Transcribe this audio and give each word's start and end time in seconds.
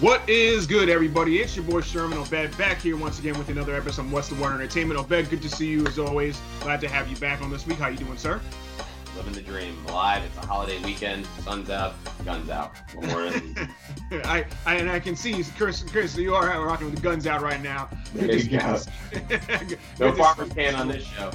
What 0.00 0.28
is 0.28 0.64
good, 0.64 0.88
everybody? 0.88 1.40
It's 1.40 1.56
your 1.56 1.64
boy 1.64 1.80
Sherman 1.80 2.18
Obed 2.18 2.56
back 2.56 2.80
here 2.80 2.96
once 2.96 3.18
again 3.18 3.36
with 3.36 3.48
another 3.48 3.74
episode 3.74 4.02
of 4.02 4.12
What's 4.12 4.28
the 4.28 4.36
Word 4.36 4.54
Entertainment. 4.54 5.00
Obed, 5.00 5.28
good 5.28 5.42
to 5.42 5.48
see 5.48 5.66
you 5.66 5.84
as 5.88 5.98
always. 5.98 6.40
Glad 6.60 6.80
to 6.82 6.88
have 6.88 7.08
you 7.08 7.16
back 7.16 7.42
on 7.42 7.50
this 7.50 7.66
week. 7.66 7.78
How 7.78 7.88
you 7.88 7.96
doing, 7.96 8.16
sir? 8.16 8.40
Living 9.16 9.32
the 9.32 9.40
dream. 9.40 9.84
Live. 9.86 10.22
It's 10.22 10.36
a 10.36 10.46
holiday 10.46 10.80
weekend. 10.84 11.26
Sun's 11.42 11.68
out. 11.68 11.94
Guns 12.24 12.48
out. 12.48 12.76
One 12.94 13.08
more. 13.08 13.32
I, 14.24 14.46
I 14.66 14.76
and 14.76 14.88
I 14.88 15.00
can 15.00 15.16
see 15.16 15.42
Chris. 15.56 15.82
Chris, 15.82 16.16
you 16.16 16.32
are 16.32 16.64
rocking 16.64 16.86
with 16.86 16.94
the 16.94 17.02
guns 17.02 17.26
out 17.26 17.42
right 17.42 17.60
now. 17.60 17.88
There 18.14 18.36
you 18.36 18.56
go. 18.56 18.78
no 19.98 20.12
farmers 20.12 20.52
can 20.52 20.76
on 20.76 20.86
this 20.86 21.04
show. 21.04 21.32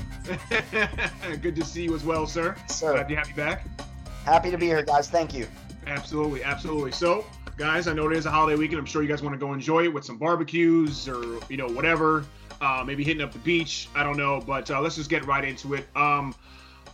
good 1.42 1.58
to 1.58 1.66
see 1.66 1.84
you 1.84 1.96
as 1.96 2.06
well, 2.06 2.26
sir. 2.26 2.56
Sir. 2.70 2.94
Glad 2.94 3.10
to 3.10 3.16
have 3.18 3.28
you 3.28 3.36
back. 3.36 3.66
Happy 4.24 4.52
to 4.52 4.58
be 4.58 4.68
here, 4.68 4.84
guys. 4.84 5.10
Thank 5.10 5.34
you. 5.34 5.48
Absolutely, 5.86 6.46
absolutely. 6.46 6.94
So, 6.94 7.26
guys, 7.58 7.88
I 7.88 7.94
know 7.94 8.10
it 8.10 8.18
is 8.18 8.26
a 8.26 8.32
holiday 8.32 8.58
weekend. 8.58 8.80
I'm 8.80 8.86
sure 8.86 9.02
you 9.02 9.08
guys 9.08 9.22
want 9.22 9.34
to 9.34 9.40
go 9.40 9.54
enjoy 9.54 9.84
it 9.84 9.94
with 9.94 10.04
some 10.04 10.18
barbecues 10.18 11.08
or 11.08 11.40
you 11.50 11.58
know 11.58 11.68
whatever. 11.68 12.26
Uh, 12.62 12.84
maybe 12.86 13.04
hitting 13.04 13.22
up 13.22 13.34
the 13.34 13.40
beach. 13.40 13.90
I 13.96 14.04
don't 14.04 14.18
know, 14.18 14.42
but 14.46 14.70
uh, 14.72 14.80
let's 14.82 14.96
just 14.96 15.10
get 15.10 15.26
right 15.26 15.44
into 15.44 15.74
it. 15.74 15.86
Um, 15.96 16.34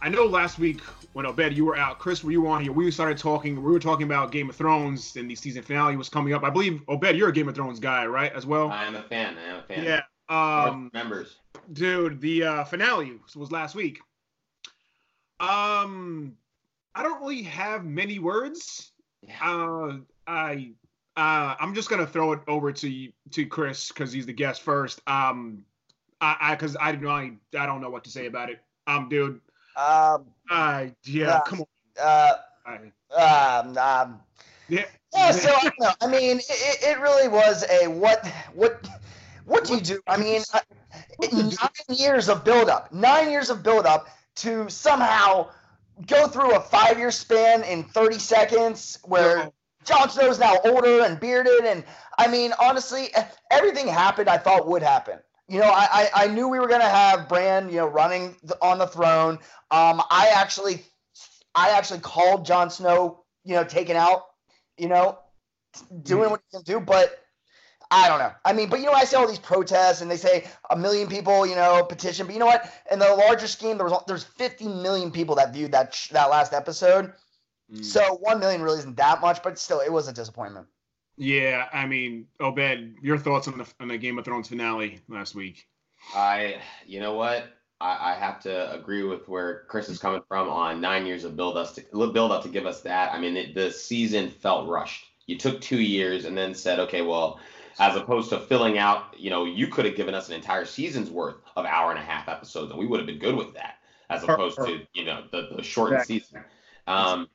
I 0.01 0.09
know 0.09 0.25
last 0.25 0.57
week 0.57 0.81
when 1.13 1.25
Obed 1.25 1.53
you 1.53 1.65
were 1.65 1.77
out, 1.77 1.99
Chris, 1.99 2.23
were 2.23 2.31
you 2.31 2.47
on 2.47 2.61
here? 2.63 2.71
We 2.71 2.89
started 2.91 3.17
talking. 3.17 3.55
We 3.55 3.71
were 3.71 3.79
talking 3.79 4.05
about 4.05 4.31
Game 4.31 4.49
of 4.49 4.55
Thrones 4.55 5.15
and 5.15 5.29
the 5.29 5.35
season 5.35 5.61
finale 5.61 5.95
was 5.95 6.09
coming 6.09 6.33
up. 6.33 6.43
I 6.43 6.49
believe 6.49 6.81
Obed, 6.87 7.15
you're 7.15 7.29
a 7.29 7.33
Game 7.33 7.49
of 7.49 7.55
Thrones 7.55 7.79
guy, 7.79 8.05
right? 8.05 8.33
As 8.33 8.45
well. 8.45 8.69
I 8.69 8.85
am 8.85 8.95
a 8.95 9.03
fan. 9.03 9.37
I 9.37 9.49
am 9.49 9.59
a 9.59 9.63
fan. 9.63 9.83
Yeah. 9.83 10.01
Um, 10.29 10.91
members. 10.93 11.37
dude, 11.73 12.21
the 12.21 12.43
uh, 12.43 12.63
finale 12.63 13.19
was 13.35 13.51
last 13.51 13.75
week. 13.75 13.99
Um, 15.39 16.35
I 16.93 17.03
don't 17.03 17.19
really 17.21 17.43
have 17.43 17.83
many 17.83 18.19
words. 18.19 18.91
Yeah. 19.21 19.35
Uh, 19.41 19.97
I 20.29 20.71
uh, 21.17 21.55
I'm 21.59 21.73
just 21.73 21.89
gonna 21.89 22.07
throw 22.07 22.33
it 22.33 22.39
over 22.47 22.71
to 22.71 23.07
to 23.31 23.45
Chris 23.47 23.89
because 23.89 24.11
he's 24.11 24.25
the 24.25 24.33
guest 24.33 24.61
first. 24.61 25.01
Um, 25.07 25.65
I 26.21 26.37
I 26.39 26.55
because 26.55 26.77
I 26.79 26.91
don't 26.93 27.07
I, 27.07 27.31
I 27.59 27.65
don't 27.65 27.81
know 27.81 27.89
what 27.89 28.03
to 28.05 28.09
say 28.11 28.27
about 28.27 28.49
it. 28.49 28.61
Um, 28.87 29.09
dude. 29.09 29.41
Um, 29.75 30.25
I 30.49 30.93
yeah, 31.03 31.25
Yeah. 31.27 31.41
come 31.45 31.61
on. 31.61 31.67
uh, 32.01 32.33
I, 32.65 32.75
um, 33.15 33.77
um, 33.77 34.19
yeah. 34.67 34.85
yeah. 35.13 35.31
So 35.31 35.49
I 35.53 35.61
don't 35.63 35.79
know. 35.79 35.91
I 36.01 36.07
mean, 36.07 36.37
it, 36.37 36.83
it 36.83 36.99
really 36.99 37.27
was 37.27 37.65
a 37.69 37.87
what 37.87 38.25
what 38.53 38.87
what 39.45 39.65
do 39.65 39.75
you 39.75 39.81
do? 39.81 40.01
I 40.07 40.17
mean, 40.17 40.43
uh, 40.53 40.59
What 41.17 41.31
to 41.31 41.35
do? 41.35 41.57
nine 41.61 41.97
years 41.97 42.29
of 42.29 42.43
buildup, 42.43 42.93
nine 42.93 43.31
years 43.31 43.49
of 43.49 43.63
buildup 43.63 44.07
to 44.37 44.69
somehow 44.69 45.49
go 46.07 46.27
through 46.27 46.55
a 46.55 46.61
five-year 46.61 47.11
span 47.11 47.63
in 47.63 47.83
30 47.83 48.19
seconds, 48.19 48.99
where 49.03 49.51
Jon 49.89 50.09
Snow's 50.09 50.39
now 50.39 50.55
older 50.63 51.01
and 51.03 51.19
bearded, 51.19 51.65
and 51.65 51.83
I 52.17 52.27
mean, 52.27 52.53
honestly, 52.61 53.09
everything 53.49 53.87
happened 53.87 54.29
I 54.29 54.37
thought 54.37 54.67
would 54.67 54.83
happen. 54.83 55.19
You 55.47 55.59
know, 55.59 55.69
I, 55.69 56.09
I, 56.13 56.25
I 56.25 56.27
knew 56.27 56.47
we 56.47 56.59
were 56.59 56.67
gonna 56.67 56.87
have 56.87 57.27
Bran, 57.27 57.69
you 57.69 57.77
know, 57.77 57.87
running 57.87 58.35
on 58.61 58.77
the 58.77 58.85
throne. 58.85 59.39
Um, 59.71 60.01
I 60.11 60.31
actually, 60.35 60.83
I 61.55 61.71
actually 61.71 62.01
called 62.01 62.45
Jon 62.45 62.69
Snow, 62.69 63.25
you 63.43 63.55
know, 63.55 63.63
taken 63.63 63.97
out, 63.97 64.25
you 64.77 64.87
know, 64.87 65.17
doing 66.03 66.29
what 66.29 66.41
he 66.51 66.57
can 66.57 66.63
do, 66.63 66.79
but 66.79 67.17
I 67.91 68.07
don't 68.07 68.19
know. 68.19 68.31
I 68.45 68.53
mean, 68.53 68.69
but 68.69 68.79
you 68.81 68.85
know, 68.85 68.91
I 68.91 69.05
see 69.05 69.15
all 69.15 69.27
these 69.27 69.39
protests, 69.39 70.01
and 70.01 70.11
they 70.11 70.17
say 70.17 70.47
a 70.69 70.77
million 70.77 71.07
people, 71.07 71.47
you 71.47 71.55
know, 71.55 71.83
petition. 71.83 72.27
But 72.27 72.33
you 72.33 72.39
know 72.39 72.45
what? 72.45 72.71
In 72.91 72.99
the 72.99 73.09
larger 73.15 73.47
scheme, 73.47 73.77
there 73.77 73.87
was 73.87 74.03
there's 74.07 74.23
50 74.23 74.67
million 74.67 75.11
people 75.11 75.33
that 75.35 75.51
viewed 75.51 75.71
that 75.71 75.95
sh- 75.95 76.09
that 76.09 76.29
last 76.29 76.53
episode. 76.53 77.13
Mm. 77.73 77.85
So 77.85 78.15
one 78.21 78.39
million 78.39 78.61
really 78.61 78.79
isn't 78.79 78.97
that 78.97 79.21
much, 79.21 79.43
but 79.43 79.59
still, 79.59 79.79
it 79.79 79.91
was 79.91 80.07
a 80.07 80.13
disappointment. 80.13 80.67
yeah, 81.17 81.67
I 81.73 81.85
mean, 81.85 82.27
Obed, 82.39 82.95
your 83.01 83.17
thoughts 83.17 83.47
on 83.47 83.57
the 83.57 83.67
on 83.79 83.89
the 83.89 83.97
Game 83.97 84.17
of 84.17 84.25
Thrones 84.25 84.47
finale 84.47 84.99
last 85.07 85.35
week? 85.35 85.67
I. 86.15 86.61
You 86.85 86.99
know 86.99 87.13
what? 87.13 87.45
I, 87.81 88.11
I 88.11 88.15
have 88.15 88.39
to 88.41 88.73
agree 88.73 89.03
with 89.03 89.27
where 89.29 89.63
Chris 89.67 89.89
is 89.89 89.99
coming 89.99 90.21
from 90.27 90.49
on 90.49 90.81
nine 90.81 91.05
years 91.05 91.23
of 91.23 91.35
build 91.35 91.57
us 91.57 91.73
to 91.75 91.81
build 91.91 92.31
up 92.31 92.43
to 92.43 92.49
give 92.49 92.65
us 92.65 92.81
that. 92.81 93.13
I 93.13 93.19
mean, 93.19 93.37
it, 93.37 93.55
the 93.55 93.71
season 93.71 94.29
felt 94.29 94.67
rushed. 94.67 95.05
You 95.27 95.37
took 95.37 95.61
two 95.61 95.79
years 95.79 96.25
and 96.25 96.37
then 96.37 96.53
said, 96.55 96.79
okay, 96.79 97.01
well, 97.01 97.39
as 97.79 97.95
opposed 97.95 98.29
to 98.31 98.39
filling 98.39 98.77
out, 98.77 99.15
you 99.17 99.29
know, 99.29 99.45
you 99.45 99.67
could 99.67 99.85
have 99.85 99.95
given 99.95 100.13
us 100.13 100.27
an 100.27 100.35
entire 100.35 100.65
season's 100.65 101.09
worth 101.09 101.35
of 101.55 101.65
hour 101.65 101.91
and 101.91 101.99
a 101.99 102.03
half 102.03 102.27
episodes, 102.27 102.71
and 102.71 102.79
we 102.79 102.85
would 102.87 102.99
have 102.99 103.07
been 103.07 103.19
good 103.19 103.35
with 103.35 103.53
that, 103.53 103.75
as 104.09 104.23
opposed 104.23 104.57
to 104.57 104.81
you 104.93 105.05
know 105.05 105.23
the, 105.31 105.49
the 105.55 105.63
shortened 105.63 106.01
Exactly. 106.01 106.19
season. 106.19 106.43
Um, 106.87 107.29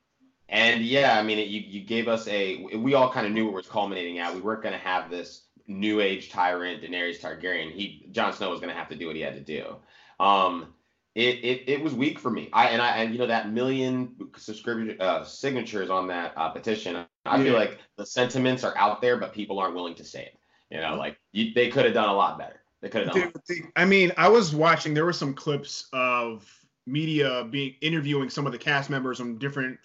and 0.49 0.81
yeah, 0.83 1.17
I 1.17 1.23
mean, 1.23 1.39
it, 1.39 1.47
you 1.47 1.61
you 1.61 1.81
gave 1.81 2.07
us 2.07 2.27
a. 2.27 2.65
We 2.75 2.93
all 2.93 3.11
kind 3.11 3.25
of 3.25 3.33
knew 3.33 3.45
what 3.45 3.51
it 3.51 3.55
was 3.55 3.67
culminating 3.67 4.19
at. 4.19 4.33
We 4.33 4.41
weren't 4.41 4.61
going 4.61 4.73
to 4.73 4.79
have 4.79 5.09
this 5.09 5.43
new 5.67 5.99
age 6.01 6.29
tyrant 6.29 6.83
Daenerys 6.83 7.19
Targaryen. 7.19 7.71
He 7.71 8.07
Jon 8.11 8.33
Snow 8.33 8.49
was 8.51 8.59
going 8.59 8.69
to 8.71 8.75
have 8.75 8.89
to 8.89 8.95
do 8.95 9.07
what 9.07 9.15
he 9.15 9.21
had 9.21 9.33
to 9.33 9.41
do. 9.41 9.75
Um, 10.19 10.73
it, 11.15 11.43
it 11.43 11.69
it 11.69 11.81
was 11.81 11.93
weak 11.93 12.19
for 12.19 12.29
me. 12.29 12.49
I 12.53 12.67
and 12.69 12.81
I 12.81 12.97
and 12.97 13.13
you 13.13 13.19
know 13.19 13.27
that 13.27 13.51
million 13.51 14.15
subscription 14.37 14.97
uh, 14.99 15.23
signatures 15.23 15.89
on 15.89 16.07
that 16.07 16.33
uh, 16.35 16.49
petition. 16.49 17.05
I 17.25 17.41
feel 17.41 17.53
like 17.53 17.79
the 17.97 18.05
sentiments 18.05 18.63
are 18.63 18.77
out 18.77 19.01
there, 19.01 19.17
but 19.17 19.33
people 19.33 19.57
aren't 19.57 19.73
willing 19.75 19.95
to 19.95 20.03
say 20.03 20.23
it. 20.23 20.37
You 20.69 20.81
know, 20.81 20.95
like 20.95 21.17
you, 21.31 21.53
they 21.53 21.69
could 21.69 21.85
have 21.85 21.93
done 21.93 22.09
a 22.09 22.13
lot 22.13 22.37
better. 22.37 22.61
They 22.81 22.89
could 22.89 23.07
have 23.07 23.15
done. 23.15 23.23
a 23.23 23.31
Dude, 23.31 23.41
the- 23.47 23.81
I 23.81 23.85
mean, 23.85 24.11
I 24.17 24.27
was 24.27 24.53
watching. 24.53 24.93
There 24.93 25.05
were 25.05 25.13
some 25.13 25.33
clips 25.33 25.87
of 25.93 26.47
media 26.85 27.47
being 27.49 27.75
interviewing 27.81 28.29
some 28.29 28.45
of 28.45 28.51
the 28.51 28.59
cast 28.59 28.89
members 28.89 29.19
on 29.19 29.37
different 29.37 29.79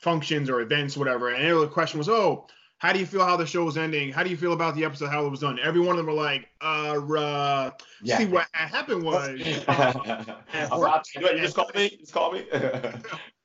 functions 0.00 0.50
or 0.50 0.60
events, 0.60 0.96
whatever. 0.96 1.30
And 1.30 1.60
the 1.60 1.68
question 1.68 1.98
was, 1.98 2.08
"Oh, 2.08 2.46
how 2.78 2.92
do 2.92 2.98
you 2.98 3.06
feel 3.06 3.24
how 3.24 3.36
the 3.36 3.46
show 3.46 3.64
was 3.64 3.76
ending? 3.76 4.12
How 4.12 4.22
do 4.22 4.30
you 4.30 4.36
feel 4.36 4.52
about 4.52 4.74
the 4.74 4.84
episode? 4.84 5.08
How 5.08 5.24
it 5.26 5.30
was 5.30 5.40
done?" 5.40 5.58
Every 5.62 5.80
one 5.80 5.90
of 5.90 5.96
them 5.98 6.06
were 6.06 6.20
like, 6.20 6.48
"Uh, 6.60 6.98
uh 6.98 7.70
Yeah. 8.02 8.18
see 8.18 8.26
what 8.26 8.46
happened 8.52 9.02
was." 9.04 9.28
Not- 9.68 11.06
you 11.14 11.38
just 11.38 11.54
call 11.56 11.70
me. 11.74 11.96
Just 11.98 12.12
call 12.12 12.32
me. 12.32 12.46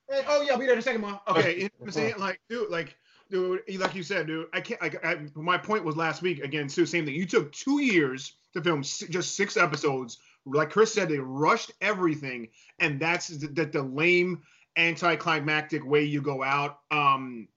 Hey, 0.10 0.24
oh 0.28 0.42
yeah, 0.42 0.54
I'll 0.54 0.60
be 0.60 0.66
there 0.66 0.74
in 0.74 0.80
a 0.80 0.84
second, 0.84 1.02
ma. 1.02 1.18
Okay, 1.28 1.56
you 1.56 1.64
know 1.64 1.70
what 1.80 1.88
I'm 1.88 1.92
saying? 1.92 2.14
Like, 2.20 2.40
dude, 2.48 2.70
like, 2.70 2.96
dude, 3.32 3.62
like 3.78 3.96
you 3.96 4.04
said, 4.04 4.28
dude, 4.28 4.48
I 4.54 4.62
can't. 4.62 4.80
Like, 4.82 5.04
I, 5.04 5.18
my 5.34 5.58
point 5.58 5.84
was 5.84 5.98
last 5.98 6.22
week 6.22 6.44
again, 6.44 6.68
too. 6.68 6.86
Same 6.86 7.06
thing. 7.06 7.16
You 7.16 7.26
took 7.26 7.52
two 7.52 7.82
years 7.82 8.34
to 8.54 8.62
film 8.62 8.84
just 8.84 9.36
six 9.36 9.58
episodes. 9.58 10.20
Like 10.46 10.70
Chris 10.70 10.94
said, 10.94 11.10
they 11.10 11.18
rushed 11.18 11.72
everything, 11.82 12.50
and 12.80 13.00
that's 13.00 13.30
the, 13.30 13.48
the, 13.48 13.66
the 13.66 13.82
lame, 13.82 14.44
anticlimactic 14.78 15.86
way 15.86 16.04
you 16.04 16.22
go 16.22 16.44
out. 16.44 16.80
Um, 16.92 17.48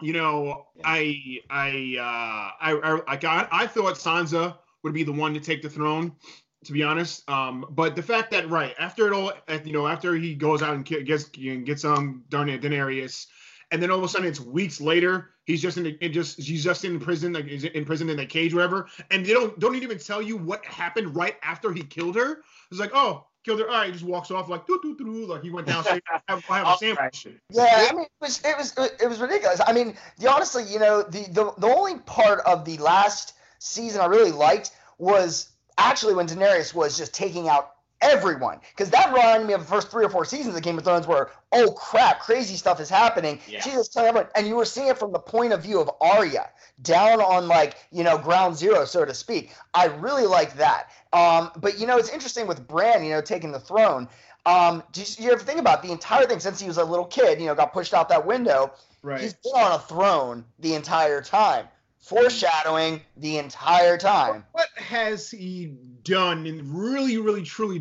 you 0.00 0.12
know, 0.12 0.66
Yeah. 0.76 0.82
I, 0.84 1.40
I, 1.50 1.96
uh, 1.98 2.50
I, 2.60 3.00
I, 3.06 3.16
I, 3.16 3.48
I 3.50 3.66
thought 3.66 3.94
Sansa 3.94 4.56
would 4.82 4.92
be 4.92 5.04
the 5.04 5.12
one 5.12 5.34
to 5.34 5.40
take 5.40 5.62
the 5.62 5.70
throne 5.70 6.16
to 6.64 6.72
be 6.72 6.82
honest. 6.82 7.28
Um, 7.30 7.66
but 7.70 7.94
the 7.96 8.02
fact 8.02 8.30
that 8.32 8.48
right 8.48 8.74
after 8.78 9.06
it 9.06 9.12
all, 9.12 9.32
you 9.64 9.72
know, 9.72 9.86
after 9.86 10.14
he 10.14 10.34
goes 10.34 10.62
out 10.62 10.74
and 10.74 10.84
gets 10.84 11.30
and 11.36 11.66
gets 11.66 11.84
um 11.84 12.24
Darn- 12.28 12.48
Daenerys, 12.48 13.26
and 13.70 13.82
then 13.82 13.90
all 13.90 13.98
of 13.98 14.04
a 14.04 14.08
sudden 14.08 14.26
it's 14.26 14.40
weeks 14.40 14.80
later, 14.80 15.30
he's 15.44 15.62
just 15.62 15.76
in 15.76 15.84
the, 15.84 16.08
just 16.08 16.40
he's 16.40 16.64
just 16.64 16.84
in 16.84 16.98
prison, 16.98 17.32
like 17.32 17.46
he's 17.46 17.64
in 17.64 17.84
prison 17.84 18.08
in 18.10 18.18
a 18.18 18.26
cage, 18.26 18.52
or 18.52 18.56
whatever, 18.56 18.88
and 19.10 19.24
they 19.24 19.32
don't 19.32 19.58
don't 19.58 19.76
even 19.76 19.98
tell 19.98 20.22
you 20.22 20.36
what 20.36 20.64
happened 20.64 21.14
right 21.14 21.36
after 21.42 21.72
he 21.72 21.82
killed 21.82 22.16
her. 22.16 22.42
It's 22.70 22.80
like, 22.80 22.92
oh, 22.94 23.26
killed 23.44 23.60
her. 23.60 23.68
All 23.68 23.74
right, 23.74 23.86
he 23.86 23.92
just 23.92 24.04
walks 24.04 24.30
off 24.30 24.48
like 24.48 24.66
doo 24.66 24.78
doo 24.82 24.96
doo, 24.96 25.26
like 25.26 25.42
he 25.42 25.50
went 25.50 25.66
downstairs. 25.66 26.00
I 26.08 26.20
have, 26.28 26.44
I 26.48 26.58
have 26.58 26.66
a 26.66 26.76
sandwich. 26.78 27.26
Yeah, 27.50 27.88
I 27.90 27.94
mean, 27.94 28.04
it 28.04 28.10
was 28.20 28.40
it 28.44 28.56
was 28.56 28.74
it 29.00 29.08
was 29.08 29.20
ridiculous. 29.20 29.60
I 29.66 29.72
mean, 29.72 29.96
the, 30.18 30.30
honestly, 30.30 30.64
you 30.64 30.78
know, 30.78 31.02
the, 31.02 31.24
the 31.30 31.52
the 31.58 31.66
only 31.66 31.98
part 32.00 32.40
of 32.40 32.64
the 32.64 32.76
last 32.78 33.34
season 33.58 34.00
I 34.00 34.06
really 34.06 34.32
liked 34.32 34.72
was 34.98 35.48
actually 35.78 36.14
when 36.14 36.26
Daenerys 36.26 36.74
was 36.74 36.96
just 36.96 37.14
taking 37.14 37.48
out 37.48 37.73
everyone, 38.04 38.60
because 38.70 38.90
that 38.90 39.12
reminded 39.12 39.46
me 39.46 39.54
of 39.54 39.60
the 39.60 39.66
first 39.66 39.90
three 39.90 40.04
or 40.04 40.08
four 40.08 40.24
seasons 40.24 40.54
of 40.54 40.62
Game 40.62 40.78
of 40.78 40.84
Thrones, 40.84 41.06
where 41.06 41.30
oh 41.52 41.72
crap, 41.72 42.20
crazy 42.20 42.56
stuff 42.56 42.78
is 42.80 42.88
happening. 42.88 43.40
Yeah. 43.48 43.60
She's 43.60 43.72
just 43.72 43.92
telling 43.92 44.10
everyone, 44.10 44.30
and 44.36 44.46
you 44.46 44.54
were 44.56 44.64
seeing 44.64 44.88
it 44.88 44.98
from 44.98 45.12
the 45.12 45.18
point 45.18 45.52
of 45.52 45.62
view 45.62 45.80
of 45.80 45.90
Arya, 46.00 46.50
down 46.82 47.20
on 47.20 47.48
like 47.48 47.76
you 47.90 48.04
know 48.04 48.18
ground 48.18 48.56
zero, 48.56 48.84
so 48.84 49.04
to 49.04 49.14
speak. 49.14 49.52
I 49.72 49.86
really 49.86 50.26
like 50.26 50.54
that. 50.56 50.90
Um, 51.12 51.50
but 51.56 51.78
you 51.78 51.86
know, 51.86 51.96
it's 51.96 52.10
interesting 52.10 52.46
with 52.46 52.66
Bran, 52.68 53.04
you 53.04 53.10
know, 53.10 53.20
taking 53.20 53.50
the 53.50 53.60
throne. 53.60 54.08
Um, 54.46 54.82
do 54.92 55.00
you, 55.00 55.06
you 55.18 55.32
ever 55.32 55.42
think 55.42 55.58
about 55.58 55.82
the 55.82 55.90
entire 55.90 56.26
thing 56.26 56.38
since 56.38 56.60
he 56.60 56.68
was 56.68 56.76
a 56.76 56.84
little 56.84 57.06
kid? 57.06 57.40
You 57.40 57.46
know, 57.46 57.54
got 57.54 57.72
pushed 57.72 57.94
out 57.94 58.08
that 58.10 58.26
window. 58.26 58.72
Right. 59.02 59.20
He's 59.20 59.34
been 59.34 59.52
on 59.54 59.72
a 59.72 59.78
throne 59.78 60.44
the 60.60 60.74
entire 60.74 61.20
time, 61.20 61.66
foreshadowing 62.04 63.00
the 63.16 63.38
entire 63.38 63.96
time. 63.96 64.44
What 64.52 64.68
has 64.76 65.30
he 65.30 65.74
done 66.02 66.46
in 66.46 66.72
really, 66.72 67.16
really, 67.16 67.42
truly 67.42 67.76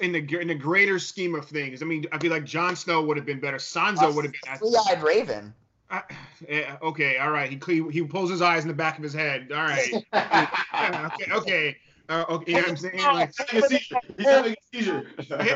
in 0.00 0.12
the 0.12 0.38
in 0.40 0.48
the 0.48 0.54
greater 0.54 0.98
scheme 0.98 1.34
of 1.34 1.46
things? 1.46 1.82
I 1.82 1.86
mean, 1.86 2.04
I 2.12 2.18
feel 2.18 2.30
like 2.30 2.44
Jon 2.44 2.76
Snow 2.76 3.02
would 3.02 3.16
have 3.16 3.26
been 3.26 3.40
better. 3.40 3.56
Sansa 3.56 4.14
would 4.14 4.24
have 4.24 4.34
been. 4.44 4.58
Three-eyed 4.58 5.02
raven. 5.02 5.54
I, 5.90 6.02
yeah, 6.48 6.76
okay, 6.82 7.18
all 7.18 7.30
right. 7.30 7.50
He 7.50 7.56
cle- 7.56 7.88
he 7.88 8.02
pulls 8.02 8.30
his 8.30 8.42
eyes 8.42 8.62
in 8.62 8.68
the 8.68 8.74
back 8.74 8.96
of 8.96 9.02
his 9.02 9.14
head. 9.14 9.50
All 9.52 9.64
right. 9.64 10.04
Yeah, 10.12 11.10
okay, 11.20 11.32
okay. 11.32 11.76
Uh, 12.08 12.24
okay, 12.28 12.52
you 12.52 12.56
know 12.58 12.62
what 12.62 12.70
I'm 12.70 12.76
saying? 12.76 12.98
Like, 12.98 13.32
having 13.38 13.64
a 13.64 13.68
seizure. 13.68 13.96
He's 14.18 14.26
having 14.26 14.52
a 14.52 14.76
seizure. 14.76 15.06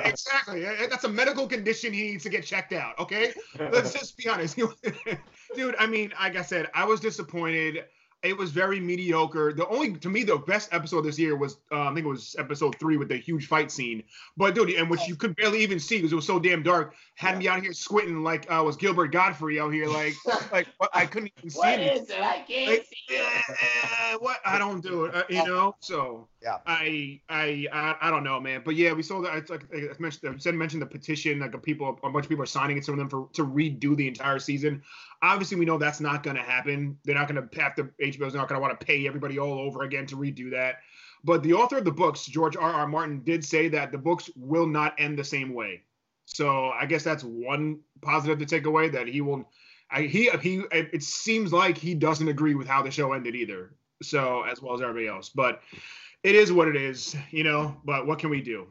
exactly. 0.05 0.63
That's 0.63 1.05
a 1.05 1.09
medical 1.09 1.47
condition 1.47 1.93
he 1.93 2.03
needs 2.13 2.23
to 2.25 2.31
get 2.31 2.45
checked 2.45 2.73
out. 2.73 2.99
Okay, 2.99 3.35
let's 3.59 3.93
just 3.93 4.17
be 4.17 4.29
honest, 4.29 4.57
dude. 5.55 5.77
I 5.79 5.87
mean, 5.87 6.13
like 6.19 6.37
I 6.37 6.43
said, 6.43 6.69
I 6.75 6.85
was 6.85 7.01
disappointed. 7.01 7.85
It 8.23 8.37
was 8.37 8.51
very 8.51 8.81
mediocre. 8.81 9.53
The 9.53 9.67
only 9.69 9.95
to 9.95 10.09
me 10.09 10.25
the 10.25 10.39
best 10.39 10.71
episode 10.73 11.03
this 11.03 11.19
year 11.19 11.37
was 11.37 11.59
uh, 11.71 11.83
I 11.83 11.95
think 11.95 12.05
it 12.05 12.09
was 12.09 12.35
episode 12.39 12.77
three 12.81 12.97
with 12.97 13.09
the 13.09 13.17
huge 13.17 13.47
fight 13.47 13.71
scene. 13.71 14.03
But 14.37 14.57
dude, 14.57 14.71
and 14.71 14.91
which 14.91 15.07
you 15.07 15.15
could 15.15 15.37
barely 15.37 15.61
even 15.61 15.79
see 15.79 15.99
because 15.99 16.13
it 16.13 16.17
was 16.17 16.27
so 16.27 16.41
damn 16.41 16.65
dark, 16.65 16.95
had 17.15 17.33
yeah. 17.35 17.39
me 17.39 17.49
out 17.49 17.63
here 17.63 17.73
squinting 17.73 18.25
like 18.25 18.51
uh, 18.51 18.63
was 18.65 18.77
Gilbert 18.77 19.09
Gottfried 19.09 19.61
out 19.61 19.73
here 19.73 19.87
like 19.87 20.15
like 20.53 20.67
I 20.93 21.07
couldn't 21.07 21.33
even 21.39 21.51
see 21.51 21.59
what 21.59 21.79
it? 21.79 22.11
I 22.11 22.45
can't 22.49 22.71
like, 22.71 22.87
see 22.87 23.15
it. 23.15 24.21
what 24.21 24.39
I 24.45 24.59
don't 24.59 24.81
do 24.81 25.05
it, 25.05 25.15
uh, 25.15 25.23
you 25.29 25.45
know. 25.45 25.77
So 25.79 26.27
yeah, 26.43 26.59
I, 26.67 27.21
I 27.29 27.67
I 27.73 27.97
I 28.01 28.11
don't 28.11 28.25
know, 28.25 28.41
man. 28.41 28.63
But 28.65 28.75
yeah, 28.75 28.93
we 28.93 29.03
saw 29.03 29.21
that. 29.23 29.37
It's 29.37 29.51
like 29.51 29.65
I 29.73 29.89
mentioned, 29.99 30.35
I 30.35 30.39
said 30.39 30.55
mentioned 30.55 30.83
the 30.83 30.87
petition. 30.87 31.39
Like 31.41 31.55
a 31.55 31.59
people, 31.59 31.99
a 32.03 32.11
bunch 32.11 32.25
of 32.25 32.29
people 32.29 32.43
are 32.43 32.47
signing 32.47 32.79
it. 32.79 32.85
Some 32.85 32.95
of 32.95 32.99
them 32.99 33.09
for 33.09 33.29
to 33.35 33.45
redo 33.45 33.97
the 33.97 34.09
entire 34.09 34.39
season. 34.39 34.83
Obviously, 35.23 35.57
we 35.57 35.65
know 35.65 35.79
that's 35.79 36.01
not 36.01 36.23
going 36.23 36.37
to 36.37 36.43
happen. 36.43 36.97
They're 37.05 37.15
not 37.15 37.29
going 37.29 37.49
to 37.49 37.61
have 37.61 37.75
to. 37.77 37.85
HBO's 38.01 38.35
not 38.35 38.49
going 38.49 38.61
to 38.61 38.61
want 38.61 38.79
to 38.79 38.87
pay 38.87 39.07
everybody 39.07 39.39
all 39.39 39.59
over 39.59 39.83
again 39.83 40.07
to 40.07 40.17
redo 40.17 40.51
that. 40.53 40.77
But 41.25 41.43
the 41.43 41.55
author 41.55 41.79
of 41.79 41.85
the 41.85 41.91
books, 41.91 42.27
George 42.27 42.57
R. 42.57 42.73
R. 42.73 42.87
Martin, 42.87 43.23
did 43.25 43.45
say 43.45 43.69
that 43.69 43.91
the 43.91 43.99
books 43.99 44.31
will 44.37 44.67
not 44.67 44.95
end 44.99 45.19
the 45.19 45.25
same 45.25 45.53
way. 45.53 45.83
So 46.27 46.71
I 46.71 46.87
guess 46.87 47.03
that's 47.03 47.25
one 47.25 47.81
positive 48.03 48.39
to 48.39 48.47
take 48.47 48.67
away 48.67 48.89
that 48.91 49.09
he 49.09 49.21
will. 49.21 49.49
I, 49.91 50.03
he 50.03 50.31
he. 50.43 50.63
It 50.71 51.03
seems 51.03 51.53
like 51.53 51.77
he 51.77 51.95
doesn't 51.95 52.29
agree 52.29 52.55
with 52.55 52.69
how 52.69 52.83
the 52.83 52.91
show 52.91 53.13
ended 53.13 53.35
either. 53.35 53.75
So 54.03 54.43
as 54.43 54.63
well 54.63 54.75
as 54.75 54.81
everybody 54.81 55.09
else, 55.09 55.31
but 55.31 55.63
it 56.23 56.35
is 56.35 56.53
what 56.53 56.69
it 56.69 56.77
is, 56.77 57.17
you 57.31 57.43
know. 57.43 57.77
But 57.85 58.07
what 58.07 58.19
can 58.19 58.31
we 58.31 58.43
do? 58.43 58.69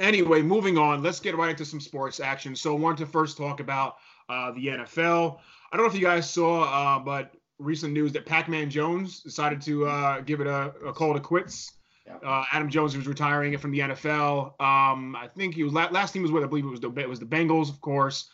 Anyway, 0.00 0.42
moving 0.42 0.78
on. 0.78 1.02
Let's 1.02 1.20
get 1.20 1.36
right 1.36 1.50
into 1.50 1.64
some 1.64 1.80
sports 1.80 2.20
action. 2.20 2.54
So 2.54 2.74
I 2.74 2.78
wanted 2.78 2.98
to 2.98 3.06
first 3.06 3.36
talk 3.36 3.60
about 3.60 3.96
uh, 4.28 4.52
the 4.52 4.66
NFL. 4.68 5.38
I 5.72 5.76
don't 5.76 5.86
know 5.86 5.90
if 5.90 5.98
you 5.98 6.06
guys 6.06 6.28
saw, 6.28 6.62
uh, 6.62 6.98
but 6.98 7.34
recent 7.58 7.92
news 7.92 8.12
that 8.12 8.26
Pac-Man 8.26 8.70
Jones 8.70 9.20
decided 9.20 9.60
to 9.62 9.86
uh, 9.86 10.20
give 10.20 10.40
it 10.40 10.46
a, 10.46 10.72
a, 10.86 10.92
call 10.92 11.14
to 11.14 11.20
quits. 11.20 11.72
Yeah. 12.06 12.16
Uh, 12.24 12.44
Adam 12.52 12.68
Jones 12.68 12.96
was 12.96 13.06
retiring 13.06 13.56
from 13.58 13.72
the 13.72 13.80
NFL. 13.80 14.60
Um, 14.60 15.16
I 15.16 15.28
think 15.34 15.54
he 15.54 15.64
was 15.64 15.72
last 15.72 16.12
team 16.12 16.22
was 16.22 16.30
with 16.30 16.44
I 16.44 16.46
believe 16.46 16.64
it 16.64 16.70
was 16.70 16.80
the 16.80 16.92
it 16.92 17.08
was 17.08 17.18
the 17.18 17.26
Bengals, 17.26 17.68
of 17.68 17.80
course. 17.80 18.28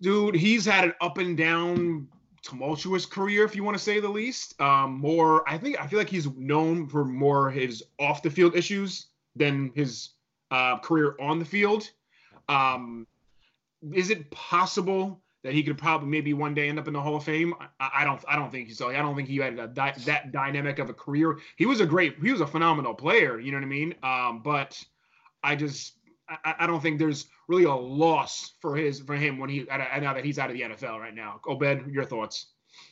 Dude, 0.00 0.34
he's 0.34 0.64
had 0.64 0.84
an 0.84 0.94
up 1.00 1.18
and 1.18 1.36
down, 1.36 2.08
tumultuous 2.42 3.06
career, 3.06 3.44
if 3.44 3.54
you 3.54 3.62
want 3.62 3.76
to 3.76 3.82
say 3.82 4.00
the 4.00 4.08
least. 4.08 4.60
Um, 4.60 4.98
more, 4.98 5.48
I 5.48 5.58
think 5.58 5.80
I 5.80 5.86
feel 5.86 5.98
like 5.98 6.08
he's 6.08 6.28
known 6.36 6.88
for 6.88 7.04
more 7.04 7.50
his 7.50 7.84
off 8.00 8.22
the 8.22 8.30
field 8.30 8.56
issues 8.56 9.06
than 9.36 9.70
his 9.74 10.10
uh, 10.50 10.78
career 10.78 11.14
on 11.20 11.38
the 11.38 11.44
field. 11.44 11.90
Um, 12.48 13.06
is 13.92 14.10
it 14.10 14.28
possible 14.30 15.20
that 15.44 15.52
he 15.52 15.62
could 15.62 15.78
probably 15.78 16.08
maybe 16.08 16.34
one 16.34 16.54
day 16.54 16.68
end 16.68 16.78
up 16.78 16.88
in 16.88 16.92
the 16.92 17.00
Hall 17.00 17.16
of 17.16 17.24
Fame. 17.24 17.54
I, 17.80 17.90
I 17.98 18.04
don't 18.04 18.22
I 18.28 18.36
don't 18.36 18.50
think 18.50 18.72
so. 18.72 18.90
I 18.90 18.94
don't 18.94 19.14
think 19.14 19.28
he 19.28 19.36
had 19.36 19.58
a, 19.58 19.68
that 19.68 20.32
dynamic 20.32 20.78
of 20.78 20.90
a 20.90 20.94
career. 20.94 21.38
He 21.56 21.66
was 21.66 21.80
a 21.80 21.86
great 21.86 22.16
he 22.22 22.32
was 22.32 22.40
a 22.40 22.46
phenomenal 22.46 22.94
player. 22.94 23.38
You 23.38 23.52
know 23.52 23.58
what 23.58 23.64
I 23.64 23.68
mean? 23.68 23.94
Um, 24.02 24.42
but 24.42 24.82
I 25.42 25.56
just 25.56 25.94
I, 26.28 26.54
I, 26.60 26.66
don't 26.66 26.80
think 26.80 26.98
there's 26.98 27.26
really 27.46 27.64
a 27.64 27.74
loss 27.74 28.52
for 28.60 28.76
his 28.76 29.00
for 29.00 29.14
him 29.14 29.38
when 29.38 29.48
he 29.48 29.64
now 29.70 30.12
that 30.14 30.24
he's 30.24 30.38
out 30.38 30.50
of 30.50 30.56
the 30.56 30.62
NFL 30.62 30.98
right 30.98 31.14
now. 31.14 31.40
Obed, 31.46 31.90
your 31.90 32.04
thoughts? 32.04 32.48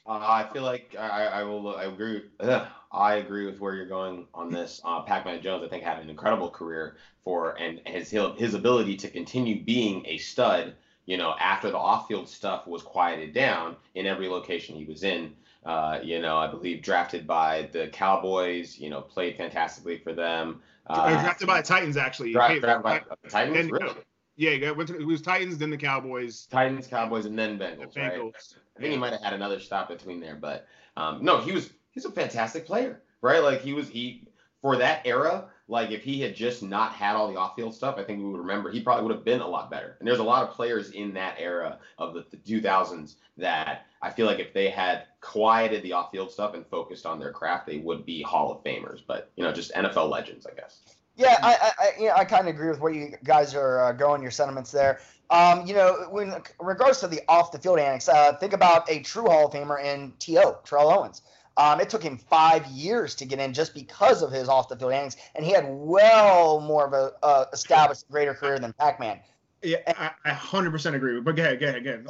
Uh, 0.06 0.18
I 0.22 0.48
feel 0.52 0.62
like 0.62 0.94
I, 0.98 1.26
I 1.26 1.42
will. 1.42 1.76
I 1.76 1.84
agree. 1.84 2.22
Ugh, 2.40 2.66
I 2.92 3.16
agree 3.16 3.46
with 3.46 3.60
where 3.60 3.74
you're 3.74 3.86
going 3.86 4.26
on 4.34 4.50
this. 4.50 4.80
Uh, 4.84 5.02
Pac-Man 5.02 5.42
Jones, 5.42 5.64
I 5.64 5.68
think, 5.68 5.82
had 5.82 5.98
an 5.98 6.08
incredible 6.08 6.50
career 6.50 6.96
for 7.22 7.58
and 7.58 7.80
his 7.86 8.10
his 8.10 8.54
ability 8.54 8.96
to 8.98 9.10
continue 9.10 9.64
being 9.64 10.04
a 10.06 10.16
stud 10.18 10.76
you 11.06 11.16
know, 11.16 11.34
after 11.40 11.70
the 11.70 11.78
off-field 11.78 12.28
stuff 12.28 12.66
was 12.66 12.82
quieted 12.82 13.32
down 13.32 13.76
in 13.94 14.06
every 14.06 14.28
location 14.28 14.76
he 14.76 14.84
was 14.84 15.02
in. 15.02 15.32
Uh, 15.64 15.98
you 16.02 16.20
know, 16.20 16.36
I 16.36 16.46
believe 16.46 16.82
drafted 16.82 17.26
by 17.26 17.68
the 17.72 17.88
Cowboys. 17.88 18.78
You 18.78 18.90
know, 18.90 19.00
played 19.00 19.36
fantastically 19.36 19.98
for 19.98 20.12
them. 20.12 20.60
Uh, 20.86 21.10
drafted 21.10 21.48
by 21.48 21.60
the 21.60 21.66
Titans, 21.66 21.96
actually. 21.96 22.32
Drafted, 22.32 22.62
drafted 22.62 22.84
by 22.84 23.16
the 23.22 23.30
Titans, 23.30 23.56
then, 23.56 23.70
really? 23.70 23.94
Yeah, 24.36 24.50
he 24.50 24.70
went 24.70 24.88
to, 24.88 24.98
it 24.98 25.06
was 25.06 25.22
Titans, 25.22 25.58
then 25.58 25.70
the 25.70 25.78
Cowboys. 25.78 26.46
Titans, 26.46 26.86
Cowboys, 26.86 27.24
and 27.24 27.38
then 27.38 27.58
Bengals. 27.58 27.94
The 27.94 28.00
Bengals. 28.00 28.22
Right? 28.32 28.56
I 28.76 28.80
think 28.80 28.92
he 28.92 28.98
might 28.98 29.12
have 29.12 29.22
had 29.22 29.32
another 29.32 29.58
stop 29.58 29.88
between 29.88 30.20
there, 30.20 30.36
but 30.36 30.66
um, 30.96 31.24
no, 31.24 31.40
he 31.40 31.52
was 31.52 31.70
he's 31.90 32.04
a 32.04 32.10
fantastic 32.10 32.66
player, 32.66 33.02
right? 33.22 33.42
Like 33.42 33.62
he 33.62 33.72
was 33.72 33.88
he 33.88 34.28
for 34.60 34.76
that 34.76 35.06
era 35.06 35.48
like 35.68 35.90
if 35.90 36.02
he 36.02 36.20
had 36.20 36.34
just 36.34 36.62
not 36.62 36.92
had 36.92 37.16
all 37.16 37.28
the 37.28 37.36
off-field 37.36 37.74
stuff, 37.74 37.96
I 37.98 38.04
think 38.04 38.20
we 38.20 38.26
would 38.26 38.40
remember 38.40 38.70
he 38.70 38.80
probably 38.80 39.04
would 39.04 39.14
have 39.14 39.24
been 39.24 39.40
a 39.40 39.46
lot 39.46 39.70
better. 39.70 39.96
And 39.98 40.06
there's 40.06 40.20
a 40.20 40.24
lot 40.24 40.44
of 40.44 40.54
players 40.54 40.90
in 40.90 41.12
that 41.14 41.36
era 41.38 41.78
of 41.98 42.14
the, 42.14 42.24
the 42.30 42.36
2000s 42.36 43.16
that 43.38 43.86
I 44.00 44.10
feel 44.10 44.26
like 44.26 44.38
if 44.38 44.52
they 44.52 44.70
had 44.70 45.06
quieted 45.20 45.82
the 45.82 45.92
off-field 45.92 46.30
stuff 46.30 46.54
and 46.54 46.64
focused 46.66 47.04
on 47.04 47.18
their 47.18 47.32
craft, 47.32 47.66
they 47.66 47.78
would 47.78 48.06
be 48.06 48.22
Hall 48.22 48.52
of 48.52 48.62
Famers. 48.62 49.00
But 49.06 49.30
you 49.36 49.42
know, 49.42 49.52
just 49.52 49.72
NFL 49.72 50.08
legends, 50.08 50.46
I 50.46 50.54
guess. 50.54 50.80
Yeah, 51.16 51.38
I 51.42 51.72
I, 51.78 52.00
you 52.00 52.08
know, 52.08 52.14
I 52.14 52.24
kind 52.24 52.46
of 52.46 52.54
agree 52.54 52.68
with 52.68 52.80
what 52.80 52.94
you 52.94 53.14
guys 53.24 53.54
are 53.54 53.86
uh, 53.86 53.92
going 53.92 54.22
your 54.22 54.30
sentiments 54.30 54.70
there. 54.70 55.00
Um, 55.30 55.66
you 55.66 55.74
know, 55.74 56.06
when 56.10 56.32
in 56.32 56.42
regards 56.60 57.00
to 57.00 57.08
the 57.08 57.20
off 57.28 57.50
the 57.50 57.58
field 57.58 57.78
annex, 57.78 58.08
uh, 58.08 58.36
think 58.36 58.52
about 58.52 58.88
a 58.90 59.00
true 59.00 59.24
Hall 59.24 59.46
of 59.46 59.52
Famer 59.52 59.82
in 59.82 60.12
T.O. 60.18 60.58
Terrell 60.64 60.90
Owens. 60.90 61.22
Um, 61.58 61.80
it 61.80 61.88
took 61.88 62.02
him 62.02 62.18
five 62.18 62.66
years 62.66 63.14
to 63.16 63.24
get 63.24 63.38
in 63.38 63.54
just 63.54 63.74
because 63.74 64.22
of 64.22 64.30
his 64.30 64.48
off 64.48 64.68
the 64.68 64.76
field 64.76 64.92
innings, 64.92 65.16
and 65.34 65.44
he 65.44 65.52
had 65.52 65.64
well 65.68 66.60
more 66.60 66.86
of 66.86 66.92
a 66.92 67.12
uh, 67.22 67.46
established 67.52 68.08
greater 68.10 68.34
career 68.34 68.58
than 68.58 68.72
Pac 68.74 69.00
Man. 69.00 69.20
Yeah, 69.62 69.78
I, 69.86 70.10
I 70.24 70.30
100% 70.32 70.94
agree. 70.94 71.20
But 71.20 71.34
go 71.34 71.42
ahead, 71.42 71.58
go 71.58 71.68
ahead, 71.68 71.84
go 71.84 71.90
ahead. 71.90 72.06
And, 72.06 72.08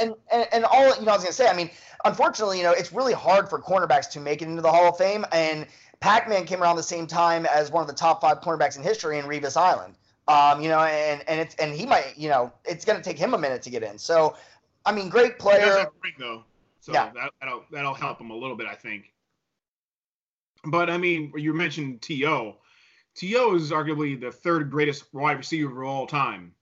and, 0.00 0.14
and, 0.32 0.48
and, 0.52 0.64
all 0.64 0.94
you 0.96 1.04
know, 1.06 1.12
I 1.12 1.14
was 1.14 1.22
gonna 1.22 1.32
say. 1.32 1.48
I 1.48 1.54
mean, 1.54 1.70
unfortunately, 2.04 2.58
you 2.58 2.64
know, 2.64 2.72
it's 2.72 2.92
really 2.92 3.12
hard 3.12 3.48
for 3.48 3.60
cornerbacks 3.60 4.10
to 4.10 4.20
make 4.20 4.42
it 4.42 4.48
into 4.48 4.62
the 4.62 4.70
Hall 4.70 4.88
of 4.88 4.98
Fame. 4.98 5.24
And 5.32 5.66
Pac-Man 6.00 6.44
came 6.44 6.62
around 6.62 6.76
the 6.76 6.82
same 6.82 7.06
time 7.06 7.46
as 7.46 7.70
one 7.70 7.82
of 7.82 7.88
the 7.88 7.94
top 7.94 8.20
five 8.20 8.40
cornerbacks 8.40 8.76
in 8.76 8.82
history 8.82 9.18
in 9.18 9.26
Revis 9.26 9.56
Island. 9.56 9.94
Um, 10.28 10.60
you 10.60 10.68
know, 10.68 10.80
and 10.80 11.22
and 11.28 11.40
it's 11.40 11.54
and 11.56 11.72
he 11.72 11.86
might, 11.86 12.14
you 12.16 12.28
know, 12.28 12.52
it's 12.64 12.84
gonna 12.84 13.02
take 13.02 13.18
him 13.18 13.34
a 13.34 13.38
minute 13.38 13.62
to 13.62 13.70
get 13.70 13.82
in. 13.82 13.96
So, 13.96 14.36
I 14.84 14.92
mean, 14.92 15.08
great 15.08 15.38
player. 15.38 15.60
He 15.60 15.66
does 15.66 15.86
ring 16.02 16.14
though. 16.18 16.44
So 16.82 16.92
yeah. 16.92 17.10
that, 17.14 17.30
that'll 17.40 17.64
that'll 17.70 17.94
help 17.94 18.20
him 18.20 18.30
a 18.30 18.36
little 18.36 18.56
bit, 18.56 18.66
I 18.66 18.74
think. 18.74 19.04
But 20.64 20.90
I 20.90 20.98
mean, 20.98 21.32
you 21.36 21.54
mentioned 21.54 22.02
T.O. 22.02 22.56
T.O. 23.14 23.54
is 23.54 23.70
arguably 23.70 24.20
the 24.20 24.32
third 24.32 24.70
greatest 24.70 25.12
wide 25.14 25.38
receiver 25.38 25.82
of 25.82 25.88
all 25.88 26.06
time. 26.06 26.52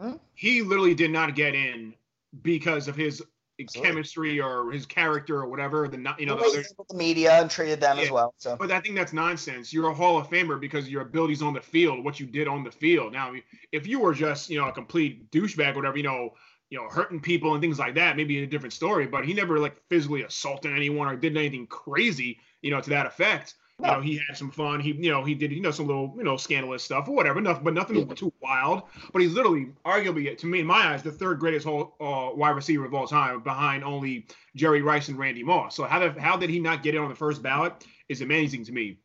Hmm? 0.00 0.14
He 0.34 0.62
literally 0.62 0.94
did 0.94 1.12
not 1.12 1.36
get 1.36 1.54
in 1.54 1.94
because 2.42 2.88
of 2.88 2.96
his 2.96 3.22
Absolutely. 3.60 3.88
chemistry 3.88 4.40
or 4.40 4.72
his 4.72 4.84
character 4.84 5.36
or 5.36 5.46
whatever. 5.46 5.86
The 5.86 5.98
you 6.18 6.26
know 6.26 6.36
the, 6.36 6.44
other, 6.44 6.64
the 6.88 6.96
media 6.96 7.40
and 7.40 7.48
treated 7.48 7.80
them 7.80 7.98
yeah. 7.98 8.04
as 8.04 8.10
well. 8.10 8.34
So, 8.38 8.56
but 8.56 8.72
I 8.72 8.80
think 8.80 8.96
that's 8.96 9.12
nonsense. 9.12 9.72
You're 9.72 9.90
a 9.90 9.94
Hall 9.94 10.18
of 10.18 10.28
Famer 10.28 10.60
because 10.60 10.88
your 10.88 11.02
abilities 11.02 11.40
on 11.40 11.52
the 11.52 11.60
field, 11.60 12.04
what 12.04 12.18
you 12.18 12.26
did 12.26 12.48
on 12.48 12.64
the 12.64 12.70
field. 12.72 13.12
Now, 13.12 13.32
if 13.70 13.86
you 13.86 14.00
were 14.00 14.14
just 14.14 14.50
you 14.50 14.60
know 14.60 14.68
a 14.68 14.72
complete 14.72 15.30
douchebag, 15.30 15.74
or 15.74 15.76
whatever, 15.76 15.96
you 15.96 16.02
know, 16.02 16.34
you 16.72 16.78
know, 16.78 16.88
hurting 16.88 17.20
people 17.20 17.52
and 17.52 17.60
things 17.60 17.78
like 17.78 17.94
that, 17.96 18.16
maybe 18.16 18.42
a 18.42 18.46
different 18.46 18.72
story. 18.72 19.06
But 19.06 19.26
he 19.26 19.34
never 19.34 19.58
like 19.58 19.76
physically 19.90 20.22
assaulted 20.22 20.72
anyone 20.72 21.06
or 21.06 21.16
did 21.16 21.36
anything 21.36 21.66
crazy, 21.66 22.40
you 22.62 22.70
know, 22.70 22.80
to 22.80 22.88
that 22.88 23.04
effect. 23.04 23.56
No. 23.78 23.88
You 23.88 23.94
know, 23.94 24.00
he 24.00 24.22
had 24.26 24.38
some 24.38 24.50
fun. 24.50 24.80
He, 24.80 24.92
you 24.92 25.10
know, 25.10 25.22
he 25.22 25.34
did, 25.34 25.52
you 25.52 25.60
know, 25.60 25.70
some 25.70 25.86
little, 25.86 26.14
you 26.16 26.24
know, 26.24 26.38
scandalous 26.38 26.82
stuff 26.82 27.08
or 27.08 27.14
whatever. 27.14 27.42
Nothing, 27.42 27.64
but 27.64 27.74
nothing 27.74 27.96
yeah. 28.08 28.14
too 28.14 28.32
wild. 28.40 28.84
But 29.12 29.20
he's 29.20 29.34
literally, 29.34 29.68
arguably, 29.84 30.34
to 30.34 30.46
me, 30.46 30.60
in 30.60 30.66
my 30.66 30.94
eyes, 30.94 31.02
the 31.02 31.12
third 31.12 31.40
greatest 31.40 31.66
whole, 31.66 31.94
uh, 32.00 32.34
wide 32.34 32.56
receiver 32.56 32.86
of 32.86 32.94
all 32.94 33.06
time, 33.06 33.42
behind 33.42 33.84
only 33.84 34.26
Jerry 34.56 34.80
Rice 34.80 35.08
and 35.08 35.18
Randy 35.18 35.42
Moss. 35.42 35.76
So 35.76 35.84
how 35.84 35.98
did 35.98 36.16
how 36.16 36.38
did 36.38 36.48
he 36.48 36.58
not 36.58 36.82
get 36.82 36.94
in 36.94 37.02
on 37.02 37.10
the 37.10 37.14
first 37.14 37.42
ballot 37.42 37.84
is 38.08 38.22
amazing 38.22 38.64
to 38.64 38.72
me. 38.72 38.96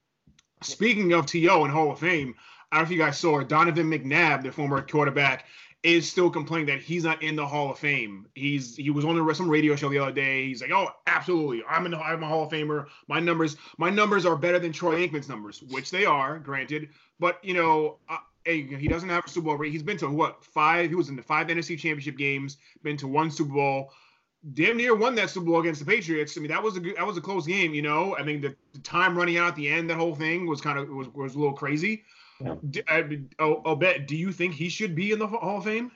Speaking 0.61 1.11
of 1.11 1.25
T.O. 1.25 1.65
and 1.65 1.73
Hall 1.73 1.91
of 1.91 1.99
Fame, 1.99 2.33
I 2.71 2.77
don't 2.77 2.83
know 2.83 2.87
if 2.87 2.91
you 2.91 2.97
guys 2.97 3.17
saw 3.17 3.41
Donovan 3.43 3.89
McNabb, 3.89 4.43
the 4.43 4.51
former 4.51 4.81
quarterback, 4.81 5.45
is 5.87 6.09
still 6.09 6.29
complaining 6.29 6.67
that 6.67 6.81
he's 6.81 7.05
not 7.05 7.23
in 7.23 7.37
the 7.37 7.47
Hall 7.47 7.71
of 7.71 7.79
Fame. 7.79 8.27
He's 8.35 8.75
he 8.75 8.89
was 8.89 9.05
on 9.05 9.33
some 9.33 9.49
radio 9.49 9.73
show 9.77 9.87
the 9.87 9.99
other 9.99 10.11
day. 10.11 10.45
He's 10.45 10.61
like, 10.61 10.71
oh, 10.71 10.89
absolutely, 11.07 11.63
I'm 11.67 11.85
in. 11.85 11.91
The, 11.93 11.97
I'm 11.97 12.21
a 12.23 12.27
Hall 12.27 12.43
of 12.43 12.51
Famer. 12.51 12.87
My 13.07 13.21
numbers, 13.21 13.55
my 13.77 13.89
numbers 13.89 14.25
are 14.25 14.35
better 14.35 14.59
than 14.59 14.73
Troy 14.73 15.07
Aikman's 15.07 15.29
numbers, 15.29 15.63
which 15.63 15.89
they 15.89 16.03
are, 16.03 16.39
granted. 16.39 16.89
But 17.21 17.39
you 17.41 17.53
know, 17.53 17.99
uh, 18.09 18.17
he 18.45 18.89
doesn't 18.89 19.07
have 19.07 19.25
a 19.25 19.29
Super 19.29 19.55
Bowl. 19.55 19.61
He's 19.61 19.81
been 19.81 19.97
to 19.99 20.09
what 20.09 20.43
five? 20.43 20.89
He 20.89 20.95
was 20.95 21.07
in 21.07 21.15
the 21.15 21.23
five 21.23 21.47
NFC 21.47 21.79
Championship 21.79 22.17
games. 22.17 22.57
Been 22.83 22.97
to 22.97 23.07
one 23.07 23.31
Super 23.31 23.53
Bowl. 23.53 23.93
Damn 24.53 24.75
near 24.75 24.93
won 24.93 25.15
that 25.15 25.29
Super 25.29 25.45
Bowl 25.45 25.61
against 25.61 25.79
the 25.79 25.89
Patriots. 25.89 26.37
I 26.37 26.41
mean, 26.41 26.51
that 26.51 26.61
was 26.61 26.75
a 26.75 26.81
good, 26.81 26.97
that 26.97 27.07
was 27.07 27.15
a 27.15 27.21
close 27.21 27.47
game. 27.47 27.73
You 27.73 27.81
know, 27.81 28.15
I 28.17 28.23
mean, 28.23 28.41
the, 28.41 28.53
the 28.73 28.79
time 28.79 29.17
running 29.17 29.37
out 29.37 29.47
at 29.47 29.55
the 29.55 29.69
end, 29.69 29.89
that 29.89 29.95
whole 29.95 30.15
thing 30.15 30.47
was 30.47 30.59
kind 30.59 30.77
of 30.77 30.89
was 30.89 31.07
was 31.13 31.35
a 31.35 31.39
little 31.39 31.53
crazy. 31.53 32.03
Yeah. 32.39 32.55
I, 32.87 33.19
oh, 33.39 33.61
I'll 33.65 33.75
bet. 33.75 34.07
Do 34.07 34.15
you 34.15 34.31
think 34.31 34.53
he 34.53 34.69
should 34.69 34.95
be 34.95 35.11
in 35.11 35.19
the 35.19 35.27
Hall 35.27 35.57
of 35.57 35.63
Fame? 35.63 35.91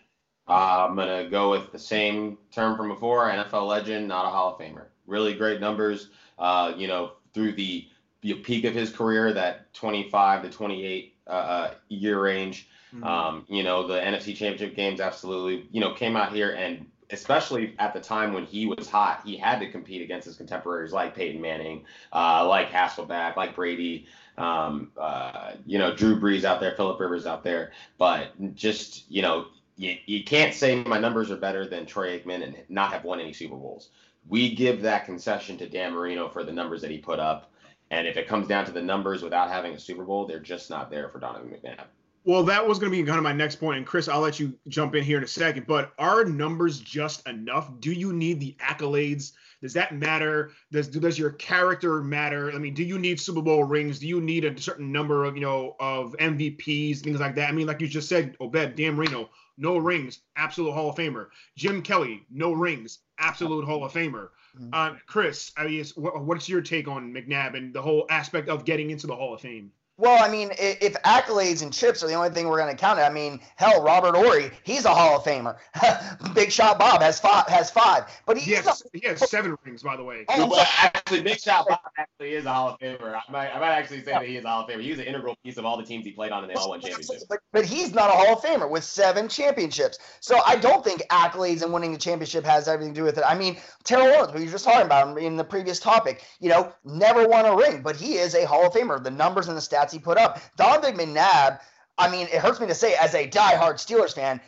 Uh, 0.48 0.88
I'm 0.90 0.96
gonna 0.96 1.30
go 1.30 1.52
with 1.52 1.72
the 1.72 1.80
same 1.80 2.38
term 2.52 2.76
from 2.76 2.90
before: 2.90 3.30
NFL 3.30 3.68
legend, 3.68 4.08
not 4.08 4.26
a 4.26 4.30
Hall 4.30 4.54
of 4.54 4.60
Famer. 4.60 4.86
Really 5.06 5.34
great 5.34 5.60
numbers. 5.62 6.10
Uh, 6.38 6.74
you 6.76 6.88
know, 6.88 7.14
through 7.34 7.54
the, 7.54 7.88
the 8.22 8.34
peak 8.34 8.66
of 8.66 8.74
his 8.74 8.90
career, 8.90 9.32
that 9.34 9.72
25 9.76 10.44
to 10.44 10.50
28 10.50 11.16
uh, 11.28 11.30
uh, 11.30 11.74
year 11.90 12.22
range. 12.22 12.68
Mm-hmm. 12.94 13.04
Um, 13.04 13.46
you 13.48 13.64
know, 13.64 13.88
the 13.88 14.00
NFC 14.00 14.36
Championship 14.36 14.76
games 14.76 15.00
absolutely. 15.00 15.68
You 15.72 15.80
know, 15.80 15.94
came 15.94 16.18
out 16.18 16.34
here 16.34 16.52
and 16.52 16.88
especially 17.12 17.76
at 17.78 17.94
the 17.94 18.00
time 18.00 18.34
when 18.34 18.46
he 18.46 18.66
was 18.66 18.88
hot, 18.88 19.22
he 19.26 19.38
had 19.38 19.60
to 19.60 19.70
compete 19.70 20.02
against 20.02 20.26
his 20.26 20.36
contemporaries 20.36 20.94
like 20.94 21.16
Peyton 21.16 21.42
Manning, 21.42 21.86
uh, 22.14 22.48
like 22.48 22.70
Hasselbeck, 22.70 23.36
like 23.36 23.56
Brady, 23.56 24.08
um, 24.38 24.92
uh, 24.98 25.54
you 25.66 25.78
know, 25.78 25.96
Drew 25.96 26.20
Brees 26.20 26.44
out 26.44 26.60
there, 26.60 26.74
Philip 26.76 27.00
Rivers 27.00 27.26
out 27.26 27.44
there. 27.44 27.72
But 27.98 28.56
just, 28.56 29.10
you 29.10 29.22
know, 29.22 29.48
you, 29.78 29.98
you 30.06 30.24
can't 30.24 30.54
say 30.54 30.84
my 30.84 31.00
numbers 31.00 31.32
are 31.32 31.38
better 31.38 31.68
than 31.68 31.86
Troy 31.86 32.20
Aikman 32.20 32.44
and 32.44 32.56
not 32.70 32.92
have 32.92 33.04
won 33.04 33.20
any 33.20 33.34
Super 33.34 33.56
Bowls. 33.56 33.90
We 34.28 34.56
give 34.56 34.82
that 34.82 35.06
concession 35.06 35.58
to 35.58 35.68
Dan 35.68 35.94
Marino 35.94 36.30
for 36.30 36.44
the 36.44 36.52
numbers 36.52 36.82
that 36.82 36.92
he 36.92 36.98
put 36.98 37.20
up. 37.20 37.52
And 37.90 38.08
if 38.08 38.16
it 38.16 38.28
comes 38.28 38.48
down 38.48 38.66
to 38.66 38.72
the 38.72 38.82
numbers 38.82 39.22
without 39.22 39.50
having 39.50 39.74
a 39.74 39.80
Super 39.80 40.06
Bowl, 40.06 40.26
they're 40.26 40.40
just 40.40 40.70
not 40.70 40.90
there 40.90 41.10
for 41.10 41.20
Donovan 41.20 41.50
McNabb. 41.50 41.86
Well, 42.24 42.44
that 42.44 42.66
was 42.66 42.78
going 42.78 42.92
to 42.92 42.98
be 42.98 43.04
kind 43.04 43.18
of 43.18 43.24
my 43.24 43.34
next 43.34 43.56
point, 43.56 43.78
and 43.78 43.86
Chris, 43.86 44.08
I'll 44.08 44.22
let 44.22 44.40
you 44.40 44.54
jump 44.68 44.94
in 44.94 45.04
here 45.04 45.18
in 45.18 45.24
a 45.24 45.28
second. 45.28 45.66
But 45.66 45.92
are 45.98 46.24
numbers 46.24 46.80
just 46.80 47.28
enough? 47.28 47.72
Do 47.80 47.92
you 47.92 48.14
need 48.14 48.40
the 48.40 48.56
accolades? 48.62 49.32
Does 49.62 49.74
that 49.74 49.94
matter? 49.94 50.52
Does 50.72 50.88
does 50.88 51.20
your 51.20 51.32
character 51.32 52.02
matter? 52.02 52.52
I 52.52 52.58
mean, 52.58 52.74
do 52.74 52.84
you 52.84 52.98
need 52.98 53.20
Super 53.20 53.42
Bowl 53.42 53.64
rings? 53.64 54.00
Do 54.00 54.08
you 54.08 54.20
need 54.20 54.44
a 54.44 54.60
certain 54.60 54.92
number 54.92 55.24
of 55.26 55.36
you 55.36 55.42
know 55.42 55.76
of 55.80 56.16
MVPs, 56.20 57.00
things 57.00 57.20
like 57.20 57.36
that? 57.36 57.50
I 57.50 57.52
mean, 57.52 57.68
like 57.68 57.80
you 57.80 57.88
just 57.88 58.10
said, 58.10 58.36
Obed, 58.40 58.76
Dan 58.76 58.96
Marino, 58.96 59.30
no 59.58 59.78
rings, 59.78 60.22
absolute 60.36 60.72
Hall 60.72 60.90
of 60.90 60.96
Famer. 60.96 61.28
Jim 61.56 61.82
Kelly, 61.82 62.26
no 62.32 62.52
rings, 62.52 63.00
absolute 63.20 63.66
Hall 63.66 63.84
of 63.84 63.94
Famer. 63.94 64.30
Mm-hmm. 64.60 64.70
Uh, 64.74 64.96
Chris, 65.06 65.52
I 65.56 65.68
mean, 65.68 65.86
what's 65.96 66.50
your 66.50 66.62
take 66.62 66.88
on 66.88 67.14
McNabb 67.14 67.56
and 67.56 67.74
the 67.74 67.82
whole 67.82 68.06
aspect 68.10 68.50
of 68.50 68.66
getting 68.66 68.90
into 68.90 69.08
the 69.08 69.16
Hall 69.16 69.34
of 69.34 69.42
Fame? 69.42 69.72
Well, 69.98 70.24
I 70.24 70.32
mean, 70.32 70.50
if 70.58 70.94
accolades 71.04 71.62
and 71.62 71.72
chips 71.72 72.04
are 72.04 72.08
the 72.08 72.16
only 72.16 72.32
thing 72.32 72.48
we're 72.48 72.58
going 72.58 72.76
to 72.76 72.80
count, 72.80 72.98
it, 72.98 73.04
I 73.04 73.12
mean, 73.12 73.40
hell, 73.56 73.84
Robert 73.84 74.16
Horry, 74.16 74.50
he's 74.64 74.86
a 74.86 74.90
Hall 74.90 75.18
of 75.18 75.24
Famer. 75.24 75.58
Big 76.34 76.52
Shot 76.52 76.80
Bob 76.80 77.02
has 77.02 77.20
five, 77.20 77.46
has 77.48 77.70
five, 77.70 78.06
but 78.26 78.36
he 78.36 78.54
has, 78.54 78.82
he 78.94 79.08
has 79.08 79.30
seven 79.30 79.56
rings, 79.64 79.84
by 79.84 79.96
the 79.96 80.04
way. 80.04 80.26
Oh, 80.30 80.48
well, 80.48 80.66
actually, 80.80 81.22
Big 81.22 81.40
Shot 81.40 81.68
Bob 81.68 81.80
actually 81.98 82.34
is 82.34 82.46
a 82.46 82.52
Hall 82.54 82.70
of 82.70 82.80
Famer. 82.80 83.14
I 83.14 83.32
might, 83.32 83.50
I 83.50 83.60
might 83.60 83.74
actually 83.74 84.00
say 84.00 84.12
that 84.12 84.26
he 84.26 84.38
is 84.38 84.44
a 84.44 84.48
Hall 84.48 84.64
of 84.64 84.70
Famer. 84.70 84.82
He 84.82 84.90
was 84.90 85.00
an 85.00 85.06
integral 85.06 85.36
piece 85.44 85.58
of 85.58 85.66
all 85.66 85.78
the 85.78 85.84
teams 85.84 86.04
he 86.04 86.14
played 86.14 86.32
on, 86.32 86.44
and 86.44 86.50
they 86.50 86.56
all 86.56 86.70
won 86.70 86.82
championships. 86.82 87.26
But, 87.30 87.40
but 87.52 87.66
he's 87.66 87.94
not 87.94 88.10
a 88.10 88.14
Hall 88.14 88.38
of 88.38 88.42
Famer 88.42 88.68
with 88.68 88.84
seven 88.84 89.28
championships. 89.28 90.00
So 90.20 90.42
I 90.48 90.56
don't 90.56 90.84
think 90.84 91.04
accolades 91.12 91.62
and 91.62 91.72
winning 91.72 91.92
the 91.92 92.00
championship 92.00 92.44
has 92.46 92.68
everything 92.68 92.96
to 92.96 93.00
do 93.02 93.04
with 93.04 93.20
it. 93.20 93.24
I 93.28 93.38
mean, 93.38 93.58
Terrell 93.84 94.08
Owens, 94.16 94.34
we 94.34 94.46
were 94.46 94.52
just 94.52 94.66
talking 94.66 94.88
about 94.88 95.10
him 95.10 95.18
in 95.20 95.38
the 95.38 95.44
previous 95.44 95.80
topic, 95.80 96.26
you 96.40 96.50
know, 96.50 96.74
never 96.86 97.28
won 97.28 97.46
a 97.46 97.56
ring, 97.56 97.84
but 97.84 97.96
he 97.96 98.16
is 98.16 98.34
a 98.34 98.48
Hall 98.48 98.66
of 98.66 98.74
Famer. 98.74 99.04
The 99.04 99.12
numbers 99.12 99.48
and 99.48 99.56
the 99.56 99.62
stats 99.62 99.81
he 99.90 100.00
put 100.00 100.18
up. 100.18 100.42
Donovan 100.58 100.96
McNabb, 100.96 101.62
I 101.98 102.10
mean, 102.12 102.28
it 102.28 102.40
hurts 102.40 102.60
me 102.60 102.68
to 102.68 102.76
say 102.76 102.96
as 102.96 103.16
a 103.16 103.28
diehard 103.28 103.76
Steelers 103.76 104.14
fan, 104.14 104.42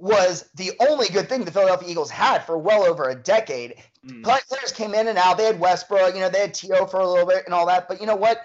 was 0.00 0.48
the 0.54 0.72
only 0.88 1.08
good 1.08 1.28
thing 1.28 1.44
the 1.44 1.50
Philadelphia 1.50 1.90
Eagles 1.90 2.10
had 2.10 2.44
for 2.44 2.56
well 2.56 2.84
over 2.84 3.10
a 3.10 3.14
decade. 3.14 3.74
Mm. 4.06 4.24
Players 4.24 4.72
came 4.72 4.94
in 4.94 5.08
and 5.08 5.18
out. 5.18 5.36
They 5.36 5.44
had 5.44 5.60
Westbrook, 5.60 6.14
you 6.14 6.20
know, 6.20 6.30
they 6.30 6.40
had 6.40 6.54
T.O. 6.54 6.86
for 6.86 7.00
a 7.00 7.06
little 7.06 7.26
bit 7.26 7.44
and 7.44 7.54
all 7.54 7.66
that. 7.66 7.86
But 7.86 8.00
you 8.00 8.06
know 8.06 8.16
what? 8.16 8.40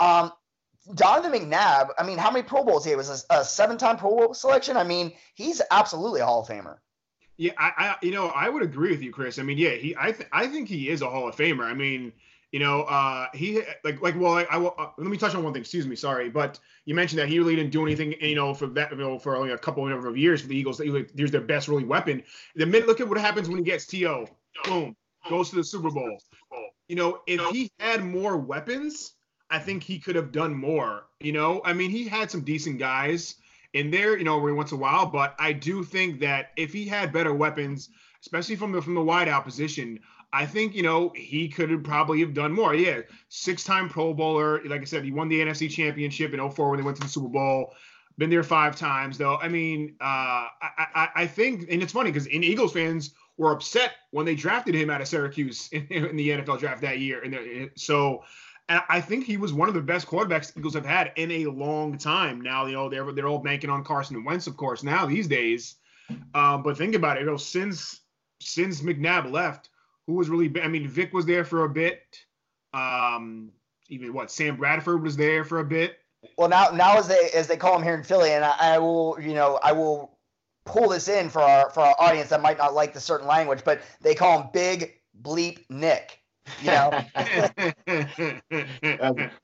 Um, 0.00 0.32
Donovan 0.94 1.32
McNabb, 1.32 1.90
I 1.98 2.04
mean, 2.04 2.18
how 2.18 2.30
many 2.30 2.42
Pro 2.42 2.64
Bowls 2.64 2.84
he 2.84 2.90
had? 2.90 2.96
was 2.96 3.24
a, 3.30 3.34
a 3.34 3.44
seven-time 3.44 3.96
Pro 3.96 4.10
Bowl 4.10 4.34
selection. 4.34 4.76
I 4.76 4.84
mean, 4.84 5.12
he's 5.34 5.62
absolutely 5.70 6.20
a 6.20 6.26
Hall 6.26 6.40
of 6.40 6.48
Famer. 6.48 6.76
Yeah, 7.36 7.52
I, 7.58 7.72
I, 7.76 7.96
you 8.02 8.12
know, 8.12 8.28
I 8.28 8.48
would 8.48 8.62
agree 8.62 8.90
with 8.90 9.02
you, 9.02 9.12
Chris. 9.12 9.38
I 9.38 9.42
mean, 9.42 9.58
yeah, 9.58 9.70
he, 9.70 9.94
I, 9.98 10.12
th- 10.12 10.28
I 10.32 10.46
think 10.46 10.68
he 10.68 10.88
is 10.88 11.02
a 11.02 11.10
Hall 11.10 11.28
of 11.28 11.36
Famer. 11.36 11.64
I 11.64 11.74
mean, 11.74 12.12
you 12.56 12.60
know, 12.64 12.84
uh, 12.84 13.26
he 13.34 13.60
like 13.84 14.00
like 14.00 14.18
well, 14.18 14.32
I, 14.32 14.44
I 14.44 14.56
uh, 14.56 14.90
let 14.96 15.08
me 15.08 15.18
touch 15.18 15.34
on 15.34 15.44
one 15.44 15.52
thing. 15.52 15.60
Excuse 15.60 15.86
me, 15.86 15.94
sorry, 15.94 16.30
but 16.30 16.58
you 16.86 16.94
mentioned 16.94 17.18
that 17.18 17.28
he 17.28 17.38
really 17.38 17.54
didn't 17.54 17.70
do 17.70 17.82
anything, 17.82 18.14
you 18.18 18.34
know, 18.34 18.54
for 18.54 18.66
that, 18.68 18.92
you 18.92 18.96
know, 18.96 19.18
for 19.18 19.36
only 19.36 19.52
a 19.52 19.58
couple 19.58 19.86
of 19.86 20.16
years 20.16 20.40
for 20.40 20.48
the 20.48 20.56
Eagles. 20.56 20.78
Here's 20.78 21.30
their 21.30 21.42
best 21.42 21.68
really 21.68 21.84
weapon. 21.84 22.22
The 22.54 22.64
minute 22.64 22.88
look 22.88 23.02
at 23.02 23.08
what 23.10 23.18
happens 23.18 23.50
when 23.50 23.58
he 23.58 23.64
gets 23.64 23.84
T.O., 23.84 24.26
boom, 24.64 24.96
goes 25.28 25.50
to 25.50 25.56
the 25.56 25.64
Super 25.64 25.90
Bowl. 25.90 26.16
You 26.88 26.96
know, 26.96 27.20
if 27.26 27.46
he 27.50 27.70
had 27.78 28.02
more 28.02 28.38
weapons, 28.38 29.12
I 29.50 29.58
think 29.58 29.82
he 29.82 29.98
could 29.98 30.16
have 30.16 30.32
done 30.32 30.54
more. 30.54 31.08
You 31.20 31.32
know, 31.32 31.60
I 31.62 31.74
mean, 31.74 31.90
he 31.90 32.08
had 32.08 32.30
some 32.30 32.40
decent 32.40 32.78
guys 32.78 33.34
in 33.74 33.90
there, 33.90 34.16
you 34.16 34.24
know, 34.24 34.38
every 34.38 34.54
once 34.54 34.72
in 34.72 34.78
a 34.78 34.80
while, 34.80 35.04
but 35.04 35.34
I 35.38 35.52
do 35.52 35.84
think 35.84 36.20
that 36.20 36.52
if 36.56 36.72
he 36.72 36.86
had 36.86 37.12
better 37.12 37.34
weapons, 37.34 37.90
especially 38.22 38.56
from 38.56 38.72
the 38.72 38.80
from 38.80 38.94
the 38.94 39.02
wideout 39.02 39.44
position, 39.44 40.00
I 40.32 40.46
think, 40.46 40.74
you 40.74 40.82
know, 40.82 41.12
he 41.14 41.48
could 41.48 41.70
have 41.70 41.84
probably 41.84 42.20
have 42.20 42.34
done 42.34 42.52
more. 42.52 42.74
Yeah, 42.74 43.00
six-time 43.28 43.88
Pro 43.88 44.12
Bowler. 44.12 44.62
Like 44.64 44.82
I 44.82 44.84
said, 44.84 45.04
he 45.04 45.10
won 45.10 45.28
the 45.28 45.40
NFC 45.40 45.70
Championship 45.70 46.34
in 46.34 46.50
04 46.50 46.70
when 46.70 46.78
they 46.78 46.84
went 46.84 46.96
to 46.98 47.02
the 47.02 47.08
Super 47.08 47.28
Bowl. 47.28 47.72
Been 48.18 48.30
there 48.30 48.42
five 48.42 48.76
times, 48.76 49.18
though. 49.18 49.36
I 49.36 49.48
mean, 49.48 49.96
uh, 50.00 50.04
I, 50.04 50.86
I, 50.94 51.08
I 51.14 51.26
think, 51.26 51.66
and 51.70 51.82
it's 51.82 51.92
funny 51.92 52.10
because 52.10 52.26
in 52.26 52.42
Eagles 52.42 52.72
fans 52.72 53.12
were 53.36 53.52
upset 53.52 53.92
when 54.10 54.24
they 54.24 54.34
drafted 54.34 54.74
him 54.74 54.90
out 54.90 55.00
of 55.00 55.08
Syracuse 55.08 55.68
in, 55.70 55.86
in 55.90 56.16
the 56.16 56.30
NFL 56.30 56.58
draft 56.58 56.80
that 56.82 56.98
year. 56.98 57.22
And 57.22 57.70
so 57.76 58.22
I 58.68 59.00
think 59.00 59.24
he 59.24 59.36
was 59.36 59.52
one 59.52 59.68
of 59.68 59.74
the 59.74 59.80
best 59.80 60.08
quarterbacks 60.08 60.56
Eagles 60.56 60.74
have 60.74 60.84
had 60.84 61.12
in 61.14 61.30
a 61.30 61.46
long 61.46 61.98
time. 61.98 62.40
Now, 62.40 62.66
you 62.66 62.72
know, 62.72 62.88
they're 62.88 63.12
they're 63.12 63.28
all 63.28 63.38
banking 63.38 63.70
on 63.70 63.84
Carson 63.84 64.24
Wentz, 64.24 64.48
of 64.48 64.56
course, 64.56 64.82
now 64.82 65.06
these 65.06 65.28
days. 65.28 65.76
Um, 66.34 66.62
but 66.64 66.76
think 66.76 66.96
about 66.96 67.16
it, 67.16 67.20
you 67.20 67.26
know, 67.26 67.36
since 67.36 68.00
since 68.40 68.80
McNabb 68.80 69.30
left, 69.30 69.68
who 70.06 70.14
was 70.14 70.28
really 70.28 70.52
I 70.62 70.68
mean, 70.68 70.88
Vic 70.88 71.12
was 71.12 71.26
there 71.26 71.44
for 71.44 71.64
a 71.64 71.68
bit. 71.68 72.02
Um, 72.72 73.52
even 73.88 74.12
what 74.12 74.30
Sam 74.30 74.56
Bradford 74.56 75.02
was 75.02 75.16
there 75.16 75.44
for 75.44 75.60
a 75.60 75.64
bit. 75.64 75.98
Well, 76.36 76.48
now 76.48 76.70
now 76.70 76.98
as 76.98 77.08
they 77.08 77.30
as 77.34 77.46
they 77.46 77.56
call 77.56 77.76
him 77.76 77.82
here 77.82 77.94
in 77.94 78.02
Philly, 78.02 78.30
and 78.32 78.44
I, 78.44 78.54
I 78.58 78.78
will 78.78 79.16
you 79.20 79.34
know 79.34 79.58
I 79.62 79.72
will 79.72 80.18
pull 80.64 80.88
this 80.88 81.08
in 81.08 81.30
for 81.30 81.40
our 81.40 81.70
for 81.70 81.80
our 81.80 81.94
audience 81.98 82.30
that 82.30 82.42
might 82.42 82.58
not 82.58 82.74
like 82.74 82.92
the 82.92 83.00
certain 83.00 83.26
language, 83.26 83.62
but 83.64 83.80
they 84.00 84.14
call 84.14 84.42
him 84.42 84.48
Big 84.52 85.00
Bleep 85.22 85.64
Nick. 85.70 86.20
You 86.62 86.70
know, 86.70 87.04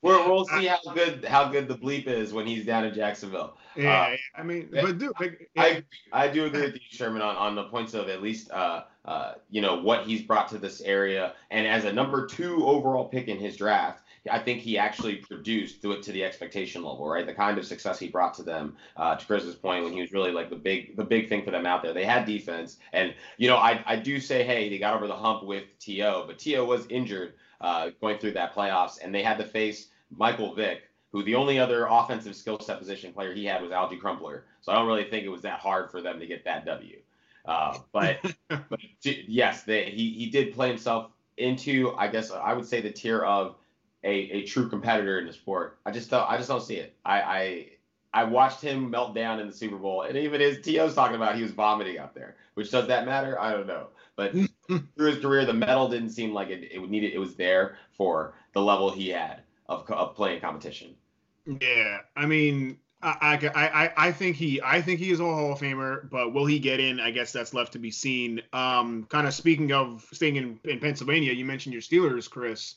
we're, 0.01 0.27
we'll 0.27 0.45
see 0.45 0.65
how 0.67 0.79
good 0.93 1.25
how 1.25 1.49
good 1.49 1.67
the 1.67 1.75
bleep 1.75 2.07
is 2.07 2.33
when 2.33 2.47
he's 2.47 2.65
down 2.65 2.85
in 2.85 2.93
Jacksonville. 2.93 3.57
Yeah, 3.75 4.01
uh, 4.01 4.15
I 4.39 4.43
mean, 4.43 4.69
but 4.71 4.97
dude, 4.97 5.11
like, 5.19 5.49
I 5.57 5.83
I 6.11 6.27
do 6.27 6.45
agree 6.45 6.61
with 6.61 6.75
you, 6.75 6.81
Sherman, 6.89 7.21
on, 7.21 7.35
on 7.35 7.55
the 7.55 7.65
points 7.65 7.93
of 7.93 8.09
at 8.09 8.21
least 8.21 8.51
uh, 8.51 8.83
uh, 9.05 9.33
you 9.49 9.61
know 9.61 9.81
what 9.81 10.05
he's 10.05 10.21
brought 10.21 10.47
to 10.49 10.57
this 10.57 10.81
area, 10.81 11.33
and 11.51 11.67
as 11.67 11.85
a 11.85 11.91
number 11.91 12.25
two 12.25 12.65
overall 12.65 13.05
pick 13.05 13.27
in 13.27 13.37
his 13.37 13.57
draft, 13.57 14.02
I 14.31 14.39
think 14.39 14.61
he 14.61 14.77
actually 14.77 15.17
produced 15.17 15.81
to 15.81 15.91
it 15.91 16.03
to 16.03 16.11
the 16.11 16.23
expectation 16.23 16.83
level, 16.83 17.07
right? 17.07 17.25
The 17.25 17.33
kind 17.33 17.57
of 17.57 17.65
success 17.65 17.99
he 17.99 18.07
brought 18.07 18.33
to 18.35 18.43
them. 18.43 18.77
Uh, 18.95 19.15
to 19.15 19.25
Chris's 19.25 19.55
point, 19.55 19.83
when 19.83 19.93
he 19.93 20.01
was 20.01 20.13
really 20.13 20.31
like 20.31 20.49
the 20.49 20.55
big 20.55 20.95
the 20.95 21.03
big 21.03 21.27
thing 21.27 21.43
for 21.43 21.51
them 21.51 21.65
out 21.65 21.83
there, 21.83 21.93
they 21.93 22.05
had 22.05 22.25
defense, 22.25 22.77
and 22.93 23.13
you 23.37 23.49
know 23.49 23.57
I 23.57 23.83
I 23.85 23.95
do 23.97 24.19
say 24.19 24.43
hey 24.43 24.69
they 24.69 24.77
got 24.77 24.93
over 24.93 25.07
the 25.07 25.15
hump 25.15 25.43
with 25.43 25.65
T.O., 25.79 26.25
but 26.25 26.39
T.O. 26.39 26.63
was 26.63 26.87
injured 26.87 27.33
uh, 27.59 27.89
going 27.99 28.17
through 28.17 28.33
that 28.33 28.55
playoffs, 28.55 28.97
and 29.03 29.13
they 29.13 29.23
had 29.23 29.37
to 29.39 29.45
face 29.45 29.89
Michael 30.15 30.53
Vick, 30.53 30.83
who 31.11 31.23
the 31.23 31.35
only 31.35 31.59
other 31.59 31.87
offensive 31.89 32.35
skill 32.35 32.59
set 32.59 32.79
position 32.79 33.11
player 33.13 33.33
he 33.33 33.45
had 33.45 33.61
was 33.61 33.71
Alge 33.71 33.99
Crumpler. 33.99 34.45
So 34.61 34.71
I 34.71 34.75
don't 34.75 34.87
really 34.87 35.05
think 35.05 35.25
it 35.25 35.29
was 35.29 35.41
that 35.41 35.59
hard 35.59 35.91
for 35.91 36.01
them 36.01 36.19
to 36.19 36.25
get 36.25 36.45
that 36.45 36.65
W. 36.65 36.97
Uh, 37.45 37.77
but 37.91 38.19
but 38.47 38.79
yes, 39.01 39.63
they, 39.63 39.85
he 39.85 40.11
he 40.11 40.27
did 40.27 40.53
play 40.53 40.69
himself 40.69 41.11
into 41.37 41.93
I 41.97 42.07
guess 42.07 42.31
I 42.31 42.53
would 42.53 42.65
say 42.65 42.79
the 42.79 42.91
tier 42.91 43.19
of 43.19 43.55
a, 44.03 44.09
a 44.09 44.43
true 44.43 44.69
competitor 44.69 45.19
in 45.19 45.27
the 45.27 45.33
sport. 45.33 45.79
I 45.85 45.91
just 45.91 46.09
don't 46.09 46.29
I 46.29 46.37
just 46.37 46.49
don't 46.49 46.61
see 46.63 46.75
it. 46.75 46.95
I, 47.05 47.21
I 47.21 47.69
I 48.13 48.23
watched 48.25 48.61
him 48.61 48.89
melt 48.89 49.15
down 49.15 49.39
in 49.39 49.47
the 49.47 49.53
Super 49.53 49.77
Bowl, 49.77 50.03
and 50.03 50.15
even 50.17 50.39
his 50.39 50.61
T.O.'s 50.61 50.93
talking 50.93 51.15
about 51.15 51.35
he 51.35 51.41
was 51.41 51.51
vomiting 51.51 51.97
out 51.97 52.13
there. 52.13 52.35
Which 52.53 52.69
does 52.69 52.87
that 52.87 53.05
matter? 53.05 53.39
I 53.39 53.51
don't 53.51 53.65
know. 53.65 53.87
But 54.15 54.33
through 54.67 55.11
his 55.11 55.19
career, 55.19 55.45
the 55.45 55.53
medal 55.53 55.89
didn't 55.89 56.11
seem 56.11 56.33
like 56.33 56.49
it. 56.49 56.71
It 56.71 56.79
would 56.79 56.91
need 56.91 57.03
it. 57.03 57.17
Was 57.17 57.35
there 57.35 57.77
for 57.97 58.35
the 58.53 58.61
level 58.61 58.91
he 58.91 59.09
had 59.09 59.41
of, 59.67 59.89
of 59.89 60.15
playing 60.15 60.41
competition. 60.41 60.95
Yeah, 61.45 61.99
I 62.15 62.25
mean, 62.25 62.77
I, 63.01 63.51
I, 63.53 64.07
I 64.07 64.11
think 64.11 64.37
he 64.37 64.61
I 64.61 64.81
think 64.81 64.99
he 64.99 65.11
is 65.11 65.19
a 65.19 65.23
Hall 65.23 65.51
of 65.51 65.59
Famer, 65.59 66.09
but 66.09 66.33
will 66.33 66.45
he 66.45 66.59
get 66.59 66.79
in? 66.79 66.99
I 66.99 67.11
guess 67.11 67.33
that's 67.33 67.53
left 67.53 67.73
to 67.73 67.79
be 67.79 67.91
seen. 67.91 68.41
Um, 68.53 69.05
kind 69.09 69.27
of 69.27 69.33
speaking 69.33 69.73
of 69.73 70.07
staying 70.13 70.37
in, 70.37 70.59
in 70.63 70.79
Pennsylvania, 70.79 71.33
you 71.33 71.43
mentioned 71.43 71.73
your 71.73 71.81
Steelers, 71.81 72.29
Chris. 72.29 72.75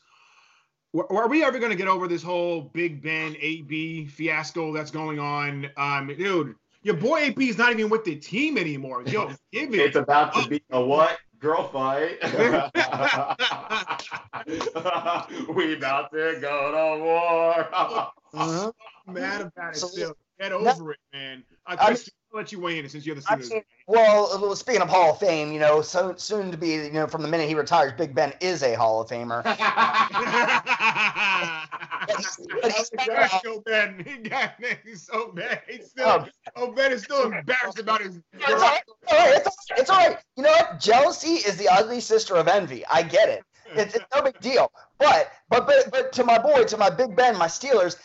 Are 1.03 1.29
we 1.29 1.45
ever 1.45 1.59
going 1.59 1.71
to 1.71 1.77
get 1.77 1.89
over 1.89 2.09
this 2.09 2.23
whole 2.23 2.63
Big 2.63 3.03
Ben 3.03 3.37
AB 3.41 4.07
fiasco 4.07 4.73
that's 4.73 4.91
going 4.91 5.19
on? 5.19 5.69
Um, 5.77 6.07
dude, 6.07 6.55
your 6.83 6.97
boy 6.97 7.19
AB 7.19 7.47
is 7.49 7.59
not 7.59 7.73
even 7.73 7.91
with 7.91 8.05
the 8.05 8.17
team 8.17 8.57
anymore. 8.57 9.03
Yo, 9.05 9.31
give 9.53 9.75
it. 9.75 9.81
It's 9.81 9.97
about 9.97 10.33
to 10.35 10.49
be 10.49 10.63
a 10.71 10.81
what? 10.81 11.19
Girl 11.39 11.69
fight. 11.69 12.17
we 15.55 15.75
about 15.75 16.11
to 16.13 16.39
go 16.41 16.73
to 16.73 16.97
war. 17.05 17.69
uh-huh. 17.75 18.73
Mad 19.07 19.43
about 19.43 19.75
it 19.75 19.79
still. 19.79 20.17
Get 20.41 20.53
over 20.53 20.93
it, 20.93 20.99
man. 21.13 21.45
I, 21.67 21.75
I, 21.75 21.89
I'll 21.89 21.97
let 22.37 22.53
you 22.53 22.61
weigh 22.61 22.79
in 22.79 22.89
since 22.89 23.05
you're 23.05 23.15
the 23.15 23.23
Steelers. 23.23 23.51
I 23.51 23.55
mean, 23.55 23.63
well, 23.87 24.55
speaking 24.55 24.83
of 24.83 24.89
Hall 24.89 25.13
of 25.13 25.19
Fame, 25.19 25.53
you 25.53 25.59
know, 25.59 25.83
so 25.83 26.15
soon 26.17 26.51
to 26.51 26.57
be, 26.57 26.75
you 26.75 26.93
know, 26.93 27.07
from 27.07 27.23
the 27.23 27.29
minute 27.29 27.49
he 27.49 27.55
retires, 27.55 27.93
Big 27.97 28.15
Ben 28.15 28.33
is 28.41 28.63
a 28.63 28.75
Hall 28.75 29.01
of 29.01 29.09
Famer. 29.09 29.43
Gosh, 33.07 33.43
Joe 33.43 33.63
Ben. 33.65 34.03
He 34.07 34.17
got 34.29 34.55
he's 34.85 35.03
so 35.03 35.33
bad. 35.33 35.63
He's 35.69 35.89
still, 35.89 36.09
oh, 36.09 36.27
oh, 36.57 36.73
Ben 36.73 36.93
is 36.93 37.03
still 37.03 37.33
embarrassed 37.33 37.79
about 37.79 38.03
his. 38.03 38.21
It's 38.33 38.51
all, 38.51 38.59
right. 38.59 38.83
It's, 39.09 39.57
it's 39.77 39.91
all 39.91 39.99
right. 39.99 40.19
You 40.37 40.45
know 40.45 40.51
what? 40.51 40.81
Jealousy 40.81 41.35
is 41.35 41.57
the 41.57 41.69
ugly 41.69 42.01
sister 42.01 42.37
of 42.37 42.49
envy. 42.49 42.85
I 42.87 43.03
get 43.03 43.29
it. 43.29 43.43
It's, 43.75 43.95
it's 43.95 44.05
no 44.15 44.23
big 44.23 44.39
deal. 44.41 44.71
But, 44.99 45.33
but 45.49 45.67
but 45.67 45.91
but 45.91 46.13
to 46.13 46.25
my 46.25 46.39
boy, 46.39 46.65
to 46.65 46.77
my 46.77 46.91
Big 46.91 47.17
Ben, 47.17 47.37
my 47.37 47.49
Steelers, 47.49 47.97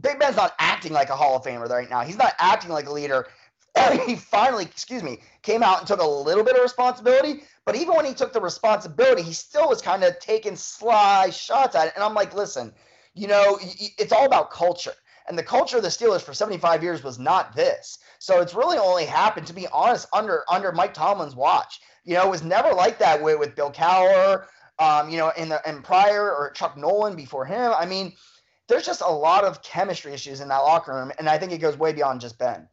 Big 0.00 0.18
Ben's 0.18 0.36
not 0.36 0.54
acting 0.58 0.92
like 0.92 1.10
a 1.10 1.16
Hall 1.16 1.36
of 1.36 1.42
Famer 1.42 1.68
right 1.68 1.88
now. 1.88 2.02
He's 2.02 2.18
not 2.18 2.34
acting 2.38 2.70
like 2.70 2.86
a 2.86 2.92
leader. 2.92 3.26
he 4.06 4.16
finally, 4.16 4.64
excuse 4.64 5.02
me, 5.02 5.20
came 5.42 5.62
out 5.62 5.78
and 5.78 5.86
took 5.86 6.00
a 6.00 6.06
little 6.06 6.44
bit 6.44 6.56
of 6.56 6.62
responsibility. 6.62 7.42
But 7.64 7.76
even 7.76 7.94
when 7.94 8.04
he 8.04 8.14
took 8.14 8.32
the 8.32 8.40
responsibility, 8.40 9.22
he 9.22 9.32
still 9.32 9.68
was 9.68 9.80
kind 9.80 10.04
of 10.04 10.18
taking 10.18 10.56
sly 10.56 11.30
shots 11.30 11.74
at 11.74 11.88
it. 11.88 11.92
And 11.94 12.04
I'm 12.04 12.14
like, 12.14 12.34
listen, 12.34 12.72
you 13.14 13.28
know, 13.28 13.58
it's 13.60 14.12
all 14.12 14.26
about 14.26 14.50
culture. 14.50 14.94
And 15.28 15.38
the 15.38 15.42
culture 15.42 15.76
of 15.76 15.82
the 15.82 15.88
Steelers 15.88 16.22
for 16.22 16.34
75 16.34 16.82
years 16.82 17.04
was 17.04 17.18
not 17.18 17.54
this. 17.54 17.98
So 18.18 18.40
it's 18.40 18.54
really 18.54 18.78
only 18.78 19.04
happened, 19.04 19.46
to 19.46 19.52
be 19.52 19.68
honest, 19.68 20.08
under 20.12 20.44
under 20.50 20.72
Mike 20.72 20.94
Tomlin's 20.94 21.36
watch. 21.36 21.80
You 22.04 22.14
know, 22.14 22.26
it 22.26 22.30
was 22.30 22.42
never 22.42 22.72
like 22.72 22.98
that 22.98 23.22
with, 23.22 23.38
with 23.38 23.54
Bill 23.54 23.70
Cowher, 23.70 24.46
um, 24.80 25.08
you 25.08 25.18
know, 25.18 25.30
in 25.36 25.48
the 25.48 25.66
and 25.66 25.84
prior 25.84 26.32
or 26.34 26.50
Chuck 26.50 26.76
Nolan 26.76 27.14
before 27.14 27.44
him. 27.44 27.72
I 27.76 27.86
mean, 27.86 28.14
there's 28.66 28.84
just 28.84 29.00
a 29.00 29.10
lot 29.10 29.44
of 29.44 29.62
chemistry 29.62 30.12
issues 30.12 30.40
in 30.40 30.48
that 30.48 30.58
locker 30.58 30.92
room, 30.92 31.12
and 31.18 31.28
I 31.28 31.38
think 31.38 31.52
it 31.52 31.58
goes 31.58 31.78
way 31.78 31.92
beyond 31.92 32.20
just 32.20 32.38
Ben. 32.38 32.68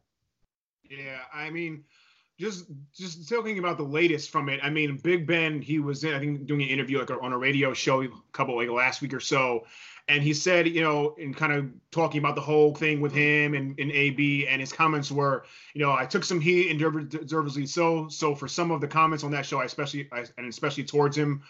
Yeah, 0.90 1.20
I 1.32 1.50
mean, 1.50 1.84
just 2.38 2.66
just 2.92 3.28
talking 3.28 3.58
about 3.58 3.76
the 3.76 3.84
latest 3.84 4.30
from 4.30 4.48
it. 4.48 4.58
I 4.62 4.70
mean, 4.70 4.96
Big 4.96 5.26
Ben, 5.26 5.62
he 5.62 5.78
was 5.78 6.02
in, 6.02 6.14
I 6.14 6.18
think 6.18 6.46
doing 6.46 6.62
an 6.62 6.68
interview 6.68 6.98
like 6.98 7.10
on 7.10 7.32
a 7.32 7.38
radio 7.38 7.72
show 7.72 8.02
a 8.02 8.08
couple 8.32 8.56
like 8.56 8.68
last 8.68 9.00
week 9.00 9.14
or 9.14 9.20
so, 9.20 9.66
and 10.08 10.20
he 10.20 10.34
said, 10.34 10.66
you 10.66 10.82
know, 10.82 11.14
in 11.16 11.32
kind 11.32 11.52
of 11.52 11.66
talking 11.92 12.18
about 12.18 12.34
the 12.34 12.40
whole 12.40 12.74
thing 12.74 13.00
with 13.00 13.12
him 13.12 13.54
and, 13.54 13.78
and 13.78 13.92
AB, 13.92 14.48
and 14.48 14.60
his 14.60 14.72
comments 14.72 15.12
were, 15.12 15.44
you 15.74 15.80
know, 15.80 15.92
I 15.92 16.06
took 16.06 16.24
some 16.24 16.40
heat 16.40 16.70
and 16.70 17.08
deservedly 17.08 17.66
so. 17.66 18.08
So 18.08 18.34
for 18.34 18.48
some 18.48 18.72
of 18.72 18.80
the 18.80 18.88
comments 18.88 19.22
on 19.22 19.30
that 19.30 19.46
show, 19.46 19.60
I 19.60 19.64
especially 19.66 20.08
I, 20.10 20.24
and 20.38 20.48
especially 20.48 20.84
towards 20.84 21.16
him, 21.16 21.42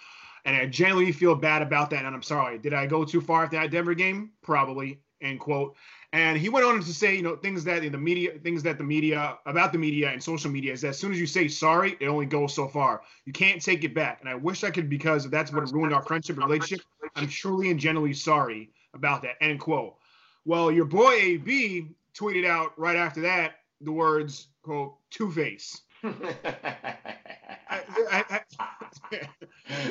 and 0.45 0.55
I 0.55 0.67
genuinely 0.67 1.13
feel 1.13 1.35
bad 1.35 1.63
about 1.63 1.89
that. 1.91 2.05
And 2.05 2.15
I'm 2.15 2.23
sorry. 2.23 2.59
Did 2.59 2.75
I 2.75 2.87
go 2.87 3.05
too 3.05 3.23
far 3.23 3.45
after 3.45 3.57
that 3.57 3.71
Denver 3.71 3.95
game? 3.95 4.33
Probably. 4.43 5.01
End 5.23 5.39
quote. 5.39 5.77
And 6.13 6.37
he 6.37 6.49
went 6.49 6.67
on 6.67 6.81
to 6.81 6.93
say, 6.93 7.15
you 7.15 7.23
know, 7.23 7.37
things 7.37 7.63
that 7.65 7.85
in 7.85 7.93
the 7.93 7.99
media, 7.99 8.33
things 8.43 8.65
that 8.65 8.79
the 8.79 8.85
media 8.85 9.39
about 9.47 9.73
the 9.73 9.79
media 9.79 10.11
and 10.11 10.21
social 10.21 10.51
media 10.51 10.73
is 10.73 10.81
that 10.81 10.89
as 10.89 10.99
soon 10.99 11.13
as 11.13 11.21
you 11.21 11.27
say 11.27 11.47
sorry, 11.47 11.97
it 12.01 12.07
only 12.07 12.27
goes 12.27 12.53
so 12.53 12.67
far. 12.67 13.03
You 13.27 13.33
can't 13.33 13.63
take 13.63 13.85
it 13.85 13.95
back. 13.95 14.19
And 14.21 14.29
I 14.29 14.35
wish 14.35 14.65
I 14.65 14.71
could 14.71 14.91
because 14.91 15.31
that's 15.31 15.53
what 15.53 15.71
ruined 15.73 15.95
our 15.95 16.03
friendship 16.03 16.37
and 16.37 16.45
relationship. 16.45 16.85
I'm 17.15 17.29
truly 17.29 17.71
and 17.71 17.79
genuinely 17.79 18.15
sorry 18.15 18.71
about 18.93 19.23
that. 19.23 19.37
End 19.41 19.61
quote. 19.61 19.97
Well, 20.45 20.73
your 20.73 20.85
boy 20.85 21.13
AB 21.13 21.91
tweeted 22.15 22.45
out 22.45 22.77
right 22.77 22.97
after 22.97 23.21
that 23.21 23.61
the 23.81 23.93
words, 23.93 24.49
quote, 24.63 24.97
two 25.11 25.31
face. 25.31 25.83
I, 26.03 27.83
I, 28.11 28.41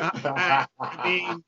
I, 0.02 0.68
I, 0.80 1.06
mean, 1.06 1.44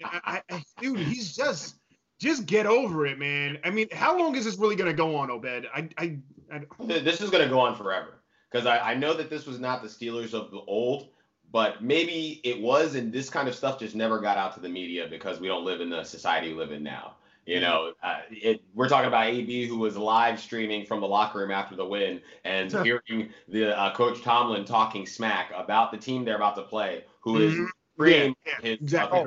dude, 0.79 0.99
he's 0.99 1.35
just 1.35 1.75
just 2.21 2.45
get 2.45 2.67
over 2.67 3.07
it, 3.07 3.17
man. 3.17 3.57
I 3.63 3.71
mean, 3.71 3.87
how 3.91 4.17
long 4.17 4.35
is 4.35 4.45
this 4.45 4.57
really 4.57 4.75
going 4.75 4.89
to 4.89 4.95
go 4.95 5.15
on, 5.15 5.31
Obed? 5.31 5.67
I, 5.73 5.89
I, 5.97 6.17
I 6.53 6.61
this 6.79 7.19
is 7.19 7.31
going 7.31 7.43
to 7.43 7.49
go 7.49 7.59
on 7.59 7.75
forever 7.75 8.21
because 8.49 8.67
I, 8.67 8.91
I 8.91 8.93
know 8.93 9.13
that 9.15 9.29
this 9.29 9.47
was 9.47 9.59
not 9.59 9.81
the 9.81 9.87
Steelers 9.87 10.33
of 10.33 10.51
the 10.51 10.59
old, 10.67 11.09
but 11.51 11.83
maybe 11.83 12.39
it 12.43 12.61
was, 12.61 12.93
and 12.93 13.11
this 13.11 13.29
kind 13.29 13.47
of 13.47 13.55
stuff 13.55 13.79
just 13.79 13.95
never 13.95 14.19
got 14.19 14.37
out 14.37 14.53
to 14.53 14.59
the 14.59 14.69
media 14.69 15.07
because 15.09 15.39
we 15.39 15.47
don't 15.47 15.65
live 15.65 15.81
in 15.81 15.89
the 15.89 16.03
society 16.03 16.49
we 16.49 16.53
live 16.53 16.71
in 16.71 16.83
now. 16.83 17.15
You 17.47 17.59
know, 17.59 17.93
uh, 18.03 18.19
it, 18.29 18.61
we're 18.75 18.87
talking 18.87 19.07
about 19.07 19.25
AB 19.25 19.65
who 19.65 19.79
was 19.79 19.97
live 19.97 20.39
streaming 20.39 20.85
from 20.85 21.01
the 21.01 21.07
locker 21.07 21.39
room 21.39 21.49
after 21.49 21.75
the 21.75 21.85
win 21.85 22.21
and 22.45 22.71
hearing 22.83 23.29
the 23.47 23.75
uh, 23.77 23.95
coach 23.95 24.21
Tomlin 24.21 24.63
talking 24.63 25.07
smack 25.07 25.51
about 25.57 25.91
the 25.91 25.97
team 25.97 26.23
they're 26.23 26.35
about 26.35 26.55
to 26.57 26.61
play, 26.61 27.03
who 27.21 27.39
is 27.39 27.53
mm-hmm. 27.53 28.05
yeah, 28.05 28.33
yeah, 28.45 28.61
his 28.61 28.79
exactly. 28.79 29.25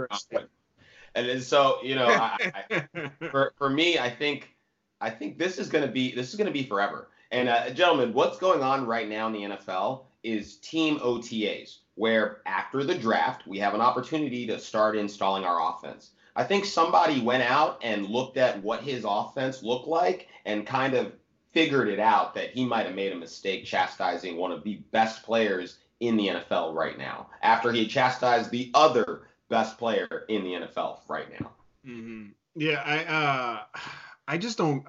And 1.14 1.28
then 1.28 1.40
so 1.40 1.78
you 1.82 1.94
know, 1.94 2.08
I, 2.08 2.52
I, 2.70 3.10
for 3.30 3.52
for 3.56 3.70
me, 3.70 3.98
I 3.98 4.10
think 4.10 4.54
I 5.00 5.10
think 5.10 5.38
this 5.38 5.58
is 5.58 5.68
going 5.68 5.86
to 5.86 5.90
be 5.90 6.14
this 6.14 6.30
is 6.30 6.36
going 6.36 6.46
to 6.46 6.52
be 6.52 6.64
forever. 6.64 7.08
And 7.30 7.48
uh, 7.48 7.70
gentlemen, 7.70 8.12
what's 8.12 8.38
going 8.38 8.62
on 8.62 8.86
right 8.86 9.08
now 9.08 9.26
in 9.26 9.32
the 9.32 9.56
NFL 9.56 10.04
is 10.22 10.56
team 10.56 10.98
OTAs, 11.00 11.78
where 11.94 12.40
after 12.46 12.84
the 12.84 12.94
draft 12.94 13.46
we 13.46 13.58
have 13.58 13.74
an 13.74 13.80
opportunity 13.80 14.46
to 14.46 14.58
start 14.58 14.96
installing 14.96 15.44
our 15.44 15.72
offense. 15.72 16.10
I 16.36 16.42
think 16.42 16.64
somebody 16.64 17.20
went 17.20 17.44
out 17.44 17.78
and 17.82 18.08
looked 18.08 18.36
at 18.38 18.60
what 18.62 18.82
his 18.82 19.04
offense 19.06 19.62
looked 19.62 19.86
like 19.86 20.28
and 20.44 20.66
kind 20.66 20.94
of 20.94 21.12
figured 21.52 21.88
it 21.88 22.00
out 22.00 22.34
that 22.34 22.50
he 22.50 22.64
might 22.64 22.86
have 22.86 22.96
made 22.96 23.12
a 23.12 23.16
mistake 23.16 23.64
chastising 23.64 24.36
one 24.36 24.50
of 24.50 24.64
the 24.64 24.76
best 24.90 25.22
players 25.22 25.78
in 26.00 26.16
the 26.16 26.28
NFL 26.28 26.74
right 26.74 26.98
now 26.98 27.28
after 27.42 27.70
he 27.70 27.84
had 27.84 27.90
chastised 27.90 28.50
the 28.50 28.70
other 28.74 29.22
best 29.48 29.78
player 29.78 30.24
in 30.28 30.44
the 30.44 30.50
NFL 30.50 31.00
right 31.08 31.28
now. 31.40 31.52
Mm-hmm. 31.86 32.28
Yeah, 32.56 32.82
I 32.84 33.04
uh, 33.04 33.80
I 34.28 34.38
just 34.38 34.58
don't. 34.58 34.84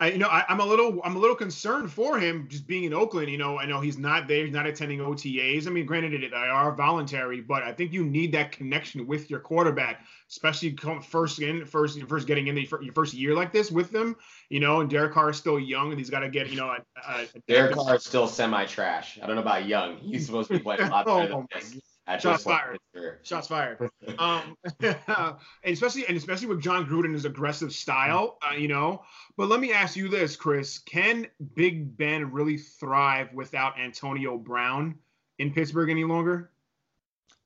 I, 0.00 0.12
you 0.12 0.18
know, 0.18 0.28
I, 0.28 0.44
am 0.48 0.60
a 0.60 0.64
little, 0.64 0.98
I'm 1.04 1.14
a 1.14 1.18
little 1.18 1.36
concerned 1.36 1.92
for 1.92 2.18
him 2.18 2.48
just 2.48 2.66
being 2.66 2.84
in 2.84 2.94
Oakland. 2.94 3.28
You 3.28 3.36
know, 3.36 3.58
I 3.58 3.66
know 3.66 3.82
he's 3.82 3.98
not 3.98 4.26
there, 4.28 4.46
he's 4.46 4.54
not 4.54 4.66
attending 4.66 5.00
OTAs. 5.00 5.66
I 5.66 5.70
mean, 5.70 5.84
granted, 5.84 6.22
they 6.22 6.34
are 6.34 6.74
voluntary, 6.74 7.42
but 7.42 7.62
I 7.64 7.72
think 7.72 7.92
you 7.92 8.02
need 8.02 8.32
that 8.32 8.50
connection 8.50 9.06
with 9.06 9.28
your 9.28 9.40
quarterback, 9.40 10.06
especially 10.30 10.72
come 10.72 11.02
first 11.02 11.42
in, 11.42 11.66
first, 11.66 12.02
first 12.04 12.26
getting 12.26 12.46
in 12.46 12.54
the, 12.54 12.66
your 12.80 12.94
first 12.94 13.12
year 13.12 13.34
like 13.34 13.52
this 13.52 13.70
with 13.70 13.90
them. 13.90 14.16
You 14.48 14.60
know, 14.60 14.80
and 14.80 14.88
Derek 14.88 15.12
Carr 15.12 15.30
is 15.30 15.36
still 15.36 15.60
young, 15.60 15.90
and 15.90 15.98
he's 15.98 16.08
got 16.08 16.20
to 16.20 16.30
get, 16.30 16.48
you 16.48 16.56
know, 16.56 16.68
a, 16.68 16.78
a, 17.06 17.22
a 17.22 17.40
Derek 17.46 17.74
Carr 17.74 17.96
is 17.96 18.04
still 18.04 18.26
semi-trash. 18.26 19.18
I 19.22 19.26
don't 19.26 19.36
know 19.36 19.42
about 19.42 19.66
young. 19.66 19.98
He's 19.98 20.24
supposed 20.24 20.48
to 20.48 20.54
be 20.54 20.60
playing 20.60 20.80
a 20.80 20.88
lot 20.88 21.04
better 21.06 21.34
oh, 21.34 21.46
than 21.52 21.60
this. 21.60 21.78
Shots 22.18 22.44
fired. 22.44 22.78
Shots 23.22 23.46
fired. 23.48 23.90
um, 24.18 24.56
and 24.80 25.36
especially 25.64 26.06
and 26.06 26.16
especially 26.16 26.48
with 26.48 26.60
Jon 26.60 26.86
Gruden's 26.86 27.24
aggressive 27.24 27.72
style, 27.72 28.38
uh, 28.42 28.54
you 28.54 28.68
know. 28.68 29.02
But 29.36 29.48
let 29.48 29.60
me 29.60 29.72
ask 29.72 29.96
you 29.96 30.08
this, 30.08 30.36
Chris: 30.36 30.78
Can 30.78 31.26
Big 31.54 31.96
Ben 31.96 32.32
really 32.32 32.58
thrive 32.58 33.32
without 33.32 33.78
Antonio 33.78 34.36
Brown 34.38 34.96
in 35.38 35.52
Pittsburgh 35.52 35.90
any 35.90 36.04
longer? 36.04 36.50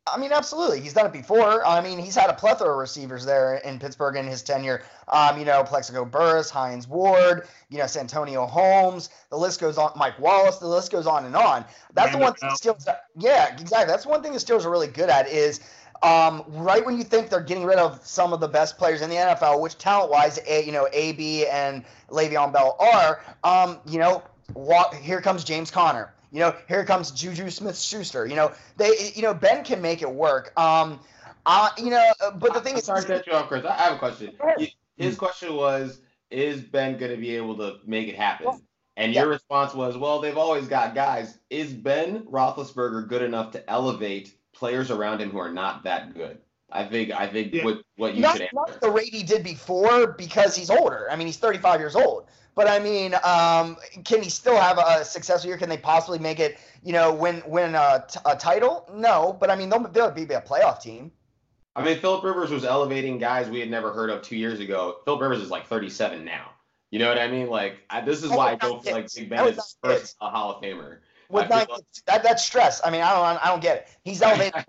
I 0.07 0.19
mean, 0.19 0.33
absolutely. 0.33 0.81
He's 0.81 0.93
done 0.93 1.07
it 1.07 1.13
before. 1.13 1.65
I 1.67 1.81
mean, 1.81 1.99
he's 1.99 2.15
had 2.15 2.29
a 2.29 2.35
plethora 2.35 2.73
of 2.73 2.77
receivers 2.77 3.25
there 3.25 3.55
in 3.57 3.79
Pittsburgh 3.79 4.17
in 4.17 4.27
his 4.27 4.43
tenure. 4.43 4.83
Um, 5.09 5.39
you 5.39 5.47
know, 5.47 5.65
Plaxico 5.65 6.05
Burress, 6.05 6.51
Hines 6.51 6.87
Ward, 6.87 7.49
you 7.71 7.79
know, 7.79 7.87
Santonio 7.87 8.45
Holmes. 8.45 9.09
The 9.31 9.39
list 9.39 9.61
goes 9.61 9.79
on. 9.79 9.93
Mike 9.97 10.19
Wallace. 10.19 10.59
The 10.59 10.67
list 10.67 10.93
goes 10.93 11.07
on 11.07 11.25
and 11.25 11.35
on. 11.35 11.65
That's 11.95 12.13
the 12.13 12.19
one 12.19 12.35
thing 12.35 12.51
the 12.51 12.57
Steelers. 12.57 12.87
Yeah, 13.17 13.57
exactly. 13.59 13.87
That's 13.87 14.05
one 14.05 14.23
thing 14.23 14.33
the 14.33 14.39
Steelers 14.39 14.67
are 14.67 14.71
really 14.71 14.89
good 14.89 15.09
at 15.09 15.27
is 15.27 15.61
um, 16.03 16.45
right 16.49 16.85
when 16.85 16.99
you 16.99 17.05
think 17.05 17.31
they're 17.31 17.41
getting 17.41 17.65
rid 17.65 17.79
of 17.79 18.05
some 18.07 18.35
of 18.35 18.41
the 18.41 18.49
best 18.49 18.77
players 18.77 19.01
in 19.01 19.09
the 19.09 19.17
NFL, 19.17 19.63
which 19.63 19.79
talent-wise, 19.79 20.39
a, 20.47 20.63
you 20.65 20.73
know, 20.73 20.87
AB 20.93 21.47
and 21.47 21.83
Le'Veon 22.11 22.53
Bell 22.53 22.77
are. 22.79 23.23
Um, 23.43 23.79
you 23.87 23.99
know, 23.99 24.23
walk, 24.53 24.95
here 24.97 25.23
comes 25.23 25.45
James 25.45 25.71
Conner. 25.71 26.13
You 26.35 26.41
know, 26.41 26.53
here 26.67 26.85
comes 26.85 27.13
Juju 27.13 27.49
Smith 27.49 27.79
Schuster. 27.79 28.27
You 28.27 28.35
know, 28.35 28.51
they, 28.77 29.13
you 29.15 29.23
know, 29.23 29.33
Ben 29.33 29.63
can 29.63 29.81
make 29.81 30.03
it 30.03 30.11
work. 30.11 30.53
Um, 30.59 30.99
uh, 31.47 31.69
you 31.79 31.91
know, 31.91 32.11
but 32.41 32.53
the 32.55 32.61
thing 32.61 32.73
I'm 32.73 32.79
is, 32.79 32.85
sorry 32.85 33.03
to 33.03 33.07
cut 33.07 33.27
you 33.29 33.35
off, 33.35 33.47
Chris. 33.47 33.65
I 33.65 33.75
have 33.75 33.93
a 33.95 33.99
question. 33.99 34.33
His 34.97 35.17
question 35.17 35.55
was, 35.55 36.01
is 36.33 36.61
Ben 36.61 36.99
going 36.99 37.13
to 37.13 37.17
be 37.17 37.37
able 37.37 37.57
to 37.59 37.77
make 37.87 38.09
it 38.09 38.17
happen? 38.17 38.47
Well, 38.47 38.61
and 38.97 39.15
your 39.15 39.27
yeah. 39.27 39.31
response 39.31 39.75
was, 39.75 39.97
well, 39.97 40.21
they've 40.21 40.37
always 40.37 40.67
got 40.67 40.97
guys. 40.97 41.39
Is 41.51 41.73
Ben 41.73 42.25
Roethlisberger 42.25 43.07
good 43.07 43.23
enough 43.23 43.53
to 43.53 43.71
elevate 43.71 44.35
players 44.53 44.91
around 44.91 45.21
him 45.21 45.31
who 45.31 45.39
are 45.39 45.53
not 45.53 45.85
that 45.85 46.15
good? 46.15 46.39
I 46.73 46.85
think 46.85 47.13
I 47.13 47.29
think 47.29 47.55
yeah. 47.55 47.65
what 47.65 47.83
what 47.97 48.15
you 48.17 48.23
not, 48.23 48.33
should 48.33 48.43
answer. 48.43 48.57
Not 48.57 48.81
the 48.81 48.91
rate 48.91 49.15
he 49.15 49.23
did 49.23 49.45
before 49.45 50.15
because 50.15 50.57
he's 50.57 50.71
older. 50.71 51.07
I 51.13 51.15
mean, 51.15 51.29
he's 51.29 51.37
35 51.37 51.79
years 51.79 51.95
old. 51.95 52.27
But 52.55 52.69
I 52.69 52.79
mean, 52.79 53.15
um, 53.25 53.77
can 54.05 54.23
he 54.23 54.31
still 54.31 54.57
have 54.57 54.79
a 54.79 55.05
successful 55.05 55.49
year? 55.49 55.59
Can 55.59 55.69
they 55.69 55.77
possibly 55.77 56.19
make 56.19 56.39
it? 56.39 56.59
You 56.83 56.93
know, 56.93 57.13
win 57.13 57.43
win 57.47 57.75
a, 57.75 58.05
t- 58.09 58.21
a 58.25 58.37
title? 58.37 58.89
No, 58.93 59.37
but 59.39 59.51
I 59.51 59.57
mean, 59.57 59.69
they'll, 59.69 59.89
they'll 59.89 60.11
be 60.11 60.23
a 60.23 60.41
playoff 60.41 60.81
team. 60.81 61.11
I 61.77 61.83
mean, 61.85 61.99
Philip 61.99 62.23
Rivers 62.23 62.51
was 62.51 62.65
elevating 62.65 63.19
guys 63.19 63.51
we 63.51 63.59
had 63.59 63.71
never 63.71 63.93
heard 63.93 64.11
of 64.11 64.23
two 64.23 64.37
years 64.37 64.61
ago. 64.61 64.99
Philip 65.05 65.21
Rivers 65.21 65.41
is 65.41 65.51
like 65.51 65.67
37 65.67 66.25
now. 66.25 66.51
You 66.91 67.01
know 67.01 67.09
what 67.09 67.19
I 67.19 67.27
mean? 67.27 67.49
Like, 67.49 67.79
I, 67.91 68.03
this 68.03 68.23
is 68.23 68.31
why 68.31 68.53
I 68.53 68.55
don't 68.55 68.83
feel 68.85 68.93
like 68.93 69.13
Big 69.13 69.29
Ben 69.29 69.49
is 69.49 69.77
first 69.83 70.15
a 70.21 70.31
Hall 70.31 70.53
of 70.53 70.63
Famer. 70.63 70.99
With 71.29 71.49
nine, 71.51 71.67
like, 71.69 71.83
that, 72.07 72.23
that's 72.23 72.45
stress. 72.45 72.81
I 72.85 72.91
mean, 72.91 73.01
I 73.01 73.11
don't, 73.11 73.45
I 73.45 73.49
don't 73.49 73.61
get 73.61 73.79
it. 73.79 73.89
He's 74.05 74.23
elevating, 74.23 74.63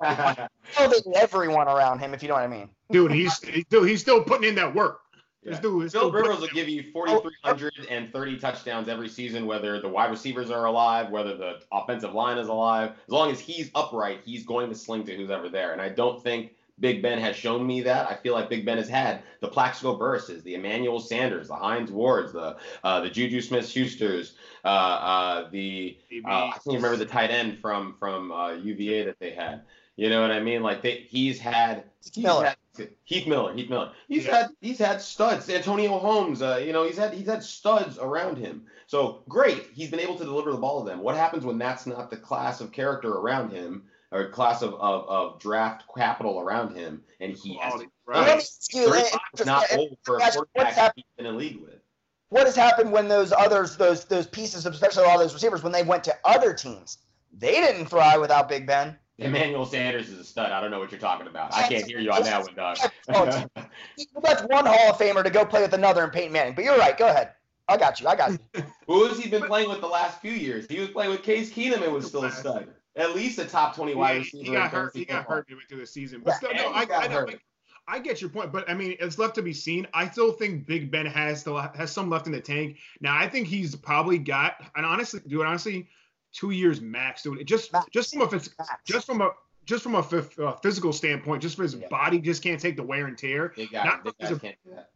elevating 0.78 1.16
everyone 1.16 1.68
around 1.68 2.00
him, 2.00 2.16
if 2.16 2.24
you 2.24 2.30
know 2.30 2.34
what 2.34 2.44
I 2.44 2.48
mean. 2.48 2.70
Dude, 2.90 3.12
he's 3.12 3.40
dude, 3.70 3.88
he's 3.88 4.02
still 4.02 4.24
putting 4.24 4.50
in 4.50 4.56
that 4.56 4.74
work. 4.74 5.02
Yeah. 5.46 5.54
Phil 5.94 6.12
Rivers 6.12 6.40
will 6.40 6.48
give 6.48 6.68
you 6.68 6.84
4,330 6.92 8.40
touchdowns 8.40 8.88
every 8.90 9.08
season, 9.08 9.46
whether 9.46 9.80
the 9.80 9.88
wide 9.88 10.10
receivers 10.10 10.50
are 10.50 10.66
alive, 10.66 11.12
whether 11.12 11.38
the 11.38 11.62
offensive 11.72 12.14
line 12.14 12.40
is 12.40 12.48
alive. 12.48 12.92
As 12.92 13.12
long 13.12 13.32
as 13.32 13.40
he's 13.40 13.70
upright, 13.76 14.22
he's 14.26 14.44
going 14.44 14.70
to 14.70 14.76
sling 14.76 15.04
to 15.06 15.16
who's 15.16 15.30
ever 15.30 15.48
there. 15.48 15.72
And 15.72 15.82
I 15.82 15.90
don't 15.90 16.22
think 16.24 16.54
Big 16.80 17.02
Ben 17.02 17.20
has 17.20 17.36
shown 17.36 17.66
me 17.66 17.82
that. 17.84 18.10
I 18.10 18.16
feel 18.16 18.34
like 18.34 18.50
Big 18.50 18.66
Ben 18.66 18.78
has 18.78 18.90
had 18.90 19.24
the 19.40 19.48
Plaxico 19.48 19.96
Burress, 19.96 20.28
the 20.28 20.56
Emmanuel 20.56 21.00
Sanders, 21.00 21.48
the 21.48 21.56
Hines 21.56 21.92
Wards, 21.92 22.34
the 22.34 22.58
uh, 22.84 23.00
the 23.02 23.10
Juju 23.10 23.40
Smith 23.40 23.66
Schusters, 23.66 24.34
uh, 24.64 24.68
uh, 24.68 25.50
the 25.52 25.98
uh, 26.26 26.28
I 26.28 26.52
can't 26.52 26.76
remember 26.78 26.98
the 26.98 27.06
tight 27.06 27.30
end 27.32 27.60
from 27.60 27.96
from 27.98 28.32
uh, 28.32 28.54
UVA 28.54 29.06
that 29.06 29.20
they 29.20 29.32
had. 29.32 29.62
You 29.98 30.10
know 30.10 30.22
what 30.22 30.32
I 30.32 30.40
mean? 30.42 30.62
Like 30.62 30.82
they, 30.82 31.06
he's 31.10 31.40
had 31.40 31.86
he's 32.14 32.24
Miller. 32.24 32.46
had 32.78 32.90
Heath 33.06 33.26
Miller, 33.28 33.54
Heath 33.54 33.70
Miller. 33.70 33.92
He's 34.10 34.26
Yeah. 34.26 34.38
had 34.40 34.50
he's 34.62 34.78
had 34.80 35.02
studs. 35.02 35.50
Antonio 35.50 35.98
Holmes, 35.98 36.42
uh, 36.42 36.62
you 36.64 36.74
know, 36.74 36.84
he's 36.86 36.98
had 36.98 37.14
he's 37.14 37.28
had 37.28 37.42
studs 37.44 37.98
around 37.98 38.38
him. 38.38 38.66
So 38.88 39.24
great, 39.30 39.68
he's 39.74 39.90
been 39.90 40.02
able 40.02 40.18
to 40.18 40.26
deliver 40.26 40.52
the 40.52 40.58
ball 40.58 40.84
to 40.84 40.90
them. 40.90 41.00
What 41.02 41.16
happens 41.16 41.46
when 41.46 41.58
that's 41.58 41.86
not 41.88 42.10
the 42.10 42.18
class 42.18 42.60
of 42.62 42.72
character 42.74 43.14
around 43.14 43.52
him 43.52 43.86
or 44.12 44.30
class 44.30 44.62
of 44.62 44.74
of, 44.76 45.08
of 45.08 45.40
draft 45.40 45.86
capital 45.98 46.40
around 46.42 46.76
him, 46.76 47.02
and 47.22 47.32
he 47.34 47.56
has 47.58 47.72
to. 47.74 47.80
Quality, 47.80 47.90
Let 48.08 48.16
me 48.26 48.32
right. 48.32 48.38
ask 48.38 48.74
you, 48.74 48.92
35 48.92 49.46
not 49.46 49.64
eh, 49.72 49.78
old 49.78 49.98
for 50.04 50.18
a 50.18 50.20
quarterback 50.20 50.74
hap- 50.74 50.94
he's 50.98 51.06
been 51.16 51.26
in 51.26 51.34
a 51.34 51.38
league 51.38 51.62
with. 51.62 51.80
what 52.30 52.46
has 52.46 52.56
happened 52.58 52.92
when 52.92 53.08
those 53.08 53.32
others, 53.32 53.78
those 53.78 54.04
those 54.06 54.28
pieces, 54.28 54.66
especially 54.66 55.04
a 55.06 55.08
lot 55.08 55.16
of 55.16 55.22
those 55.22 55.34
receivers, 55.34 55.64
when 55.64 55.72
they 55.72 55.84
went 55.84 56.04
to 56.04 56.14
other 56.26 56.54
teams, 56.54 56.98
they 57.38 57.54
didn't 57.54 57.86
thrive 57.88 58.20
without 58.20 58.50
Big 58.50 58.68
Ben. 58.68 58.98
Emmanuel 59.18 59.66
Sanders 59.66 60.10
is 60.10 60.20
a 60.20 60.24
stud. 60.24 60.52
I 60.52 60.60
don't 60.60 60.72
know 60.72 60.80
what 60.80 60.92
you're 60.92 61.00
talking 61.00 61.28
about. 61.28 61.54
I 61.54 61.68
can't 61.68 61.86
hear 61.86 62.00
you 62.00 62.12
on 62.12 62.24
that 62.24 62.44
one, 62.44 62.56
dog. 62.56 62.78
That's 64.22 64.44
one 64.48 64.66
Hall 64.66 64.92
of 64.92 64.98
Famer 64.98 65.24
to 65.24 65.30
go 65.30 65.46
play 65.46 65.62
with 65.62 65.74
another 65.74 66.04
in 66.04 66.10
Peyton 66.10 66.34
Manning. 66.34 66.54
But 66.54 66.66
you're 66.66 66.78
right. 66.78 66.98
Go 66.98 67.08
ahead. 67.08 67.32
I 67.68 67.78
got 67.78 68.00
you. 68.00 68.08
I 68.08 68.16
got 68.16 68.32
you. 68.32 68.40
Who 68.88 69.06
has 69.06 69.18
he 69.18 69.30
been 69.30 69.44
playing 69.44 69.70
with 69.70 69.82
the 69.82 69.88
last 69.88 70.20
few 70.22 70.34
years? 70.34 70.66
He 70.70 70.80
was 70.80 70.90
playing 70.90 71.12
with 71.12 71.24
Case 71.24 71.52
Keenum 71.52 71.82
and 71.84 71.94
was 71.94 72.08
still 72.08 72.26
a 72.26 72.32
stud. 72.32 72.68
At 72.98 73.16
least 73.16 73.40
a 73.40 73.46
top 73.46 73.76
20 73.76 73.96
wide 73.96 74.12
Yeah, 74.12 74.18
receiver. 74.20 74.44
he 74.44 74.48
in 74.50 74.54
got 74.54 74.72
hurt. 74.72 74.96
He 74.96 75.06
got 75.06 75.26
hurt 75.26 75.50
midway 75.50 75.64
through 75.68 75.80
the 75.80 75.88
season, 75.88 76.22
but 76.24 76.32
Yeah, 76.32 76.38
still, 76.38 76.54
no, 76.54 76.72
I, 76.72 76.82
I, 76.82 77.08
know, 77.08 77.14
hurt. 77.16 77.36
I, 77.88 77.96
I 77.96 78.00
get 78.00 78.22
your 78.22 78.30
point, 78.30 78.52
but 78.52 78.70
I 78.70 78.74
mean, 78.74 78.96
it's 79.00 79.18
left 79.18 79.36
to 79.36 79.42
be 79.42 79.54
seen. 79.54 79.88
I 79.94 80.10
still 80.10 80.32
think 80.32 80.66
Big 80.66 80.92
Ben 80.92 81.06
has 81.06 81.42
still 81.42 81.58
has 81.58 81.92
some 81.92 82.10
left 82.10 82.26
in 82.28 82.32
the 82.34 82.42
tank. 82.42 82.78
Now, 83.02 83.18
I 83.18 83.28
think 83.28 83.48
he's 83.48 83.76
probably 83.76 84.18
got, 84.18 84.56
and 84.76 84.86
honestly, 84.86 85.22
dude, 85.28 85.46
honestly, 85.46 85.88
two 86.36 86.52
years 86.52 86.82
max, 86.82 87.24
dude. 87.24 87.40
It 87.40 87.46
just, 87.46 87.72
Max. 87.74 87.86
just 87.92 88.14
from 88.14 88.22
a, 88.24 88.28
phys- 88.28 88.50
just 88.86 89.06
from 89.08 89.22
a, 89.22 89.32
just 89.66 89.82
from 89.84 89.96
a 89.96 90.00
uh, 90.00 90.56
physical 90.58 90.94
standpoint, 90.94 91.42
just 91.42 91.56
for 91.56 91.64
his 91.64 91.74
Yeah. 91.76 91.88
body, 91.90 92.20
just 92.20 92.44
can't 92.44 92.60
take 92.60 92.76
the 92.76 92.84
wear 92.84 93.08
and 93.08 93.18
tear. 93.18 93.54
Big 93.56 93.72
guy. 93.72 93.84
Not- 93.86 94.04
Big 94.04 94.14
he's 94.20 94.30
can't 94.38 94.56
do 94.66 94.72
that. 94.76 94.90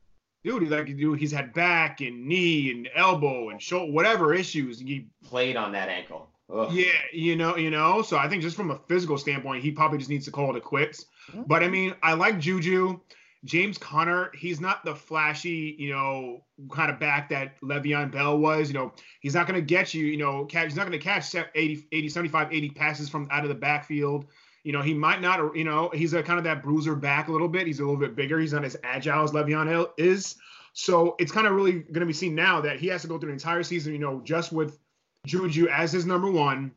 Dude, 0.43 0.63
he- 0.63 0.69
like, 0.69 0.86
dude, 0.86 1.19
he's 1.19 1.32
had 1.32 1.54
back 1.54 2.02
and 2.02 2.25
knee 2.28 2.71
and 2.71 2.89
elbow 2.95 3.49
and 3.49 3.62
shoulder, 3.62 3.91
whatever 3.91 4.34
issues. 4.34 4.80
He 4.80 5.08
Played 5.25 5.56
on 5.56 5.71
that 5.71 5.89
ankle. 5.89 6.30
Ugh. 6.52 6.71
Yeah, 6.73 6.86
you 7.13 7.36
know, 7.36 7.58
you 7.58 7.69
know. 7.69 8.02
So 8.02 8.17
I 8.17 8.28
think 8.28 8.41
just 8.41 8.56
from 8.56 8.71
a 8.71 8.80
physical 8.88 9.17
standpoint, 9.17 9.63
he 9.63 9.69
probably 9.71 9.97
just 9.99 10.10
needs 10.10 10.25
to 10.25 10.32
call 10.32 10.56
it 10.56 10.63
quits. 10.63 11.06
Mhm. 11.32 11.47
But 11.47 11.62
I 11.63 11.67
mean, 11.67 11.93
I 12.02 12.13
like 12.13 12.39
Juju. 12.39 12.99
James 13.45 13.78
Conner, 13.78 14.32
he's 14.36 14.60
not 14.60 14.84
the 14.84 14.93
flashy, 14.93 15.75
you 15.80 15.91
know, 15.91 16.43
kind 16.71 16.91
of 16.91 16.99
back 16.99 17.30
that 17.30 17.60
Le'Veon 17.62 18.12
Bell 18.12 18.38
was. 18.38 18.69
You 18.69 18.73
know, 18.73 18.93
he's 19.21 19.34
not 19.34 19.47
going 19.47 19.60
to 19.60 19.65
get 19.65 19.93
you, 19.93 20.06
you 20.06 20.17
know, 20.17 20.45
catch, 20.45 20.65
he's 20.65 20.75
not 20.75 20.86
going 20.86 20.99
to 20.99 21.04
catch 21.04 21.34
80, 21.34 21.88
80, 21.91 22.10
75, 22.10 22.54
80 22.54 22.69
passes 22.71 23.10
from 23.10 23.28
out 23.32 23.43
of 23.43 23.49
the 23.49 23.56
backfield. 23.56 24.25
You 24.63 24.73
know, 24.73 24.82
he 24.82 24.93
might 24.93 25.21
not, 25.21 25.56
you 25.56 25.63
know, 25.63 25.89
he's 25.93 26.13
a 26.13 26.21
kind 26.21 26.38
of 26.38 26.43
that 26.43 26.62
bruiser 26.62 26.95
back 26.95 27.30
a 27.30 27.32
little 27.32 27.47
bit. 27.47 27.65
He's 27.65 27.80
a 27.80 27.84
little 27.84 27.99
bit 27.99 28.15
bigger. 28.15 28.39
He's 28.39 28.52
not 28.52 28.65
as 28.65 28.75
agile 28.84 29.23
as 29.23 29.32
Le'Veon 29.32 29.89
is. 29.97 30.36
So 30.73 31.15
it's 31.17 31.32
kind 31.32 31.47
of 31.47 31.54
really 31.54 31.73
going 31.73 32.02
to 32.02 32.06
be 32.06 32.13
seen 32.13 32.36
now 32.36 32.60
that 32.62 32.80
he 32.80 32.88
has 32.88 33.02
to 33.04 33.08
go 33.08 33.17
through 33.17 33.30
the 33.30 33.34
entire 33.34 33.63
season, 33.63 33.93
you 33.93 33.99
know, 33.99 34.21
just 34.23 34.52
with 34.52 34.78
Juju 35.25 35.67
as 35.69 35.93
his 35.93 36.06
number 36.06 36.30
one 36.30 36.71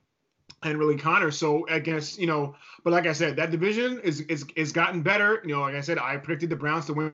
and 0.62 0.78
really 0.78 0.96
Conner. 0.96 1.30
So 1.30 1.66
I 1.68 1.78
guess, 1.78 2.18
you 2.18 2.26
know, 2.26 2.54
but 2.84 2.92
like 2.92 3.06
I 3.06 3.12
said, 3.12 3.36
that 3.36 3.50
division 3.50 4.00
is 4.00 4.20
is 4.22 4.44
is 4.56 4.72
gotten 4.72 5.02
better. 5.02 5.42
You 5.44 5.54
know, 5.54 5.60
like 5.60 5.74
I 5.74 5.80
said, 5.80 5.98
I 5.98 6.16
predicted 6.16 6.50
the 6.50 6.56
Browns 6.56 6.86
to 6.86 6.94
win 6.94 7.12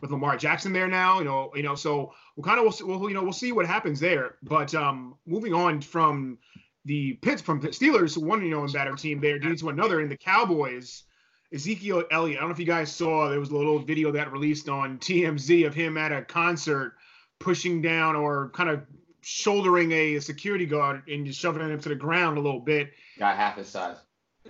with 0.00 0.10
Lamar 0.10 0.36
Jackson 0.36 0.72
there 0.72 0.88
now, 0.88 1.18
you 1.18 1.24
know, 1.24 1.50
you 1.54 1.62
know, 1.62 1.74
so 1.74 2.12
we'll 2.36 2.44
kind 2.44 2.58
of 2.58 2.80
we'll, 2.80 2.98
we'll 2.98 3.08
you 3.08 3.14
know 3.14 3.22
we'll 3.22 3.32
see 3.32 3.52
what 3.52 3.66
happens 3.66 4.00
there. 4.00 4.36
But 4.42 4.74
um 4.74 5.14
moving 5.26 5.54
on 5.54 5.80
from 5.80 6.38
the 6.84 7.14
Pitts 7.14 7.40
from 7.40 7.60
the 7.60 7.68
Steelers, 7.68 8.16
one 8.16 8.42
you 8.42 8.50
know 8.50 8.64
and 8.64 8.72
better 8.72 8.94
team 8.94 9.20
there, 9.20 9.38
getting 9.38 9.56
to 9.58 9.68
another 9.68 10.00
in 10.00 10.08
the 10.08 10.16
Cowboys. 10.16 11.04
Ezekiel 11.52 12.02
Elliott. 12.10 12.38
I 12.38 12.40
don't 12.40 12.48
know 12.48 12.52
if 12.52 12.58
you 12.58 12.66
guys 12.66 12.90
saw 12.90 13.28
there 13.28 13.38
was 13.38 13.50
a 13.50 13.56
little 13.56 13.78
video 13.78 14.10
that 14.10 14.32
released 14.32 14.68
on 14.68 14.98
TMZ 14.98 15.66
of 15.66 15.74
him 15.74 15.96
at 15.96 16.10
a 16.10 16.22
concert 16.22 16.94
pushing 17.38 17.80
down 17.80 18.16
or 18.16 18.50
kind 18.50 18.70
of 18.70 18.82
shouldering 19.24 19.92
a 19.92 20.20
security 20.20 20.66
guard 20.66 21.02
and 21.08 21.26
just 21.26 21.40
shoving 21.40 21.62
him 21.62 21.80
to 21.80 21.88
the 21.88 21.94
ground 21.94 22.38
a 22.38 22.40
little 22.40 22.60
bit. 22.60 22.92
Got 23.18 23.36
half 23.36 23.56
his 23.56 23.68
size. 23.68 23.96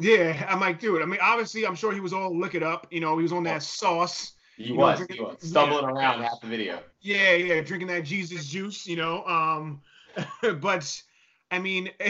Yeah, 0.01 0.45
I'm 0.49 0.61
like, 0.61 0.81
dude. 0.81 1.03
I 1.03 1.05
mean, 1.05 1.21
obviously, 1.23 1.67
I'm 1.67 1.77
sure 1.77 1.93
he 1.93 2.01
was 2.01 2.13
all 2.13 2.37
look 2.37 2.55
it 2.55 2.63
up. 2.63 2.89
You 2.91 3.01
know, 3.01 3.17
he 3.17 3.23
was 3.23 3.33
on 3.33 3.45
that 3.45 3.63
sauce. 3.63 4.33
He 4.57 4.65
You 4.65 4.71
know, 4.75 4.81
was. 4.81 4.99
drinking- 4.99 5.17
He 5.17 5.23
was 5.23 5.37
stumbling 5.41 5.85
yeah. 5.85 5.91
around 5.93 6.23
half 6.23 6.41
the 6.41 6.49
video. 6.49 6.81
Yeah, 7.01 7.35
yeah, 7.35 7.61
drinking 7.61 7.89
that 7.89 8.05
Jesus 8.05 8.47
juice. 8.47 8.87
You 8.87 8.97
know, 8.97 9.25
um, 9.25 9.83
but 10.61 11.03
I 11.51 11.59
mean, 11.61 11.91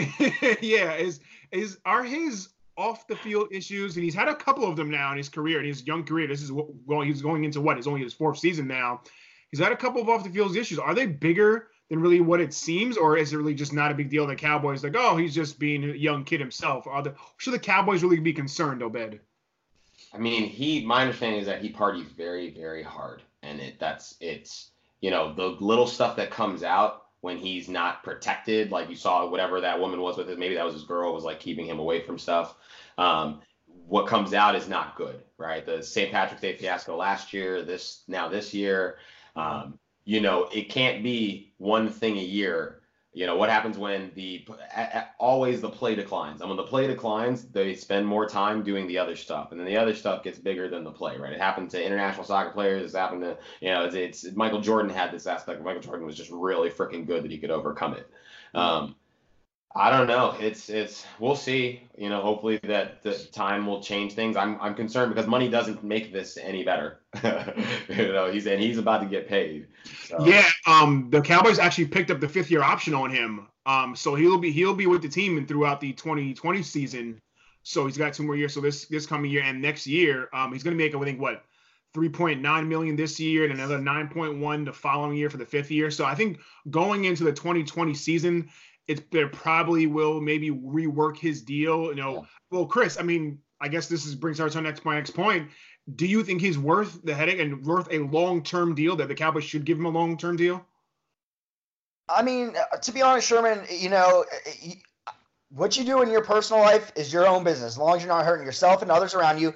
yeah, 0.61 0.95
is 0.95 1.19
is 1.51 1.77
are 1.85 2.03
his 2.03 2.49
off 2.77 3.07
the 3.07 3.15
field 3.15 3.47
issues, 3.51 3.95
and 3.95 4.03
he's 4.03 4.15
had 4.15 4.27
a 4.27 4.35
couple 4.35 4.65
of 4.67 4.75
them 4.75 4.89
now 4.89 5.11
in 5.11 5.17
his 5.17 5.29
career, 5.29 5.59
in 5.59 5.65
his 5.65 5.85
young 5.85 6.03
career. 6.03 6.27
This 6.27 6.41
is 6.41 6.51
what 6.51 6.67
going. 6.87 7.07
He's 7.07 7.21
going 7.21 7.43
into 7.43 7.61
what? 7.61 7.77
It's 7.77 7.87
only 7.87 8.01
his 8.01 8.13
fourth 8.13 8.37
season 8.39 8.67
now. 8.67 9.01
He's 9.51 9.59
had 9.59 9.71
a 9.71 9.77
couple 9.77 10.01
of 10.01 10.09
off 10.09 10.23
the 10.23 10.29
field 10.31 10.55
issues. 10.55 10.79
Are 10.79 10.93
they 10.95 11.05
bigger 11.05 11.67
than 11.89 11.99
really 11.99 12.19
what 12.19 12.41
it 12.41 12.53
seems, 12.53 12.97
or 12.97 13.17
is 13.17 13.33
it 13.33 13.37
really 13.37 13.53
just 13.53 13.73
not 13.73 13.91
a 13.91 13.95
big 13.95 14.09
deal? 14.09 14.25
The 14.25 14.35
Cowboys 14.35 14.83
like, 14.83 14.95
oh, 14.97 15.17
he's 15.17 15.35
just 15.35 15.59
being 15.59 15.83
a 15.83 15.93
young 15.93 16.23
kid 16.23 16.39
himself. 16.39 16.87
Are 16.87 17.03
the 17.03 17.13
should 17.37 17.53
the 17.53 17.59
Cowboys 17.59 18.03
really 18.03 18.19
be 18.19 18.33
concerned, 18.33 18.81
Obed? 18.81 19.19
I 20.13 20.17
mean, 20.17 20.47
he. 20.49 20.83
My 20.85 21.01
understanding 21.01 21.39
is 21.39 21.45
that 21.45 21.61
he 21.61 21.69
parties 21.69 22.07
very, 22.17 22.49
very 22.49 22.83
hard, 22.83 23.21
and 23.43 23.59
it 23.59 23.79
that's 23.79 24.15
it's 24.19 24.71
you 25.01 25.11
know 25.11 25.33
the 25.33 25.57
little 25.63 25.87
stuff 25.87 26.15
that 26.17 26.31
comes 26.31 26.63
out 26.63 27.03
when 27.21 27.37
he's 27.37 27.67
not 27.67 28.03
protected, 28.03 28.71
like 28.71 28.89
you 28.89 28.95
saw 28.95 29.27
whatever 29.27 29.59
that 29.61 29.79
woman 29.79 29.99
was 29.99 30.17
with 30.17 30.29
it. 30.29 30.39
Maybe 30.39 30.55
that 30.55 30.65
was 30.65 30.75
his 30.75 30.83
girl 30.83 31.13
was 31.13 31.23
like 31.23 31.39
keeping 31.39 31.65
him 31.65 31.79
away 31.79 32.01
from 32.01 32.19
stuff. 32.19 32.55
Um, 32.97 33.41
what 33.87 34.07
comes 34.07 34.33
out 34.33 34.55
is 34.55 34.67
not 34.67 34.95
good, 34.95 35.21
right? 35.37 35.65
The 35.65 35.83
St. 35.83 36.11
Patrick's 36.11 36.41
Day 36.41 36.55
fiasco 36.55 36.95
last 36.95 37.33
year, 37.33 37.61
this 37.63 38.03
now 38.07 38.27
this 38.27 38.53
year. 38.53 38.97
Um, 39.35 39.79
you 40.05 40.21
know, 40.21 40.47
it 40.53 40.69
can't 40.69 41.03
be 41.03 41.53
one 41.57 41.89
thing 41.89 42.17
a 42.17 42.23
year. 42.23 42.81
You 43.11 43.25
know, 43.25 43.37
what 43.37 43.49
happens 43.49 43.77
when 43.77 44.11
the 44.13 44.45
always 45.19 45.61
the 45.61 45.69
play 45.69 45.95
declines? 45.95 46.41
And 46.41 46.49
when 46.49 46.57
the 46.57 46.63
play 46.63 46.85
declines, 46.85 47.45
they 47.45 47.73
spend 47.73 48.05
more 48.05 48.27
time 48.27 48.61
doing 48.61 48.87
the 48.87 48.97
other 48.97 49.15
stuff, 49.15 49.51
and 49.51 49.59
then 49.59 49.65
the 49.65 49.77
other 49.77 49.95
stuff 49.95 50.21
gets 50.21 50.37
bigger 50.37 50.67
than 50.67 50.83
the 50.83 50.91
play, 50.91 51.17
right? 51.17 51.31
It 51.31 51.39
happened 51.39 51.69
to 51.71 51.83
international 51.83 52.25
soccer 52.25 52.51
players. 52.51 52.83
It's 52.83 52.95
happened 52.95 53.21
to 53.21 53.37
you 53.61 53.69
know, 53.69 53.85
it's, 53.85 54.23
it's 54.23 54.35
Michael 54.35 54.59
Jordan 54.59 54.91
had 54.91 55.11
this 55.11 55.27
aspect. 55.27 55.63
Michael 55.63 55.81
Jordan 55.81 56.05
was 56.05 56.17
just 56.17 56.29
really 56.29 56.69
freaking 56.69 57.07
good 57.07 57.23
that 57.23 57.31
he 57.31 57.37
could 57.37 57.51
overcome 57.51 57.93
it. 57.93 58.09
Um, 58.53 58.95
I 59.77 59.89
don't 59.91 60.07
know. 60.07 60.35
It's 60.39 60.69
it's 60.69 61.05
we'll 61.19 61.35
see. 61.35 61.83
You 61.97 62.07
know, 62.07 62.21
hopefully 62.21 62.59
that 62.63 63.03
the 63.03 63.13
time 63.13 63.67
will 63.67 63.81
change 63.81 64.13
things. 64.13 64.37
I'm 64.37 64.59
I'm 64.61 64.73
concerned 64.73 65.13
because 65.13 65.27
money 65.27 65.49
doesn't 65.49 65.83
make 65.83 66.13
this 66.13 66.37
any 66.37 66.63
better. 66.63 67.01
you 67.89 68.13
know, 68.13 68.31
he's 68.31 68.47
and 68.47 68.61
he's 68.61 68.77
about 68.77 69.01
to 69.01 69.07
get 69.07 69.27
paid. 69.27 69.67
So, 70.05 70.25
Yeah, 70.25 70.45
um, 70.65 71.09
the 71.09 71.21
Cowboys 71.21 71.59
actually 71.59 71.87
picked 71.87 72.09
up 72.09 72.21
the 72.21 72.29
fifth 72.29 72.49
year 72.49 72.63
option 72.63 72.93
on 72.93 73.09
him. 73.09 73.47
Um, 73.65 73.97
so 73.97 74.15
he'll 74.15 74.37
be 74.37 74.49
he'll 74.49 74.75
be 74.75 74.87
with 74.87 75.01
the 75.01 75.09
team 75.09 75.37
and 75.37 75.45
throughout 75.45 75.81
the 75.81 75.91
2020 75.91 76.63
season. 76.63 77.19
So 77.63 77.85
he's 77.85 77.97
got 77.97 78.13
two 78.13 78.23
more 78.23 78.37
years. 78.37 78.53
So 78.53 78.61
this 78.61 78.85
this 78.85 79.05
coming 79.05 79.29
year 79.29 79.43
and 79.43 79.61
next 79.61 79.87
year, 79.87 80.29
um, 80.33 80.53
he's 80.53 80.63
going 80.63 80.77
to 80.77 80.81
make 80.81 80.95
I 80.95 81.03
think 81.03 81.19
what 81.19 81.43
3.9 81.93 82.67
million 82.67 82.95
this 82.95 83.19
year 83.19 83.45
and 83.45 83.53
another 83.53 83.79
9.1 83.79 84.65
the 84.65 84.73
following 84.73 85.17
year 85.17 85.29
for 85.29 85.37
the 85.37 85.45
fifth 85.45 85.71
year. 85.71 85.89
So 85.89 86.05
I 86.05 86.13
think 86.13 86.39
going 86.69 87.05
into 87.05 87.23
the 87.23 87.31
2020 87.31 87.93
season, 87.93 88.49
it's 88.87 89.01
there 89.11 89.27
probably 89.27 89.87
will 89.87 90.21
maybe 90.21 90.51
rework 90.51 91.17
his 91.17 91.41
deal. 91.41 91.87
You 91.87 91.95
know, 91.95 92.13
Yeah. 92.15 92.21
well, 92.51 92.65
Chris, 92.65 92.99
I 92.99 93.03
mean, 93.03 93.39
I 93.59 93.67
guess 93.67 93.87
this 93.87 94.05
is 94.05 94.15
brings 94.15 94.39
us 94.39 94.53
to 94.53 94.59
our 94.59 94.63
next 94.63 94.85
my 94.85 94.95
next 94.95 95.11
point. 95.11 95.49
Do 95.95 96.05
you 96.05 96.23
think 96.23 96.41
he's 96.41 96.57
worth 96.57 97.03
the 97.03 97.13
headache 97.13 97.39
and 97.39 97.63
worth 97.63 97.87
a 97.91 97.99
long 97.99 98.43
term 98.43 98.75
deal 98.75 98.95
that 98.97 99.07
the 99.07 99.15
Cowboys 99.15 99.43
should 99.43 99.65
give 99.65 99.77
him 99.77 99.85
a 99.85 99.89
long 99.89 100.17
term 100.17 100.35
deal? 100.35 100.65
I 102.07 102.21
mean, 102.21 102.55
uh, 102.55 102.77
to 102.77 102.91
be 102.91 103.01
honest, 103.01 103.27
Sherman, 103.27 103.65
you 103.69 103.89
know, 103.89 104.25
uh, 105.07 105.11
what 105.49 105.77
you 105.77 105.83
do 105.83 106.01
in 106.01 106.09
your 106.09 106.23
personal 106.23 106.61
life 106.61 106.91
is 106.95 107.11
your 107.11 107.27
own 107.27 107.43
business, 107.43 107.73
as 107.73 107.77
long 107.77 107.95
as 107.95 108.03
you're 108.03 108.13
not 108.13 108.25
hurting 108.25 108.45
yourself 108.45 108.81
and 108.81 108.91
others 108.91 109.15
around 109.15 109.39
you. 109.39 109.53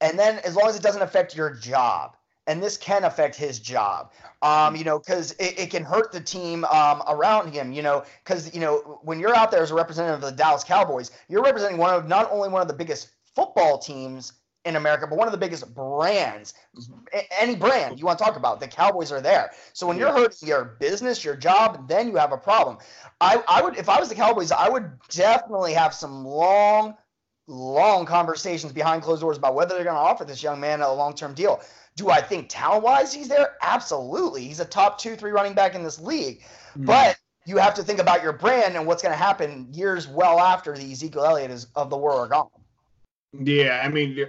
And 0.00 0.18
then 0.18 0.38
as 0.40 0.56
long 0.56 0.68
as 0.68 0.76
it 0.76 0.82
doesn't 0.82 1.02
affect 1.02 1.36
your 1.36 1.50
job. 1.50 2.16
And 2.46 2.62
this 2.62 2.76
can 2.76 3.04
affect 3.04 3.36
his 3.36 3.58
job, 3.58 4.12
um, 4.42 4.76
you 4.76 4.84
know, 4.84 4.98
because 4.98 5.32
it, 5.32 5.58
it 5.58 5.70
can 5.70 5.82
hurt 5.82 6.12
the 6.12 6.20
team 6.20 6.66
um, 6.66 7.02
around 7.08 7.52
him, 7.54 7.72
you 7.72 7.80
know, 7.80 8.04
because, 8.22 8.54
you 8.54 8.60
know, 8.60 9.00
when 9.02 9.18
you're 9.18 9.34
out 9.34 9.50
there 9.50 9.62
as 9.62 9.70
a 9.70 9.74
representative 9.74 10.22
of 10.22 10.30
the 10.30 10.36
Dallas 10.36 10.62
Cowboys, 10.62 11.10
you're 11.28 11.42
representing 11.42 11.78
one 11.78 11.94
of 11.94 12.06
not 12.06 12.30
only 12.30 12.50
one 12.50 12.60
of 12.60 12.68
the 12.68 12.74
biggest 12.74 13.08
football 13.34 13.78
teams 13.78 14.34
in 14.64 14.76
America, 14.76 15.06
but 15.06 15.16
one 15.16 15.28
of 15.28 15.32
the 15.32 15.38
biggest 15.38 15.74
brands. 15.74 16.54
Any 17.38 17.54
brand 17.54 17.98
you 17.98 18.06
want 18.06 18.18
to 18.18 18.24
talk 18.24 18.36
about, 18.36 18.60
the 18.60 18.68
Cowboys 18.68 19.12
are 19.12 19.20
there. 19.20 19.50
So 19.72 19.86
when 19.86 19.98
you're 19.98 20.12
hurting 20.12 20.48
your 20.48 20.76
business, 20.80 21.24
your 21.24 21.36
job, 21.36 21.88
then 21.88 22.08
you 22.08 22.16
have 22.16 22.32
a 22.32 22.38
problem. 22.38 22.78
I, 23.20 23.42
I 23.48 23.62
would, 23.62 23.76
if 23.76 23.88
I 23.88 23.98
was 24.00 24.08
the 24.08 24.14
Cowboys, 24.14 24.52
I 24.52 24.68
would 24.68 24.90
definitely 25.08 25.74
have 25.74 25.94
some 25.94 26.24
long 26.24 26.94
long 27.46 28.06
conversations 28.06 28.72
behind 28.72 29.02
closed 29.02 29.20
doors 29.20 29.36
about 29.36 29.54
whether 29.54 29.74
they're 29.74 29.84
going 29.84 29.94
to 29.94 30.00
offer 30.00 30.24
this 30.24 30.42
young 30.42 30.58
man 30.58 30.80
a 30.80 30.90
long-term 30.90 31.34
deal. 31.34 31.60
Do 31.96 32.10
I 32.10 32.20
think 32.20 32.46
talent-wise 32.48 33.12
he's 33.14 33.28
there? 33.28 33.56
Absolutely. 33.62 34.44
He's 34.46 34.60
a 34.60 34.64
top 34.64 34.98
two, 34.98 35.14
three 35.14 35.30
running 35.30 35.54
back 35.54 35.74
in 35.74 35.82
this 35.82 36.00
league. 36.00 36.42
Mm. 36.76 36.86
But 36.86 37.16
you 37.46 37.56
have 37.58 37.74
to 37.74 37.82
think 37.82 38.00
about 38.00 38.22
your 38.22 38.32
brand 38.32 38.76
and 38.76 38.86
what's 38.86 39.02
going 39.02 39.12
to 39.12 39.18
happen 39.18 39.68
years 39.72 40.08
well 40.08 40.40
after 40.40 40.76
the 40.76 40.90
Ezekiel 40.90 41.24
Elliott 41.24 41.50
is 41.50 41.66
of 41.76 41.90
the 41.90 41.96
world 41.96 42.20
are 42.20 42.28
gone. 42.28 42.48
Yeah, 43.42 43.82
I 43.82 43.88
mean, 43.88 44.26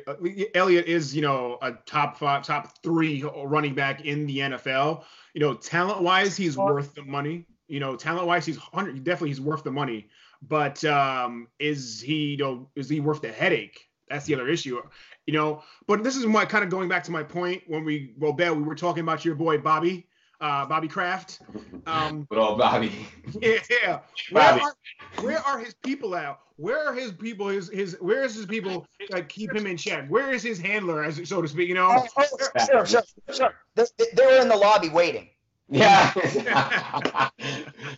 Elliott 0.56 0.88
is 0.88 1.16
you 1.16 1.22
know 1.22 1.60
a 1.62 1.74
top 1.86 2.18
five, 2.18 2.44
top 2.44 2.82
three 2.82 3.24
running 3.44 3.76
back 3.76 4.04
in 4.04 4.26
the 4.26 4.40
NFL. 4.40 5.04
You 5.34 5.42
know, 5.42 5.54
talent 5.54 6.02
wise, 6.02 6.36
he's 6.36 6.58
worth 6.58 6.96
the 6.96 7.04
money. 7.04 7.46
You 7.68 7.80
know, 7.80 7.96
talent 7.96 8.26
wise, 8.26 8.46
he's 8.46 8.58
hundred. 8.58 9.04
Definitely, 9.04 9.30
he's 9.30 9.42
worth 9.42 9.64
the 9.64 9.72
money. 9.72 10.08
But 10.42 10.84
um, 10.86 11.48
is 11.60 12.02
he, 12.02 12.32
you 12.32 12.38
know, 12.38 12.70
is 12.76 12.90
he 12.90 13.00
worth 13.00 13.22
the 13.22 13.32
headache? 13.32 13.90
That's 14.10 14.26
the 14.26 14.34
other 14.36 14.48
issue. 14.48 14.82
You 15.26 15.34
know, 15.34 15.64
but 15.88 16.04
this 16.04 16.16
is 16.16 16.26
my 16.26 16.46
kind 16.46 16.64
of 16.64 16.70
going 16.70 16.88
back 16.88 17.04
to 17.06 17.12
my 17.12 17.24
point 17.24 17.64
when 17.68 17.84
we 17.84 18.14
well, 18.18 18.34
Ben, 18.34 18.56
we 18.58 18.64
were 18.64 18.76
talking 18.76 19.02
about 19.02 19.26
your 19.26 19.36
boy 19.36 19.58
Bobby 19.58 20.08
uh, 20.42 20.66
Bobby 20.66 20.88
Kraft. 20.88 21.40
Um, 21.86 22.24
Good 22.30 22.40
old 22.40 22.58
Bobby. 22.58 22.92
Yeah. 23.42 24.00
Where 24.32 24.52
Bobby. 24.52 24.62
are, 24.62 25.24
where 25.24 25.40
are 25.40 25.60
his 25.60 25.74
people 25.84 26.16
at? 26.16 26.40
Where 26.58 26.88
are 26.88 26.94
his 26.94 27.12
people? 27.12 27.48
His 27.48 27.70
his 27.70 27.98
where 28.00 28.24
is 28.24 28.36
his 28.36 28.46
people 28.46 28.88
that 29.10 29.28
keep 29.28 29.54
him 29.54 29.68
in 29.68 29.76
check? 29.76 30.08
Where 30.08 30.32
is 30.32 30.42
his 30.42 30.60
handler, 30.60 31.04
as 31.04 31.28
so 31.28 31.42
to 31.42 31.48
speak? 31.48 31.68
You 31.68 31.76
know. 31.76 31.90
Oh, 31.92 32.08
oh, 32.18 32.66
sure, 32.66 32.86
sure, 32.86 33.04
sure. 33.34 33.54
They, 33.76 33.84
they 34.14 34.26
were 34.26 34.42
in 34.42 34.48
the 34.48 34.56
lobby 34.56 34.90
waiting. 34.90 35.30
Yeah. 35.68 36.14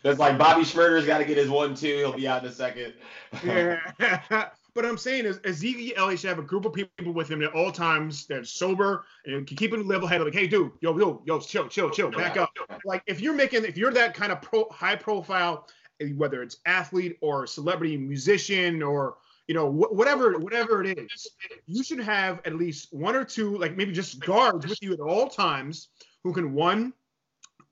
That's 0.02 0.18
like 0.18 0.38
Bobby 0.38 0.62
Shmurda's 0.62 1.06
got 1.06 1.20
to 1.20 1.26
get 1.26 1.38
his 1.38 1.50
one 1.50 1.76
two. 1.76 1.98
He'll 1.98 2.14
be 2.14 2.28
out 2.28 2.44
in 2.44 2.50
a 2.50 2.54
second. 2.54 2.94
yeah. 3.44 3.80
But 4.78 4.86
I'm 4.86 5.00
saying 5.00 5.26
is 5.26 5.40
Ezekiel 5.44 5.96
Elliott 5.98 6.20
should 6.20 6.28
have 6.28 6.38
a 6.38 6.44
group 6.44 6.64
of 6.66 6.72
people 6.72 7.12
with 7.12 7.28
him 7.28 7.42
at 7.42 7.52
all 7.54 7.72
times 7.72 8.28
that's 8.28 8.52
sober 8.52 9.06
and 9.26 9.48
can 9.48 9.58
keep 9.58 9.74
him 9.74 9.88
level 9.88 10.08
headed. 10.08 10.28
Like, 10.28 10.36
hey, 10.36 10.46
dude, 10.46 10.72
yo, 10.82 10.96
yo, 10.96 11.20
yo, 11.26 11.40
chill, 11.40 11.68
chill, 11.68 11.90
chill, 11.90 12.12
back 12.12 12.38
up. 12.38 12.52
Like, 12.86 13.02
if 13.08 13.20
you're 13.20 13.34
making, 13.34 13.66
if 13.66 13.76
you're 13.76 13.92
that 13.94 14.14
kind 14.14 14.32
of 14.32 14.40
pro, 14.40 14.70
high 14.70 14.96
profile, 14.96 15.68
whether 16.16 16.44
it's 16.44 16.58
athlete 16.68 17.18
or 17.22 17.48
celebrity 17.48 17.98
musician 17.98 18.84
or 18.84 19.16
you 19.48 19.56
know 19.56 19.68
wh- 19.68 19.92
whatever 19.92 20.38
whatever 20.38 20.84
it 20.84 20.96
is, 20.96 21.28
you 21.66 21.84
should 21.84 22.00
have 22.00 22.40
at 22.46 22.54
least 22.54 22.94
one 22.94 23.16
or 23.16 23.24
two, 23.24 23.58
like 23.58 23.76
maybe 23.76 23.92
just 23.92 24.20
guards 24.20 24.68
with 24.68 24.80
you 24.84 24.94
at 24.94 25.00
all 25.00 25.28
times 25.28 25.88
who 26.24 26.32
can 26.32 26.54
one 26.54 26.94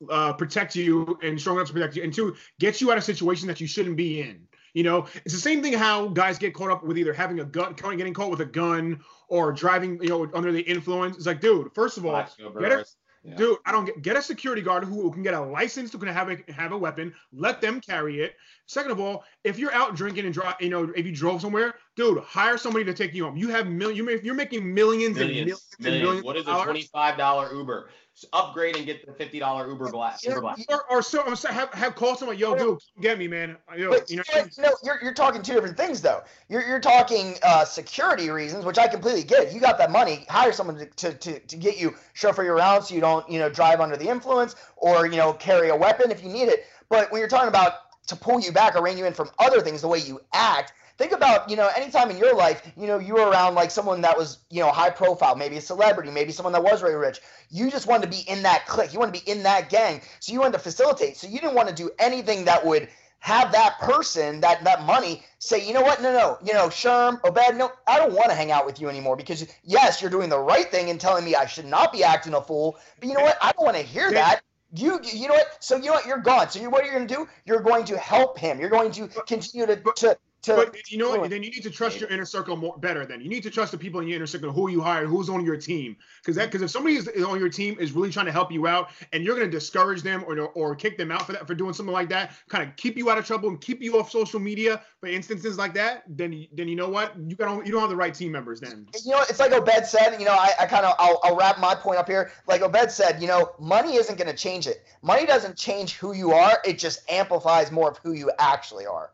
uh, 0.09 0.33
protect 0.33 0.75
you 0.75 1.19
and 1.21 1.39
strong 1.39 1.57
enough 1.57 1.67
to 1.67 1.73
protect 1.73 1.95
you, 1.95 2.01
and 2.01 2.11
two, 2.11 2.35
get 2.59 2.81
you 2.81 2.91
out 2.91 2.97
of 2.97 3.03
situations 3.03 3.45
that 3.45 3.61
you 3.61 3.67
shouldn't 3.67 3.95
be 3.95 4.21
in. 4.21 4.47
You 4.75 4.83
know, 4.83 5.07
it's 5.23 5.33
the 5.33 5.39
same 5.39 5.63
thing 5.63 5.71
how 5.73 6.09
guys 6.09 6.37
get 6.37 6.53
caught 6.53 6.69
up 6.69 6.83
with 6.83 6.97
either 6.97 7.13
having 7.13 7.39
a 7.39 7.45
gun, 7.45 7.73
getting 7.73 8.13
caught 8.13 8.29
with 8.29 8.41
a 8.41 8.45
gun, 8.45 8.99
or 9.29 9.53
driving, 9.53 9.97
you 10.03 10.09
know, 10.09 10.29
under 10.33 10.51
the 10.51 10.61
influence. 10.61 11.15
It's 11.15 11.25
like, 11.25 11.39
dude, 11.39 11.73
first 11.73 11.97
of 11.97 12.05
all, 12.05 12.27
get 12.59 12.71
a, 12.73 12.85
yeah. 13.23 13.35
dude, 13.35 13.57
I 13.65 13.71
don't 13.71 13.85
get 13.85 14.01
get 14.01 14.17
a 14.17 14.21
security 14.21 14.61
guard 14.61 14.83
who, 14.83 15.09
can 15.11 15.23
get 15.23 15.33
a 15.33 15.39
license, 15.39 15.93
who 15.93 15.97
can 15.97 16.09
have 16.09 16.29
a 16.29 16.51
have 16.51 16.73
a 16.73 16.77
weapon. 16.77 17.13
Let 17.31 17.61
them 17.61 17.79
carry 17.79 18.19
it. 18.19 18.35
Second 18.67 18.91
of 18.91 18.99
all, 18.99 19.23
if 19.43 19.59
you're 19.59 19.73
out 19.73 19.95
drinking 19.95 20.25
and 20.25 20.33
drive, 20.33 20.55
you 20.59 20.69
know, 20.69 20.91
if 20.95 21.05
you 21.05 21.11
drove 21.11 21.41
somewhere, 21.41 21.75
dude, 21.95 22.19
hire 22.23 22.57
somebody 22.57 22.83
to 22.85 22.93
take 22.93 23.13
you 23.13 23.25
home. 23.25 23.37
You 23.37 23.49
have 23.49 23.67
million, 23.67 24.07
you 24.07 24.19
you're 24.23 24.33
making 24.33 24.73
millions, 24.73 25.17
millions 25.17 25.19
and 25.19 25.29
millions, 25.29 25.75
millions. 25.79 26.01
And 26.01 26.03
millions 26.03 26.23
what 26.23 26.35
is 26.35 26.47
a 26.47 26.63
twenty-five 26.63 27.17
dollar 27.17 27.53
Uber? 27.53 27.89
upgrade 28.31 28.75
and 28.77 28.85
get 28.85 29.05
the 29.05 29.11
fifty 29.13 29.39
dollar 29.39 29.67
Uber 29.67 29.91
black. 29.91 30.23
Uber 30.23 30.41
black. 30.41 30.57
Or, 30.69 30.83
or 30.89 31.01
so, 31.01 31.23
I'm 31.25 31.35
sorry, 31.35 31.53
have 31.53 31.73
have 31.73 31.95
call 31.95 32.15
someone, 32.15 32.37
yo, 32.37 32.55
dude, 32.55 32.79
get 33.01 33.19
me, 33.19 33.27
man. 33.27 33.57
Yo, 33.75 33.89
but, 33.89 34.09
you 34.09 34.17
know, 34.17 34.23
no, 34.57 34.71
you're 34.83 34.99
you're 35.01 35.13
talking 35.13 35.41
two 35.41 35.53
different 35.53 35.75
things 35.75 36.01
though. 36.01 36.23
You're 36.47 36.65
you're 36.65 36.79
talking 36.79 37.35
uh, 37.43 37.65
security 37.65 38.29
reasons, 38.29 38.65
which 38.65 38.77
I 38.77 38.87
completely 38.87 39.23
get. 39.23 39.53
You 39.53 39.59
got 39.59 39.77
that 39.79 39.91
money, 39.91 40.25
hire 40.29 40.53
someone 40.53 40.77
to, 40.77 40.85
to, 40.85 41.13
to, 41.13 41.39
to 41.39 41.57
get 41.57 41.77
you 41.77 41.93
chauffeur 42.13 42.43
you 42.43 42.51
around 42.51 42.83
so 42.83 42.95
you 42.95 43.01
don't 43.01 43.29
you 43.29 43.39
know 43.39 43.49
drive 43.49 43.81
under 43.81 43.97
the 43.97 44.07
influence 44.07 44.55
or 44.77 45.07
you 45.07 45.17
know 45.17 45.33
carry 45.33 45.69
a 45.69 45.75
weapon 45.75 46.11
if 46.11 46.23
you 46.23 46.29
need 46.29 46.47
it. 46.47 46.65
But 46.87 47.11
when 47.11 47.19
you're 47.19 47.29
talking 47.29 47.49
about 47.49 47.84
to 48.05 48.15
pull 48.15 48.39
you 48.39 48.51
back 48.51 48.75
or 48.75 48.83
rein 48.83 48.97
you 48.97 49.05
in 49.05 49.13
from 49.13 49.29
other 49.39 49.61
things, 49.61 49.81
the 49.81 49.87
way 49.87 49.99
you 49.99 50.19
act, 50.33 50.73
think 50.97 51.11
about 51.11 51.49
you 51.49 51.55
know 51.55 51.69
anytime 51.75 52.09
in 52.09 52.17
your 52.17 52.35
life 52.35 52.71
you 52.77 52.87
know 52.87 52.99
you 52.99 53.15
were 53.15 53.29
around 53.29 53.55
like 53.55 53.71
someone 53.71 54.01
that 54.01 54.17
was 54.17 54.39
you 54.49 54.61
know 54.61 54.71
high 54.71 54.89
profile 54.89 55.35
maybe 55.35 55.57
a 55.57 55.61
celebrity 55.61 56.09
maybe 56.09 56.31
someone 56.31 56.53
that 56.53 56.63
was 56.63 56.81
very 56.81 56.95
rich. 56.95 57.19
You 57.49 57.69
just 57.69 57.87
wanted 57.87 58.11
to 58.11 58.17
be 58.17 58.29
in 58.29 58.41
that 58.43 58.65
clique. 58.65 58.93
You 58.93 58.99
wanted 58.99 59.15
to 59.15 59.25
be 59.25 59.31
in 59.31 59.43
that 59.43 59.69
gang. 59.69 60.01
So 60.19 60.33
you 60.33 60.39
wanted 60.39 60.53
to 60.53 60.59
facilitate. 60.59 61.17
So 61.17 61.27
you 61.27 61.39
didn't 61.39 61.55
want 61.55 61.69
to 61.69 61.75
do 61.75 61.91
anything 61.99 62.45
that 62.45 62.65
would 62.65 62.87
have 63.19 63.51
that 63.51 63.79
person 63.79 64.39
that 64.41 64.63
that 64.63 64.85
money 64.85 65.23
say 65.39 65.65
you 65.65 65.73
know 65.73 65.81
what? 65.81 66.01
No 66.01 66.13
no. 66.13 66.37
You 66.43 66.53
know 66.53 66.67
sherm 66.67 67.19
obed 67.25 67.57
no 67.57 67.71
i 67.87 67.97
don't 67.97 68.13
want 68.13 68.29
to 68.29 68.35
hang 68.35 68.51
out 68.51 68.65
with 68.65 68.79
you 68.79 68.87
anymore 68.87 69.15
because 69.15 69.47
yes 69.63 70.01
you're 70.01 70.11
doing 70.11 70.29
the 70.29 70.39
right 70.39 70.69
thing 70.69 70.89
and 70.89 71.01
telling 71.01 71.25
me 71.25 71.35
i 71.35 71.45
should 71.45 71.65
not 71.65 71.91
be 71.91 72.03
acting 72.03 72.33
a 72.33 72.41
fool 72.41 72.77
but 72.99 73.09
you 73.09 73.15
know 73.15 73.21
what? 73.21 73.37
I 73.41 73.51
don't 73.51 73.65
want 73.65 73.77
to 73.77 73.83
hear 73.83 74.11
that 74.11 74.41
you 74.83 74.99
you 75.03 75.27
know 75.27 75.35
what? 75.35 75.63
So 75.63 75.75
you 75.75 75.85
know 75.85 75.93
what? 75.93 76.05
You're 76.05 76.17
gone 76.17 76.49
so 76.49 76.59
you 76.59 76.69
what 76.69 76.83
are 76.83 76.85
you 76.85 76.91
going 76.91 77.07
to 77.07 77.13
do? 77.13 77.27
You're 77.45 77.61
going 77.61 77.85
to 77.85 77.97
help 77.97 78.37
him. 78.37 78.59
You're 78.59 78.69
going 78.69 78.91
to 78.93 79.07
continue 79.27 79.65
to, 79.67 79.75
to 79.75 80.17
to, 80.45 80.55
but 80.55 80.91
you 80.91 80.97
know 80.97 81.15
what? 81.15 81.29
Then 81.29 81.43
you 81.43 81.51
need 81.51 81.63
to 81.63 81.69
trust 81.69 81.99
your 81.99 82.09
inner 82.09 82.25
circle 82.25 82.55
more 82.55 82.77
better. 82.77 83.05
Then 83.05 83.21
you 83.21 83.29
need 83.29 83.43
to 83.43 83.49
trust 83.49 83.71
the 83.71 83.77
people 83.77 83.99
in 84.01 84.07
your 84.07 84.17
inner 84.17 84.27
circle, 84.27 84.51
who 84.51 84.69
you 84.69 84.81
hire, 84.81 85.05
who's 85.05 85.29
on 85.29 85.43
your 85.43 85.57
team. 85.57 85.95
Because 86.21 86.35
that, 86.35 86.45
because 86.45 86.61
if 86.61 86.71
somebody 86.71 86.95
is 86.95 87.07
on 87.23 87.39
your 87.39 87.49
team 87.49 87.77
is 87.79 87.91
really 87.91 88.11
trying 88.11 88.25
to 88.25 88.31
help 88.31 88.51
you 88.51 88.67
out, 88.67 88.89
and 89.13 89.23
you're 89.23 89.35
going 89.35 89.49
to 89.49 89.51
discourage 89.51 90.01
them 90.01 90.23
or 90.27 90.37
or 90.39 90.75
kick 90.75 90.97
them 90.97 91.11
out 91.11 91.25
for 91.25 91.33
that 91.33 91.47
for 91.47 91.55
doing 91.55 91.73
something 91.73 91.93
like 91.93 92.09
that, 92.09 92.33
kind 92.49 92.67
of 92.67 92.75
keep 92.75 92.97
you 92.97 93.09
out 93.09 93.17
of 93.17 93.25
trouble 93.25 93.49
and 93.49 93.61
keep 93.61 93.81
you 93.81 93.99
off 93.99 94.11
social 94.11 94.39
media 94.39 94.81
for 94.99 95.07
instances 95.07 95.57
like 95.57 95.73
that, 95.73 96.03
then 96.07 96.47
then 96.53 96.67
you 96.67 96.75
know 96.75 96.89
what? 96.89 97.13
You 97.17 97.35
got 97.35 97.65
you 97.65 97.71
don't 97.71 97.81
have 97.81 97.89
the 97.89 97.95
right 97.95 98.13
team 98.13 98.31
members 98.31 98.59
then. 98.59 98.87
You 99.03 99.11
know, 99.11 99.21
it's 99.21 99.39
like 99.39 99.51
Obed 99.51 99.85
said. 99.85 100.17
You 100.19 100.25
know, 100.25 100.33
I, 100.33 100.51
I 100.59 100.65
kind 100.65 100.85
of 100.85 100.95
I'll, 100.99 101.19
I'll 101.23 101.35
wrap 101.35 101.59
my 101.59 101.75
point 101.75 101.97
up 101.97 102.07
here. 102.07 102.31
Like 102.47 102.61
Obed 102.61 102.91
said, 102.91 103.21
you 103.21 103.27
know, 103.27 103.53
money 103.59 103.95
isn't 103.95 104.17
going 104.17 104.29
to 104.29 104.35
change 104.35 104.67
it. 104.67 104.85
Money 105.01 105.25
doesn't 105.25 105.57
change 105.57 105.93
who 105.93 106.13
you 106.13 106.31
are. 106.31 106.59
It 106.65 106.79
just 106.79 107.09
amplifies 107.09 107.71
more 107.71 107.91
of 107.91 107.97
who 107.97 108.13
you 108.13 108.31
actually 108.39 108.85
are. 108.85 109.11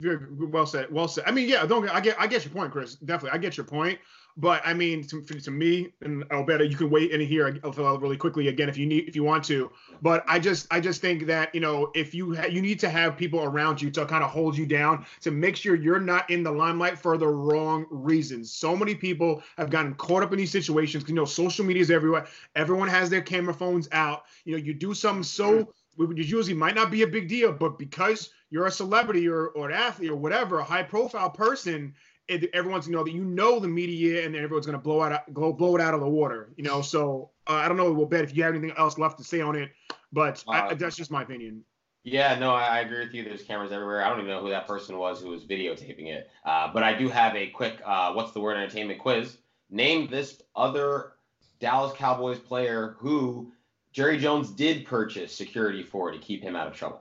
Very 0.00 0.18
well 0.30 0.66
said. 0.66 0.90
Well 0.90 1.06
said. 1.06 1.24
I 1.26 1.30
mean, 1.30 1.48
yeah, 1.48 1.64
don't 1.66 1.88
I 1.88 2.00
get 2.00 2.20
I 2.20 2.26
get 2.26 2.44
your 2.44 2.52
point, 2.52 2.72
Chris. 2.72 2.96
Definitely, 2.96 3.38
I 3.38 3.38
get 3.38 3.56
your 3.56 3.64
point. 3.64 3.98
But 4.36 4.62
I 4.64 4.74
mean, 4.74 5.06
to, 5.06 5.22
to 5.22 5.50
me, 5.52 5.92
and 6.00 6.24
bet 6.28 6.68
you 6.68 6.76
can 6.76 6.90
wait 6.90 7.12
in 7.12 7.20
here 7.20 7.60
uh, 7.62 7.68
uh, 7.68 7.96
really 7.98 8.16
quickly 8.16 8.48
again 8.48 8.68
if 8.68 8.76
you 8.76 8.86
need 8.86 9.08
if 9.08 9.14
you 9.14 9.22
want 9.22 9.44
to. 9.44 9.70
But 10.02 10.24
I 10.26 10.40
just 10.40 10.66
I 10.72 10.80
just 10.80 11.00
think 11.00 11.26
that 11.26 11.54
you 11.54 11.60
know 11.60 11.92
if 11.94 12.12
you 12.12 12.34
ha- 12.34 12.48
you 12.48 12.60
need 12.60 12.80
to 12.80 12.90
have 12.90 13.16
people 13.16 13.44
around 13.44 13.80
you 13.80 13.92
to 13.92 14.04
kind 14.04 14.24
of 14.24 14.30
hold 14.30 14.58
you 14.58 14.66
down 14.66 15.06
to 15.20 15.30
make 15.30 15.54
sure 15.54 15.76
you're 15.76 16.00
not 16.00 16.28
in 16.28 16.42
the 16.42 16.50
limelight 16.50 16.98
for 16.98 17.16
the 17.16 17.28
wrong 17.28 17.86
reasons. 17.90 18.50
So 18.50 18.76
many 18.76 18.96
people 18.96 19.44
have 19.56 19.70
gotten 19.70 19.94
caught 19.94 20.24
up 20.24 20.32
in 20.32 20.38
these 20.38 20.50
situations. 20.50 21.04
Because 21.04 21.10
you 21.10 21.16
know, 21.16 21.24
social 21.24 21.64
media 21.64 21.82
is 21.82 21.92
everywhere. 21.92 22.26
Everyone 22.56 22.88
has 22.88 23.08
their 23.08 23.22
camera 23.22 23.54
phones 23.54 23.88
out. 23.92 24.24
You 24.44 24.56
know, 24.56 24.62
you 24.64 24.74
do 24.74 24.94
something 24.94 25.22
so 25.22 25.52
mm. 25.52 25.68
Which 25.96 26.18
usually 26.26 26.54
might 26.54 26.74
not 26.74 26.90
be 26.90 27.02
a 27.02 27.06
big 27.06 27.28
deal, 27.28 27.52
but 27.52 27.78
because 27.78 28.30
you're 28.50 28.66
a 28.66 28.70
celebrity 28.70 29.28
or, 29.28 29.48
or 29.48 29.68
an 29.68 29.74
athlete 29.74 30.10
or 30.10 30.16
whatever, 30.16 30.58
a 30.58 30.64
high 30.64 30.82
profile 30.82 31.30
person, 31.30 31.94
it, 32.28 32.50
everyone's 32.54 32.88
know 32.88 33.04
that 33.04 33.12
you 33.12 33.24
know 33.24 33.58
the 33.58 33.68
media 33.68 34.24
and 34.24 34.34
everyone's 34.34 34.66
going 34.66 34.78
to 34.78 34.82
blow 34.82 35.02
out 35.02 35.32
blow, 35.32 35.52
blow 35.52 35.76
it 35.76 35.80
out 35.80 35.94
of 35.94 36.00
the 36.00 36.08
water. 36.08 36.52
You 36.56 36.64
know, 36.64 36.82
so 36.82 37.30
uh, 37.46 37.54
I 37.54 37.68
don't 37.68 37.76
know, 37.76 37.92
We'll 37.92 38.06
Bet, 38.06 38.24
if 38.24 38.36
you 38.36 38.42
have 38.44 38.54
anything 38.54 38.76
else 38.78 38.98
left 38.98 39.18
to 39.18 39.24
say 39.24 39.40
on 39.40 39.56
it, 39.56 39.70
but 40.12 40.42
uh, 40.48 40.68
I, 40.70 40.74
that's 40.74 40.96
just 40.96 41.10
my 41.10 41.22
opinion. 41.22 41.64
Yeah, 42.04 42.38
no, 42.38 42.50
I, 42.50 42.64
I, 42.64 42.80
agree 42.80 43.04
with 43.04 43.14
you. 43.14 43.24
There's 43.24 43.42
cameras 43.42 43.72
everywhere. 43.72 44.04
I 44.04 44.10
don't 44.10 44.18
even 44.18 44.30
know 44.30 44.42
who 44.42 44.50
that 44.50 44.66
person 44.66 44.98
was 44.98 45.22
who 45.22 45.30
was 45.30 45.44
videotaping 45.44 46.08
it. 46.08 46.30
Uh, 46.44 46.70
but 46.72 46.82
I 46.82 46.92
do 46.92 47.08
have 47.08 47.34
a 47.34 47.46
quick 47.48 47.80
uh, 47.84 48.12
what's 48.12 48.32
the 48.32 48.40
word 48.40 48.56
entertainment 48.56 48.98
quiz. 49.00 49.38
Name 49.70 50.08
this 50.08 50.42
other 50.54 51.12
Dallas 51.60 51.94
Cowboys 51.96 52.38
player 52.38 52.96
who 52.98 53.52
Jerry 53.94 54.18
Jones 54.18 54.50
did 54.50 54.84
purchase 54.84 55.32
security 55.34 55.82
for 55.82 56.10
to 56.10 56.18
keep 56.18 56.42
him 56.42 56.56
out 56.56 56.66
of 56.66 56.74
trouble. 56.74 57.00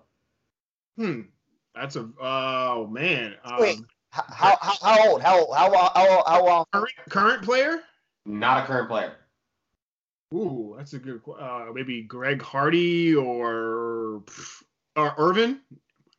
Hmm. 0.95 1.21
That's 1.75 1.95
a 1.95 2.07
oh 2.21 2.87
man. 2.87 3.33
Um, 3.43 3.59
Wait, 3.59 3.79
how, 4.11 4.55
how, 4.61 4.75
how 4.81 5.09
old? 5.09 5.21
How 5.23 5.39
old? 5.39 5.55
How 5.55 5.71
how 5.95 6.23
how 6.25 6.45
long? 6.45 6.65
Current, 6.71 6.93
current 7.09 7.43
player? 7.43 7.79
Not 8.27 8.63
a 8.63 8.67
current 8.67 8.87
player. 8.87 9.15
Ooh, 10.35 10.75
that's 10.77 10.93
a 10.93 10.99
good. 10.99 11.21
Uh, 11.39 11.65
maybe 11.73 12.03
Greg 12.03 12.41
Hardy 12.43 13.15
or 13.15 14.21
or 14.95 15.15
Irvin. 15.17 15.61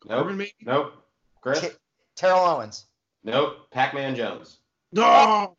Nope. 0.07 0.25
Irvin 0.25 0.37
maybe. 0.37 0.53
Nope. 0.61 0.93
Chris. 1.41 1.61
T- 1.61 1.69
Terrell 2.17 2.41
Owens. 2.41 2.87
Nope. 3.23 3.71
Pac-Man 3.71 4.15
Jones. 4.17 4.59
Oh, 4.97 5.55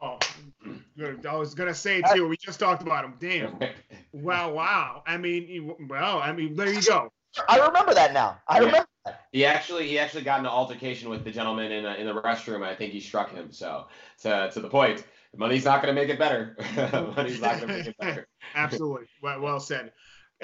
I 1.01 1.35
was 1.35 1.53
gonna 1.53 1.73
say 1.73 2.01
too. 2.13 2.27
We 2.27 2.37
just 2.37 2.59
talked 2.59 2.81
about 2.81 3.05
him. 3.05 3.15
Damn. 3.19 3.59
Wow, 4.13 4.53
wow. 4.53 5.03
I 5.05 5.17
mean, 5.17 5.75
well, 5.89 6.19
I 6.19 6.31
mean, 6.31 6.55
there 6.55 6.71
you 6.71 6.81
go. 6.81 7.11
I 7.49 7.57
remember 7.57 7.93
that 7.93 8.13
now. 8.13 8.37
I 8.47 8.59
yeah. 8.59 8.65
remember 8.65 8.87
that. 9.03 9.25
He 9.33 9.45
actually 9.45 9.89
he 9.89 9.99
actually 9.99 10.23
got 10.23 10.39
in 10.39 10.45
an 10.45 10.51
altercation 10.51 11.09
with 11.09 11.25
the 11.25 11.31
gentleman 11.31 11.71
in, 11.73 11.85
a, 11.85 11.95
in 11.95 12.05
the 12.07 12.13
restroom. 12.13 12.63
I 12.63 12.75
think 12.75 12.93
he 12.93 13.01
struck 13.01 13.31
him. 13.31 13.51
So 13.51 13.87
to 14.21 14.49
to 14.53 14.61
the 14.61 14.69
point, 14.69 15.03
money's 15.35 15.65
not 15.65 15.81
going 15.81 15.93
to 15.93 16.01
make 16.01 16.09
it 16.09 16.17
better. 16.17 16.55
money's 17.15 17.41
not 17.41 17.57
going 17.57 17.67
to 17.67 17.77
make 17.77 17.87
it 17.87 17.97
better. 17.97 18.27
Absolutely. 18.55 19.07
Well, 19.21 19.41
well 19.41 19.59
said. 19.59 19.91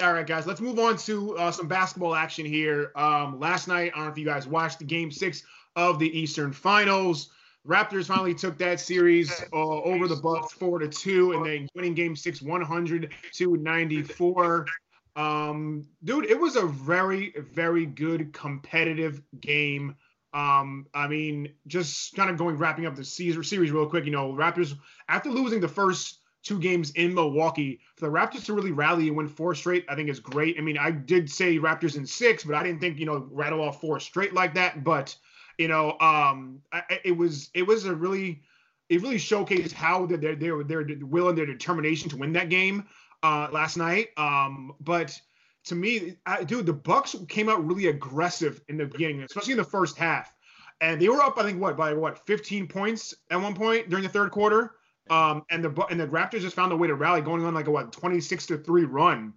All 0.00 0.12
right, 0.12 0.26
guys, 0.26 0.46
let's 0.46 0.60
move 0.60 0.78
on 0.78 0.96
to 0.98 1.36
uh, 1.36 1.50
some 1.50 1.68
basketball 1.68 2.14
action 2.14 2.46
here. 2.46 2.92
Um, 2.96 3.38
last 3.38 3.68
night, 3.68 3.92
I 3.94 3.96
don't 3.96 4.06
know 4.06 4.12
if 4.12 4.18
you 4.18 4.24
guys 4.24 4.46
watched 4.46 4.78
the 4.78 4.86
game 4.86 5.10
six 5.10 5.42
of 5.76 5.98
the 5.98 6.18
Eastern 6.18 6.52
Finals. 6.52 7.30
Raptors 7.66 8.06
finally 8.06 8.34
took 8.34 8.58
that 8.58 8.80
series 8.80 9.30
uh, 9.52 9.56
over 9.56 10.08
the 10.08 10.16
Bucks 10.16 10.52
four 10.52 10.78
to 10.80 10.88
two, 10.88 11.32
and 11.32 11.46
then 11.46 11.68
winning 11.74 11.94
Game 11.94 12.16
Six 12.16 12.42
100 12.42 13.12
to 13.34 13.56
94. 13.56 14.66
Um, 15.14 15.86
dude, 16.02 16.24
it 16.24 16.38
was 16.38 16.56
a 16.56 16.66
very, 16.66 17.32
very 17.52 17.86
good 17.86 18.32
competitive 18.32 19.22
game. 19.40 19.94
Um, 20.34 20.86
I 20.94 21.06
mean, 21.08 21.52
just 21.66 22.14
kind 22.16 22.30
of 22.30 22.38
going 22.38 22.56
wrapping 22.56 22.86
up 22.86 22.96
the 22.96 23.04
series 23.04 23.36
real 23.52 23.86
quick. 23.86 24.06
You 24.06 24.10
know, 24.10 24.32
Raptors 24.32 24.76
after 25.08 25.30
losing 25.30 25.60
the 25.60 25.68
first 25.68 26.18
two 26.42 26.58
games 26.58 26.90
in 26.92 27.14
Milwaukee, 27.14 27.80
for 27.96 28.06
the 28.06 28.12
Raptors 28.12 28.46
to 28.46 28.54
really 28.54 28.72
rally 28.72 29.06
and 29.08 29.16
win 29.16 29.28
four 29.28 29.54
straight, 29.54 29.84
I 29.88 29.94
think 29.94 30.08
is 30.08 30.18
great. 30.18 30.56
I 30.58 30.62
mean, 30.62 30.78
I 30.78 30.90
did 30.90 31.30
say 31.30 31.58
Raptors 31.58 31.96
in 31.96 32.06
six, 32.06 32.42
but 32.42 32.56
I 32.56 32.62
didn't 32.62 32.80
think 32.80 32.98
you 32.98 33.06
know 33.06 33.28
rattle 33.30 33.60
off 33.60 33.80
four 33.80 34.00
straight 34.00 34.32
like 34.32 34.54
that. 34.54 34.82
But 34.82 35.14
you 35.58 35.68
know, 35.68 35.98
um, 36.00 36.62
I, 36.72 37.00
it 37.04 37.16
was 37.16 37.50
it 37.54 37.66
was 37.66 37.84
a 37.84 37.94
really 37.94 38.42
it 38.88 39.00
really 39.00 39.16
showcased 39.16 39.72
how 39.72 40.06
they're 40.06 40.36
they're 40.36 40.62
they're 40.62 40.86
will 41.02 41.28
and 41.28 41.38
their 41.38 41.46
determination 41.46 42.10
to 42.10 42.16
win 42.16 42.32
that 42.34 42.48
game 42.48 42.86
uh, 43.22 43.48
last 43.52 43.76
night. 43.76 44.08
Um, 44.16 44.74
but 44.80 45.18
to 45.64 45.74
me, 45.74 46.16
I, 46.26 46.44
dude, 46.44 46.66
the 46.66 46.72
Bucks 46.72 47.14
came 47.28 47.48
out 47.48 47.64
really 47.64 47.86
aggressive 47.86 48.60
in 48.68 48.76
the 48.76 48.86
beginning, 48.86 49.22
especially 49.22 49.52
in 49.52 49.58
the 49.58 49.64
first 49.64 49.96
half, 49.96 50.34
and 50.80 51.00
they 51.00 51.08
were 51.08 51.22
up, 51.22 51.38
I 51.38 51.44
think, 51.44 51.60
what 51.60 51.76
by 51.76 51.94
what 51.94 52.26
15 52.26 52.66
points 52.66 53.14
at 53.30 53.40
one 53.40 53.54
point 53.54 53.88
during 53.88 54.02
the 54.02 54.10
third 54.10 54.30
quarter. 54.30 54.72
Um, 55.10 55.44
and 55.50 55.64
the 55.64 55.86
and 55.90 55.98
the 55.98 56.06
Raptors 56.06 56.40
just 56.40 56.54
found 56.54 56.72
a 56.72 56.76
way 56.76 56.86
to 56.86 56.94
rally, 56.94 57.20
going 57.20 57.44
on 57.44 57.54
like 57.54 57.66
a 57.66 57.70
what 57.70 57.92
26 57.92 58.46
to 58.46 58.58
three 58.58 58.84
run 58.84 59.32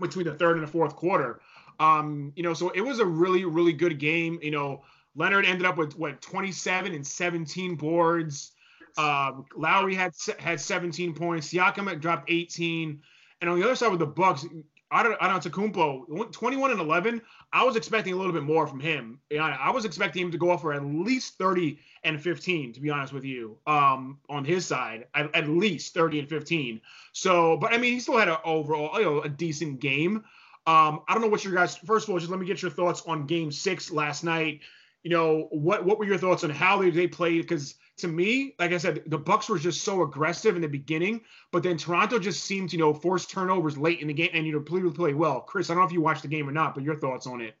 between 0.00 0.26
the 0.26 0.34
third 0.34 0.56
and 0.56 0.66
the 0.66 0.70
fourth 0.70 0.96
quarter. 0.96 1.40
Um, 1.78 2.32
you 2.36 2.42
know, 2.42 2.54
so 2.54 2.70
it 2.70 2.80
was 2.80 3.00
a 3.00 3.04
really 3.04 3.44
really 3.44 3.72
good 3.72 3.98
game. 3.98 4.38
You 4.42 4.50
know, 4.50 4.82
Leonard 5.16 5.46
ended 5.46 5.66
up 5.66 5.76
with 5.76 5.96
what 5.96 6.20
27 6.20 6.92
and 6.92 7.06
17 7.06 7.76
boards. 7.76 8.52
Um, 8.96 9.44
Lowry 9.56 9.94
had 9.94 10.12
had 10.38 10.60
17 10.60 11.14
points. 11.14 11.52
Siakam 11.52 12.00
dropped 12.00 12.30
18. 12.30 13.00
And 13.40 13.50
on 13.50 13.58
the 13.58 13.64
other 13.64 13.74
side 13.74 13.90
with 13.90 14.00
the 14.00 14.06
Bucks, 14.06 14.46
Antetokounmpo, 14.94 16.32
21 16.32 16.70
and 16.70 16.80
11. 16.80 17.20
I 17.52 17.64
was 17.64 17.76
expecting 17.76 18.12
a 18.12 18.16
little 18.16 18.32
bit 18.32 18.42
more 18.42 18.66
from 18.66 18.80
him. 18.80 19.18
I 19.36 19.70
was 19.70 19.84
expecting 19.84 20.22
him 20.22 20.30
to 20.30 20.38
go 20.38 20.50
off 20.50 20.62
for 20.62 20.72
at 20.72 20.84
least 20.84 21.36
30 21.38 21.78
and 22.04 22.22
15, 22.22 22.72
to 22.74 22.80
be 22.80 22.90
honest 22.90 23.12
with 23.12 23.24
you, 23.24 23.58
um, 23.66 24.18
on 24.28 24.44
his 24.44 24.66
side, 24.66 25.06
at, 25.14 25.34
at, 25.34 25.48
least 25.48 25.94
30 25.94 26.20
and 26.20 26.28
15. 26.28 26.80
So, 27.12 27.56
but 27.56 27.72
I 27.72 27.78
mean, 27.78 27.94
he 27.94 28.00
still 28.00 28.18
had 28.18 28.28
an 28.28 28.36
overall, 28.44 28.98
you 28.98 29.04
know, 29.04 29.22
a 29.22 29.28
decent 29.28 29.80
game. 29.80 30.24
Um, 30.66 31.02
I 31.08 31.14
don't 31.14 31.22
know 31.22 31.28
what 31.28 31.44
your 31.44 31.54
guys. 31.54 31.76
First 31.76 32.08
of 32.08 32.12
all, 32.12 32.18
just 32.18 32.30
let 32.30 32.40
me 32.40 32.46
get 32.46 32.62
your 32.62 32.70
thoughts 32.70 33.02
on 33.06 33.26
Game 33.26 33.52
Six 33.52 33.90
last 33.90 34.24
night. 34.24 34.60
You 35.04 35.10
know, 35.10 35.48
what 35.50 35.84
what 35.84 35.98
were 35.98 36.06
your 36.06 36.18
thoughts 36.18 36.44
on 36.44 36.50
how 36.50 36.80
they, 36.80 36.90
they 36.90 37.06
played? 37.06 37.42
Because 37.42 37.76
to 37.98 38.08
me, 38.08 38.54
like 38.58 38.72
I 38.72 38.78
said, 38.78 39.02
the 39.06 39.18
Bucks 39.18 39.48
were 39.48 39.58
just 39.58 39.84
so 39.84 40.02
aggressive 40.02 40.56
in 40.56 40.62
the 40.62 40.68
beginning, 40.68 41.20
but 41.52 41.62
then 41.62 41.76
Toronto 41.76 42.18
just 42.18 42.44
seemed 42.44 42.70
to, 42.70 42.76
you 42.76 42.82
know, 42.82 42.92
force 42.92 43.26
turnovers 43.26 43.78
late 43.78 44.00
in 44.00 44.08
the 44.08 44.14
game 44.14 44.30
and 44.32 44.46
you 44.46 44.52
know 44.52 44.60
play 44.60 44.80
play 44.90 45.14
well. 45.14 45.42
Chris, 45.42 45.70
I 45.70 45.74
don't 45.74 45.82
know 45.82 45.86
if 45.86 45.92
you 45.92 46.00
watched 46.00 46.22
the 46.22 46.28
game 46.28 46.48
or 46.48 46.52
not, 46.52 46.74
but 46.74 46.82
your 46.82 46.96
thoughts 46.96 47.26
on 47.26 47.40
it. 47.40 47.54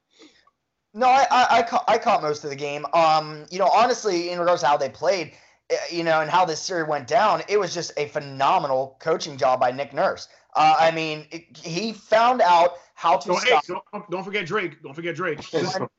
No, 0.94 1.06
I 1.06 1.26
I, 1.30 1.46
I, 1.50 1.62
caught, 1.62 1.84
I 1.86 1.98
caught 1.98 2.22
most 2.22 2.44
of 2.44 2.50
the 2.50 2.56
game. 2.56 2.86
Um, 2.94 3.46
you 3.50 3.58
know, 3.58 3.68
honestly, 3.68 4.30
in 4.30 4.38
regards 4.38 4.62
to 4.62 4.68
how 4.68 4.76
they 4.76 4.88
played, 4.88 5.32
eh, 5.70 5.76
you 5.90 6.02
know, 6.02 6.20
and 6.20 6.30
how 6.30 6.44
this 6.44 6.60
series 6.60 6.88
went 6.88 7.06
down, 7.06 7.42
it 7.48 7.60
was 7.60 7.74
just 7.74 7.92
a 7.96 8.06
phenomenal 8.08 8.96
coaching 9.00 9.36
job 9.36 9.60
by 9.60 9.70
Nick 9.70 9.92
Nurse. 9.92 10.28
Uh, 10.56 10.76
I 10.78 10.90
mean, 10.92 11.26
it, 11.30 11.56
he 11.56 11.92
found 11.92 12.40
out 12.40 12.78
how 12.94 13.16
to 13.16 13.28
don't, 13.28 13.40
stop. 13.40 13.64
Hey, 13.66 13.74
don't, 13.92 14.10
don't, 14.10 14.24
forget 14.24 14.46
Drake. 14.46 14.82
Don't 14.82 14.94
forget 14.94 15.14
Drake. 15.16 15.40
don't 15.50 15.90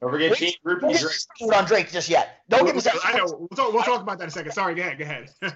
forget 0.00 0.36
Shane 0.36 0.52
Rupee 0.64 0.98
Drake. 0.98 1.54
on 1.54 1.64
Drake 1.64 1.90
just 1.90 2.08
yet. 2.08 2.40
Don't 2.48 2.66
get 2.66 2.74
me 2.74 2.80
started. 2.80 3.00
I 3.04 3.16
know. 3.16 3.24
We'll 3.38 3.48
talk, 3.48 3.72
we'll 3.72 3.82
talk 3.82 4.02
about 4.02 4.18
that 4.18 4.24
in 4.24 4.28
a 4.28 4.32
second. 4.32 4.52
Sorry. 4.52 4.74
Go 4.74 4.82
ahead. 4.82 4.98
Go 4.98 5.04
ahead. 5.04 5.30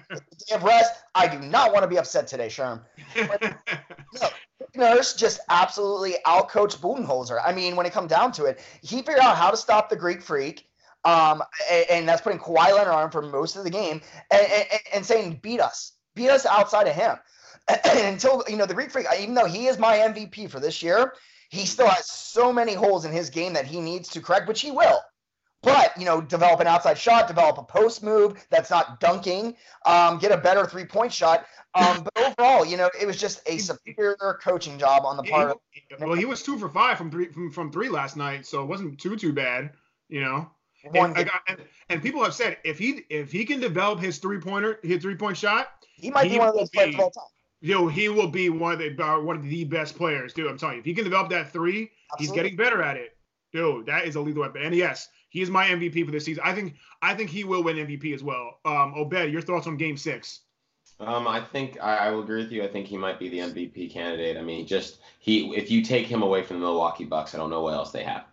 Damn 0.49 0.63
rest. 0.63 1.03
I 1.15 1.27
do 1.27 1.39
not 1.39 1.73
want 1.73 1.83
to 1.83 1.87
be 1.87 1.97
upset 1.97 2.27
today, 2.27 2.47
Sherm. 2.47 2.81
no, 3.15 4.29
Nurse 4.75 5.13
just 5.13 5.41
absolutely 5.49 6.15
outcoached 6.25 6.77
Budenholzer. 6.77 7.41
I 7.43 7.53
mean, 7.53 7.75
when 7.75 7.85
it 7.85 7.91
comes 7.91 8.09
down 8.09 8.31
to 8.33 8.45
it, 8.45 8.59
he 8.81 8.97
figured 8.97 9.19
out 9.19 9.35
how 9.35 9.51
to 9.51 9.57
stop 9.57 9.89
the 9.89 9.95
Greek 9.95 10.21
Freak. 10.21 10.65
Um, 11.05 11.41
and, 11.71 11.85
and 11.89 12.09
that's 12.09 12.21
putting 12.21 12.39
Kawhi 12.39 12.75
Leonard 12.75 12.93
on 12.93 13.09
for 13.09 13.21
most 13.21 13.55
of 13.55 13.63
the 13.63 13.69
game, 13.69 14.01
and, 14.31 14.47
and, 14.51 14.67
and 14.95 15.05
saying 15.05 15.39
beat 15.41 15.61
us, 15.61 15.93
beat 16.13 16.29
us 16.29 16.45
outside 16.45 16.87
of 16.87 16.93
him. 16.95 17.15
until 17.85 18.43
you 18.47 18.57
know 18.57 18.65
the 18.65 18.73
Greek 18.73 18.91
Freak, 18.91 19.07
even 19.19 19.33
though 19.33 19.45
he 19.45 19.67
is 19.67 19.77
my 19.77 19.97
MVP 19.97 20.49
for 20.49 20.59
this 20.59 20.81
year, 20.81 21.13
he 21.49 21.65
still 21.65 21.87
has 21.87 22.09
so 22.09 22.51
many 22.51 22.73
holes 22.73 23.05
in 23.05 23.11
his 23.11 23.29
game 23.29 23.53
that 23.53 23.65
he 23.65 23.79
needs 23.79 24.09
to 24.09 24.21
correct, 24.21 24.47
which 24.47 24.61
he 24.61 24.71
will. 24.71 24.99
But 25.61 25.97
you 25.97 26.05
know, 26.05 26.21
develop 26.21 26.61
an 26.61 26.67
outside 26.67 26.97
shot, 26.97 27.27
develop 27.27 27.57
a 27.57 27.63
post 27.63 28.01
move 28.01 28.45
that's 28.49 28.69
not 28.69 28.99
dunking, 28.99 29.55
um, 29.85 30.17
get 30.17 30.31
a 30.31 30.37
better 30.37 30.65
three 30.65 30.85
point 30.85 31.11
shot. 31.11 31.45
Um, 31.75 32.03
but 32.03 32.17
overall, 32.39 32.65
you 32.65 32.77
know, 32.77 32.89
it 32.99 33.05
was 33.05 33.17
just 33.17 33.41
a 33.45 33.57
superior 33.57 34.39
coaching 34.41 34.79
job 34.79 35.03
on 35.05 35.17
the 35.17 35.23
part. 35.23 35.51
of 35.51 35.57
Well, 35.99 36.13
he 36.13 36.25
was 36.25 36.41
two 36.41 36.57
for 36.57 36.69
five 36.69 36.97
from 36.97 37.11
three 37.11 37.27
from, 37.31 37.51
from 37.51 37.71
three 37.71 37.89
last 37.89 38.15
night, 38.15 38.45
so 38.45 38.63
it 38.63 38.67
wasn't 38.67 38.99
too 38.99 39.15
too 39.15 39.33
bad. 39.33 39.71
You 40.07 40.21
know. 40.21 40.49
And, 40.93 41.17
and, 41.17 41.59
and, 41.89 42.01
people 42.01 42.23
have 42.23 42.33
said 42.33 42.55
if 42.63 42.79
he 42.79 43.03
if 43.09 43.33
he 43.33 43.43
can 43.43 43.59
develop 43.59 43.99
his 43.99 44.17
three 44.19 44.39
pointer 44.39 44.79
his 44.81 45.01
three 45.01 45.15
point 45.15 45.35
shot, 45.35 45.67
he 45.93 46.09
might 46.09 46.27
he 46.27 46.35
be 46.35 46.39
one 46.39 46.47
of 46.47 46.55
those 46.55 46.69
players 46.69 46.95
of 46.95 47.01
all 47.01 47.11
time 47.11 47.25
you 47.61 47.73
know, 47.73 47.87
he 47.87 48.09
will 48.09 48.27
be 48.27 48.49
one 48.49 48.73
of 48.73 48.79
the 48.79 49.03
uh, 49.03 49.19
one 49.19 49.35
of 49.35 49.43
the 49.43 49.63
best 49.65 49.95
players, 49.95 50.33
dude. 50.33 50.47
I'm 50.47 50.57
telling 50.57 50.75
you, 50.75 50.79
if 50.79 50.85
he 50.85 50.93
can 50.93 51.03
develop 51.03 51.29
that 51.31 51.51
three, 51.51 51.91
Absolutely. 52.13 52.17
he's 52.19 52.31
getting 52.31 52.55
better 52.55 52.81
at 52.81 52.97
it, 52.97 53.17
dude. 53.51 53.85
That 53.85 54.05
is 54.05 54.15
a 54.15 54.21
lethal 54.21 54.41
weapon. 54.41 54.61
And 54.61 54.75
yes, 54.75 55.09
he 55.29 55.41
is 55.41 55.49
my 55.49 55.67
MVP 55.67 56.05
for 56.05 56.11
this 56.11 56.25
season. 56.25 56.43
I 56.45 56.53
think 56.53 56.75
I 57.01 57.13
think 57.13 57.29
he 57.29 57.43
will 57.43 57.63
win 57.63 57.77
MVP 57.77 58.13
as 58.13 58.23
well. 58.23 58.59
Um, 58.65 58.93
Obed, 58.95 59.31
your 59.31 59.41
thoughts 59.41 59.67
on 59.67 59.77
Game 59.77 59.97
Six? 59.97 60.41
Um, 61.01 61.27
I 61.27 61.39
think 61.39 61.77
I, 61.81 61.95
I, 61.95 62.09
will 62.11 62.21
agree 62.21 62.43
with 62.43 62.51
you. 62.51 62.61
I 62.61 62.67
think 62.67 62.85
he 62.85 62.97
might 62.97 63.19
be 63.19 63.29
the 63.29 63.39
MVP 63.39 63.89
candidate. 63.89 64.35
I 64.35 64.41
mean, 64.41 64.67
just 64.67 64.99
he 65.19 65.53
if 65.55 65.71
you 65.71 65.81
take 65.81 66.07
him 66.07 66.23
away 66.23 66.43
from 66.43 66.59
the 66.59 66.65
Milwaukee 66.65 67.05
Bucks, 67.05 67.35
I 67.35 67.37
don't 67.37 67.49
know 67.49 67.61
what 67.61 67.73
else 67.73 67.91
they 67.91 68.03
have. 68.03 68.25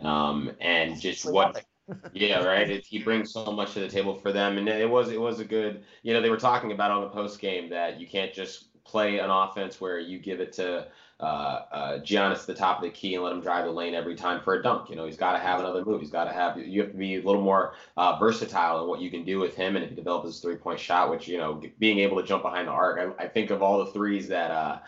Um, 0.00 0.52
and 0.60 1.00
just 1.00 1.30
what 1.30 1.64
yeah, 2.12 2.42
right. 2.44 2.70
It, 2.70 2.84
he 2.84 2.98
brings 2.98 3.32
so 3.32 3.50
much 3.52 3.72
to 3.74 3.80
the 3.80 3.88
table 3.88 4.14
for 4.14 4.32
them, 4.32 4.58
and 4.58 4.68
it 4.68 4.88
was 4.88 5.10
it 5.10 5.20
was 5.20 5.40
a 5.40 5.44
good. 5.44 5.84
You 6.02 6.14
know, 6.14 6.20
they 6.20 6.30
were 6.30 6.36
talking 6.36 6.72
about 6.72 6.90
on 6.90 7.02
the 7.02 7.08
post 7.08 7.40
game 7.40 7.68
that 7.70 8.00
you 8.00 8.06
can't 8.06 8.32
just 8.32 8.66
play 8.84 9.18
an 9.18 9.30
offense 9.30 9.80
where 9.80 9.98
you 9.98 10.18
give 10.18 10.40
it 10.40 10.52
to 10.54 10.86
uh, 11.22 11.64
uh, 11.70 11.98
Giannis 12.00 12.40
at 12.40 12.46
the 12.48 12.54
top 12.54 12.78
of 12.78 12.82
the 12.82 12.90
key 12.90 13.14
and 13.14 13.22
let 13.22 13.32
him 13.32 13.40
drive 13.40 13.64
the 13.64 13.70
lane 13.70 13.94
every 13.94 14.16
time 14.16 14.40
for 14.40 14.54
a 14.54 14.62
dunk. 14.62 14.90
You 14.90 14.96
know, 14.96 15.06
he's 15.06 15.16
got 15.16 15.32
to 15.32 15.38
have 15.38 15.60
another 15.60 15.84
move. 15.84 16.00
He's 16.00 16.10
got 16.10 16.24
to 16.24 16.32
have. 16.32 16.58
You 16.58 16.82
have 16.82 16.90
to 16.90 16.96
be 16.96 17.16
a 17.16 17.22
little 17.22 17.42
more 17.42 17.74
uh, 17.96 18.18
versatile 18.18 18.82
in 18.82 18.88
what 18.88 19.00
you 19.00 19.10
can 19.10 19.24
do 19.24 19.38
with 19.38 19.54
him, 19.54 19.76
and 19.76 19.84
if 19.84 19.90
he 19.90 19.96
develops 19.96 20.26
his 20.26 20.40
three 20.40 20.56
point 20.56 20.80
shot, 20.80 21.10
which 21.10 21.28
you 21.28 21.38
know, 21.38 21.62
being 21.78 22.00
able 22.00 22.20
to 22.20 22.26
jump 22.26 22.42
behind 22.42 22.66
the 22.66 22.72
arc. 22.72 23.16
I, 23.20 23.24
I 23.24 23.28
think 23.28 23.50
of 23.50 23.62
all 23.62 23.84
the 23.84 23.92
threes 23.92 24.28
that. 24.28 24.50
Uh, 24.50 24.78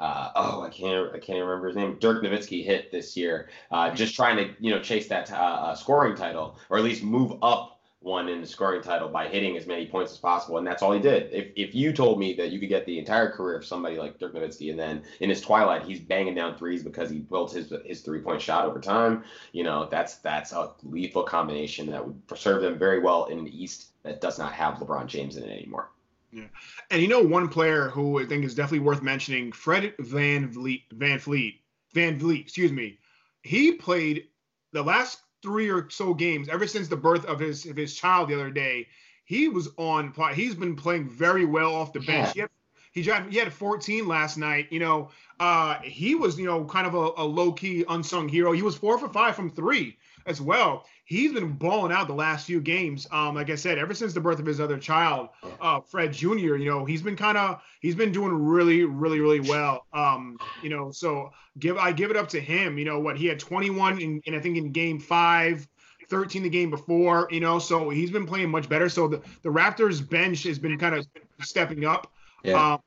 uh, 0.00 0.30
oh, 0.36 0.62
I 0.62 0.68
can't 0.68 1.12
I 1.12 1.18
can't 1.18 1.40
remember 1.40 1.66
his 1.66 1.76
name. 1.76 1.96
Dirk 1.98 2.22
Nowitzki 2.22 2.64
hit 2.64 2.92
this 2.92 3.16
year, 3.16 3.48
uh, 3.72 3.90
just 3.90 4.14
trying 4.14 4.36
to 4.36 4.54
you 4.60 4.70
know 4.70 4.80
chase 4.80 5.08
that 5.08 5.32
uh, 5.32 5.34
uh 5.34 5.74
scoring 5.74 6.14
title 6.14 6.56
or 6.70 6.78
at 6.78 6.84
least 6.84 7.02
move 7.02 7.32
up 7.42 7.77
one 8.00 8.28
in 8.28 8.40
the 8.40 8.46
scoring 8.46 8.80
title 8.80 9.08
by 9.08 9.26
hitting 9.26 9.56
as 9.56 9.66
many 9.66 9.84
points 9.84 10.12
as 10.12 10.18
possible, 10.18 10.58
and 10.58 10.66
that's 10.66 10.82
all 10.82 10.92
he 10.92 11.00
did. 11.00 11.32
If 11.32 11.48
if 11.56 11.74
you 11.74 11.92
told 11.92 12.18
me 12.18 12.32
that 12.34 12.50
you 12.50 12.60
could 12.60 12.68
get 12.68 12.86
the 12.86 12.98
entire 12.98 13.30
career 13.30 13.56
of 13.56 13.64
somebody 13.64 13.96
like 13.96 14.18
Dirk 14.18 14.34
Nowitzki, 14.34 14.70
and 14.70 14.78
then 14.78 15.02
in 15.20 15.28
his 15.28 15.40
twilight 15.40 15.82
he's 15.82 15.98
banging 15.98 16.34
down 16.34 16.56
threes 16.56 16.82
because 16.82 17.10
he 17.10 17.18
built 17.18 17.52
his 17.52 17.72
his 17.84 18.02
three 18.02 18.20
point 18.20 18.40
shot 18.40 18.66
over 18.66 18.80
time, 18.80 19.24
you 19.52 19.64
know 19.64 19.88
that's 19.90 20.16
that's 20.16 20.52
a 20.52 20.72
lethal 20.84 21.24
combination 21.24 21.90
that 21.90 22.06
would 22.06 22.20
serve 22.36 22.62
them 22.62 22.78
very 22.78 23.00
well 23.00 23.26
in 23.26 23.44
the 23.44 23.62
East 23.62 23.88
that 24.04 24.20
does 24.20 24.38
not 24.38 24.52
have 24.52 24.74
LeBron 24.74 25.06
James 25.06 25.36
in 25.36 25.42
it 25.42 25.50
anymore. 25.50 25.90
Yeah, 26.32 26.44
and 26.90 27.02
you 27.02 27.08
know 27.08 27.22
one 27.22 27.48
player 27.48 27.88
who 27.88 28.20
I 28.20 28.26
think 28.26 28.44
is 28.44 28.54
definitely 28.54 28.86
worth 28.86 29.02
mentioning, 29.02 29.50
Fred 29.50 29.94
Van 29.98 30.48
Vliet, 30.48 30.82
Van 30.92 31.18
Fleet, 31.18 31.60
Van 31.94 32.16
Vliet, 32.18 32.42
excuse 32.42 32.70
me. 32.70 32.98
He 33.42 33.72
played 33.72 34.28
the 34.72 34.82
last 34.82 35.22
three 35.42 35.70
or 35.70 35.88
so 35.90 36.14
games 36.14 36.48
ever 36.48 36.66
since 36.66 36.88
the 36.88 36.96
birth 36.96 37.24
of 37.26 37.38
his 37.38 37.66
of 37.66 37.76
his 37.76 37.94
child 37.94 38.28
the 38.28 38.34
other 38.34 38.50
day. 38.50 38.86
He 39.24 39.48
was 39.48 39.68
on. 39.76 40.12
He's 40.34 40.54
been 40.54 40.74
playing 40.74 41.08
very 41.08 41.44
well 41.44 41.74
off 41.74 41.92
the 41.92 42.00
bench. 42.00 42.34
Yeah. 42.34 42.46
He 42.92 43.02
had, 43.02 43.24
he, 43.24 43.32
he 43.32 43.36
had 43.36 43.52
14 43.52 44.08
last 44.08 44.38
night. 44.38 44.68
You 44.70 44.80
know, 44.80 45.10
uh, 45.38 45.78
he 45.80 46.14
was 46.14 46.38
you 46.38 46.46
know 46.46 46.64
kind 46.64 46.86
of 46.86 46.94
a, 46.94 47.22
a 47.22 47.24
low 47.24 47.52
key 47.52 47.84
unsung 47.88 48.28
hero. 48.28 48.52
He 48.52 48.62
was 48.62 48.76
four 48.76 48.98
for 48.98 49.08
five 49.08 49.36
from 49.36 49.50
three 49.50 49.98
as 50.28 50.40
well. 50.40 50.84
He's 51.04 51.32
been 51.32 51.52
balling 51.52 51.90
out 51.90 52.06
the 52.06 52.14
last 52.14 52.46
few 52.46 52.60
games. 52.60 53.06
Um, 53.10 53.34
like 53.34 53.50
I 53.50 53.54
said, 53.54 53.78
ever 53.78 53.94
since 53.94 54.12
the 54.12 54.20
birth 54.20 54.38
of 54.38 54.46
his 54.46 54.60
other 54.60 54.78
child, 54.78 55.30
uh, 55.60 55.80
Fred 55.80 56.12
Jr. 56.12 56.56
You 56.56 56.70
know, 56.70 56.84
he's 56.84 57.02
been 57.02 57.16
kind 57.16 57.38
of 57.38 57.60
he's 57.80 57.94
been 57.94 58.12
doing 58.12 58.32
really, 58.32 58.84
really, 58.84 59.20
really 59.20 59.40
well. 59.40 59.86
Um, 59.92 60.38
you 60.62 60.70
know, 60.70 60.90
so 60.90 61.32
give 61.58 61.78
I 61.78 61.92
give 61.92 62.10
it 62.10 62.16
up 62.16 62.28
to 62.30 62.40
him. 62.40 62.78
You 62.78 62.84
know 62.84 63.00
what? 63.00 63.16
He 63.16 63.26
had 63.26 63.40
21 63.40 64.00
in, 64.00 64.20
in 64.26 64.34
I 64.34 64.40
think 64.40 64.56
in 64.56 64.70
game 64.72 65.00
five. 65.00 65.66
13 66.10 66.42
the 66.42 66.48
game 66.48 66.70
before, 66.70 67.28
you 67.30 67.38
know, 67.38 67.58
so 67.58 67.90
he's 67.90 68.10
been 68.10 68.24
playing 68.24 68.48
much 68.48 68.66
better. 68.66 68.88
So 68.88 69.08
the, 69.08 69.20
the 69.42 69.50
Raptors 69.50 70.08
bench 70.08 70.44
has 70.44 70.58
been 70.58 70.78
kind 70.78 70.94
of 70.94 71.06
stepping 71.42 71.84
up. 71.84 72.10
Yeah. 72.42 72.72
Um, 72.72 72.80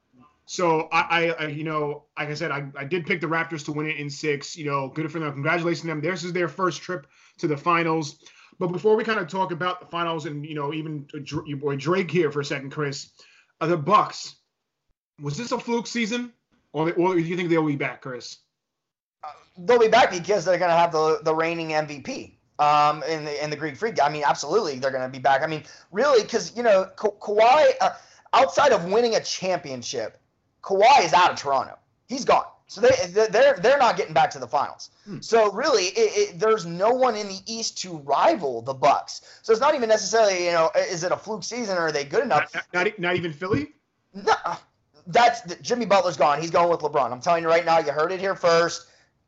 so 0.52 0.90
I, 0.92 1.30
I, 1.30 1.48
you 1.48 1.64
know, 1.64 2.04
like 2.18 2.28
I 2.28 2.34
said, 2.34 2.52
I, 2.52 2.68
I 2.76 2.84
did 2.84 3.06
pick 3.06 3.22
the 3.22 3.28
Raptors 3.28 3.64
to 3.66 3.72
win 3.72 3.88
it 3.88 3.96
in 3.96 4.10
six. 4.10 4.58
You 4.58 4.66
know, 4.66 4.90
good 4.90 5.10
for 5.10 5.20
them. 5.20 5.32
Congratulations 5.32 5.82
to 5.82 5.88
them. 5.88 6.02
This 6.02 6.26
is 6.26 6.34
their 6.34 6.50
first 6.50 6.82
trip 6.82 7.08
to 7.42 7.48
the 7.48 7.58
finals. 7.58 8.24
But 8.60 8.68
before 8.68 8.96
we 8.96 9.04
kind 9.04 9.20
of 9.20 9.28
talk 9.28 9.52
about 9.52 9.80
the 9.82 9.88
finals 9.88 10.26
and 10.26 10.46
you 10.46 10.56
know 10.56 10.74
even 10.74 11.08
your 11.46 11.58
boy 11.58 11.76
Drake 11.76 12.10
here 12.10 12.32
for 12.32 12.42
a 12.42 12.46
second, 12.46 12.72
Chris, 12.72 13.10
uh, 13.60 13.68
the 13.68 13.78
Bucks, 13.78 14.36
was 15.20 15.38
this 15.38 15.52
a 15.52 15.60
fluke 15.60 15.88
season, 15.88 16.32
or, 16.74 16.94
or 16.94 17.16
do 17.16 17.22
you 17.22 17.36
think 17.36 17.50
they'll 17.50 17.66
be 17.66 17.76
back, 17.76 18.02
Chris? 18.02 18.38
Uh, 19.24 19.30
they'll 19.58 19.80
be 19.80 19.88
back 19.88 20.12
because 20.12 20.46
they're 20.46 20.60
going 20.60 20.72
to 20.72 20.78
have 20.78 20.92
the 20.92 21.20
the 21.24 21.34
reigning 21.34 21.70
MVP 21.70 22.36
um, 22.60 23.04
in 23.04 23.26
the 23.26 23.44
in 23.44 23.50
the 23.50 23.56
Greek 23.56 23.76
Freak. 23.76 24.02
I 24.02 24.10
mean, 24.10 24.24
absolutely, 24.26 24.80
they're 24.80 24.92
going 24.92 25.04
to 25.04 25.10
be 25.10 25.20
back. 25.20 25.42
I 25.42 25.48
mean, 25.48 25.64
really, 25.92 26.24
because 26.24 26.56
you 26.56 26.64
know 26.64 26.86
Ka- 26.96 27.18
Kawhi, 27.20 27.72
uh, 27.82 27.92
outside 28.34 28.72
of 28.72 28.86
winning 28.86 29.16
a 29.16 29.24
championship, 29.24 30.22
Kawhi 30.64 31.04
is 31.04 31.14
out 31.14 31.32
of 31.32 31.36
Toronto. 31.36 31.78
He's 32.08 32.26
gone. 32.26 32.46
So 32.72 32.80
they 32.80 33.28
they're 33.28 33.56
they're 33.56 33.78
not 33.78 33.98
getting 33.98 34.14
back 34.14 34.32
to 34.32 34.40
the 34.40 34.48
finals. 34.48 34.92
Hmm. 35.04 35.20
So 35.20 35.52
really, 35.52 35.88
it, 35.88 36.30
it, 36.30 36.40
there's 36.40 36.66
no 36.66 36.94
one 36.94 37.18
in 37.18 37.28
the 37.28 37.40
East 37.46 37.78
to 37.80 37.98
rival 37.98 38.62
the 38.62 38.74
Bucks. 38.74 39.40
So 39.42 39.52
it's 39.52 39.60
not 39.60 39.76
even 39.76 39.90
necessarily 39.90 40.46
you 40.46 40.54
know 40.54 40.72
is 40.78 41.04
it 41.04 41.12
a 41.12 41.18
fluke 41.18 41.44
season 41.44 41.78
or 41.78 41.88
are 41.88 41.92
they 41.92 42.06
good 42.06 42.24
enough? 42.24 42.54
Not, 42.54 42.66
not, 42.74 42.98
not 42.98 43.16
even 43.18 43.34
Philly. 43.34 43.74
No, 44.14 44.36
that's 45.08 45.54
Jimmy 45.56 45.86
Butler's 45.86 46.16
gone. 46.16 46.40
He's 46.40 46.50
going 46.50 46.70
with 46.70 46.80
LeBron. 46.80 47.12
I'm 47.12 47.20
telling 47.20 47.44
you 47.44 47.50
right 47.50 47.66
now. 47.66 47.80
You 47.80 47.92
heard 47.92 48.14
it 48.14 48.22
here 48.22 48.36
first. 48.36 48.88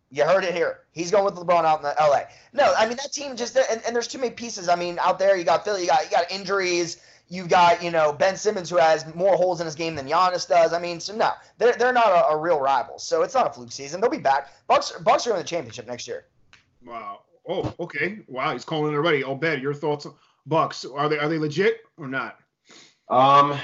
You 0.09 0.23
heard 0.23 0.45
it 0.45 0.55
here. 0.55 0.79
He's 0.93 1.11
going 1.11 1.25
with 1.25 1.35
LeBron 1.35 1.65
out 1.65 1.79
in 1.79 1.83
the 1.83 1.95
LA. 1.99 2.21
No, 2.53 2.73
I 2.77 2.87
mean 2.87 2.95
that 2.95 3.11
team 3.11 3.35
just 3.35 3.57
and, 3.57 3.81
and 3.85 3.93
there's 3.93 4.07
too 4.07 4.19
many 4.19 4.33
pieces. 4.33 4.69
I 4.69 4.77
mean 4.77 4.97
out 5.01 5.19
there 5.19 5.35
you 5.35 5.43
got 5.43 5.65
Philly, 5.65 5.81
you 5.81 5.87
got 5.87 6.05
you 6.05 6.11
got 6.11 6.31
injuries. 6.31 6.95
You've 7.29 7.49
got, 7.49 7.81
you 7.81 7.89
know, 7.89 8.13
Ben 8.13 8.35
Simmons 8.35 8.69
who 8.69 8.77
has 8.77 9.13
more 9.15 9.35
holes 9.35 9.59
in 9.59 9.65
his 9.65 9.75
game 9.75 9.95
than 9.95 10.07
Giannis 10.07 10.47
does. 10.47 10.73
I 10.73 10.79
mean, 10.79 10.99
so 10.99 11.15
no, 11.15 11.31
they're, 11.57 11.73
they're 11.73 11.93
not 11.93 12.07
a, 12.07 12.33
a 12.33 12.37
real 12.37 12.59
rival. 12.59 12.99
So 12.99 13.23
it's 13.23 13.33
not 13.33 13.47
a 13.47 13.49
fluke 13.49 13.71
season. 13.71 14.01
They'll 14.01 14.09
be 14.09 14.17
back. 14.17 14.49
Bucks 14.67 14.91
Bucks 15.03 15.25
are 15.27 15.31
in 15.31 15.37
the 15.37 15.43
championship 15.43 15.87
next 15.87 16.07
year. 16.07 16.25
Wow. 16.85 17.21
Oh, 17.47 17.73
okay. 17.79 18.19
Wow, 18.27 18.53
he's 18.53 18.65
calling 18.65 18.93
it 18.93 18.95
already. 18.95 19.23
Oh, 19.23 19.35
Ben, 19.35 19.61
your 19.61 19.73
thoughts? 19.73 20.07
Bucks 20.45 20.85
are 20.85 21.07
they 21.07 21.17
are 21.17 21.29
they 21.29 21.37
legit 21.37 21.81
or 21.97 22.07
not? 22.07 22.37
Um, 23.09 23.57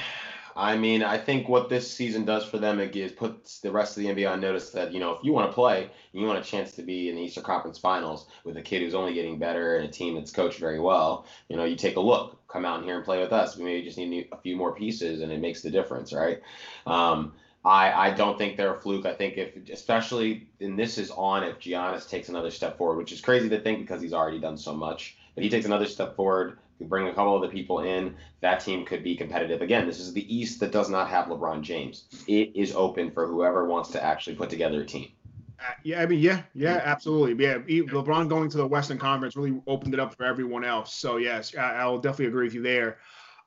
I 0.60 0.78
mean, 0.78 1.04
I 1.04 1.18
think 1.18 1.48
what 1.48 1.70
this 1.70 1.90
season 1.90 2.26
does 2.26 2.44
for 2.44 2.58
them 2.58 2.82
it 2.82 2.92
gives 2.92 3.14
puts 3.14 3.60
the 3.62 3.72
rest 3.72 3.96
of 3.96 4.04
the 4.04 4.10
NBA 4.10 4.30
on 4.30 4.42
notice 4.42 4.72
that 4.72 4.92
you 4.92 5.00
know 5.00 5.14
if 5.14 5.24
you 5.24 5.32
want 5.32 5.50
to 5.50 5.54
play 5.54 5.90
you 6.12 6.26
want 6.26 6.38
a 6.38 6.44
chance 6.44 6.74
to 6.74 6.82
be 6.82 7.08
in 7.08 7.16
the 7.16 7.22
Eastern 7.22 7.46
Conference 7.46 7.78
Finals 7.78 8.28
with 8.44 8.58
a 8.58 8.62
kid 8.62 8.82
who's 8.82 8.94
only 8.94 9.14
getting 9.14 9.40
better 9.40 9.78
and 9.78 9.88
a 9.88 9.92
team 9.92 10.16
that's 10.16 10.32
coached 10.32 10.60
very 10.60 10.80
well, 10.80 11.26
you 11.48 11.56
know, 11.56 11.64
you 11.64 11.78
take 11.78 11.96
a 11.96 12.02
look, 12.02 12.46
come 12.50 12.66
out 12.66 12.84
here 12.84 12.98
and 12.98 13.06
play 13.06 13.20
with 13.22 13.32
us. 13.32 13.56
We 13.56 13.64
maybe 13.64 13.86
just 13.86 13.98
need 13.98 14.28
a 14.34 14.38
few 14.38 14.58
more 14.58 14.76
pieces, 14.76 15.22
and 15.22 15.32
it 15.32 15.40
makes 15.40 15.62
the 15.62 15.72
difference, 15.72 16.12
right? 16.12 16.42
Um, 16.86 17.34
I, 17.64 17.92
I 17.92 18.14
don't 18.14 18.38
think 18.38 18.58
they're 18.58 18.76
a 18.76 18.80
fluke. 18.80 19.06
I 19.06 19.14
think 19.14 19.38
if, 19.38 19.56
especially, 19.70 20.48
and 20.60 20.78
this 20.78 20.98
is 20.98 21.12
on 21.12 21.44
if 21.44 21.60
Giannis 21.60 22.10
takes 22.10 22.30
another 22.30 22.52
step 22.52 22.78
forward, 22.78 22.98
which 22.98 23.12
is 23.12 23.22
crazy 23.22 23.50
to 23.50 23.60
think 23.60 23.80
because 23.80 24.02
he's 24.02 24.14
already 24.14 24.40
done 24.40 24.58
so 24.58 24.74
much. 24.74 25.18
But 25.36 25.44
he 25.44 25.50
takes 25.50 25.66
another 25.66 25.86
step 25.86 26.16
forward, 26.16 26.58
you 26.80 26.86
bring 26.86 27.08
a 27.08 27.14
couple 27.14 27.36
of 27.36 27.42
the 27.42 27.50
people 27.50 27.80
in, 27.80 28.16
that 28.42 28.62
team 28.62 28.86
could 28.86 29.04
be 29.04 29.16
competitive. 29.16 29.62
Again, 29.62 29.86
this 29.86 30.00
is 30.00 30.14
the 30.14 30.34
East 30.34 30.60
that 30.62 30.72
does 30.72 30.90
not 30.90 31.10
have 31.10 31.26
LeBron 31.26 31.62
James. 31.62 32.06
It 32.28 32.56
is 32.56 32.74
open 32.74 33.12
for 33.12 33.28
whoever 33.28 33.66
wants 33.66 33.90
to 33.92 34.04
actually 34.04 34.36
put 34.36 34.50
together 34.50 34.82
a 34.82 34.86
team. 34.86 35.12
Uh, 35.60 35.74
yeah, 35.84 36.02
I 36.02 36.06
mean, 36.06 36.20
yeah, 36.20 36.44
yeah, 36.54 36.82
absolutely. 36.84 37.46
Yeah, 37.46 37.58
LeBron 37.58 38.30
going 38.30 38.50
to 38.50 38.58
the 38.58 38.66
Western 38.66 38.98
Conference 38.98 39.36
really 39.36 39.62
opened 39.68 39.94
it 39.94 40.00
up 40.00 40.16
for 40.16 40.24
everyone 40.24 40.64
else. 40.64 40.94
So 40.94 41.18
yes, 41.18 41.54
I, 41.56 41.86
will 41.86 42.00
definitely 42.00 42.28
agree 42.28 42.46
with 42.46 42.54
you 42.54 42.62
there. 42.62 42.98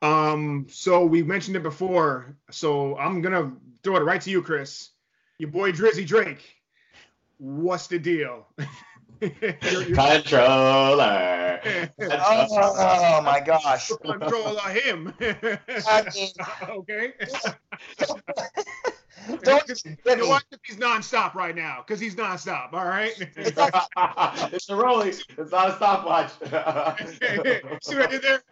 Um, 0.03 0.66
so 0.68 1.07
we 1.07 1.22
mentioned 1.22 1.57
it 1.57 1.62
before, 1.62 2.37
so 2.51 2.99
I'm 2.99 3.22
gonna 3.22 3.53
throw 3.83 3.97
it 3.97 4.01
right 4.01 4.20
to 4.20 4.30
you, 4.30 4.43
Chris. 4.43 4.91
Your 5.39 5.51
boy 5.51 5.72
Drizzy 5.72 6.07
Drake. 6.07 6.57
What's 7.39 7.87
the 7.87 7.99
deal? 7.99 8.47
you're, 9.22 9.82
you're 9.82 9.96
Controller. 9.96 11.60
oh, 12.00 12.46
oh, 12.50 13.22
my 13.22 13.40
gosh. 13.40 13.90
Controller 14.04 14.68
him. 14.70 15.14
I 15.20 16.04
mean, 16.14 16.30
okay. 16.68 17.12
Don't 19.42 19.84
you 19.84 20.16
know 20.16 20.26
what? 20.26 20.42
He's 20.64 20.78
nonstop 20.78 21.34
right 21.34 21.54
now 21.54 21.84
because 21.86 22.00
he's 22.00 22.16
nonstop. 22.16 22.72
All 22.72 22.86
right. 22.86 23.12
it's 23.20 24.68
a 24.68 24.74
rolling. 24.74 25.10
It's 25.10 25.52
not 25.52 25.68
a 25.68 25.76
stopwatch. 25.76 26.32
See 27.82 27.94
what 27.94 28.08
I 28.08 28.10
did 28.10 28.22
there? 28.22 28.42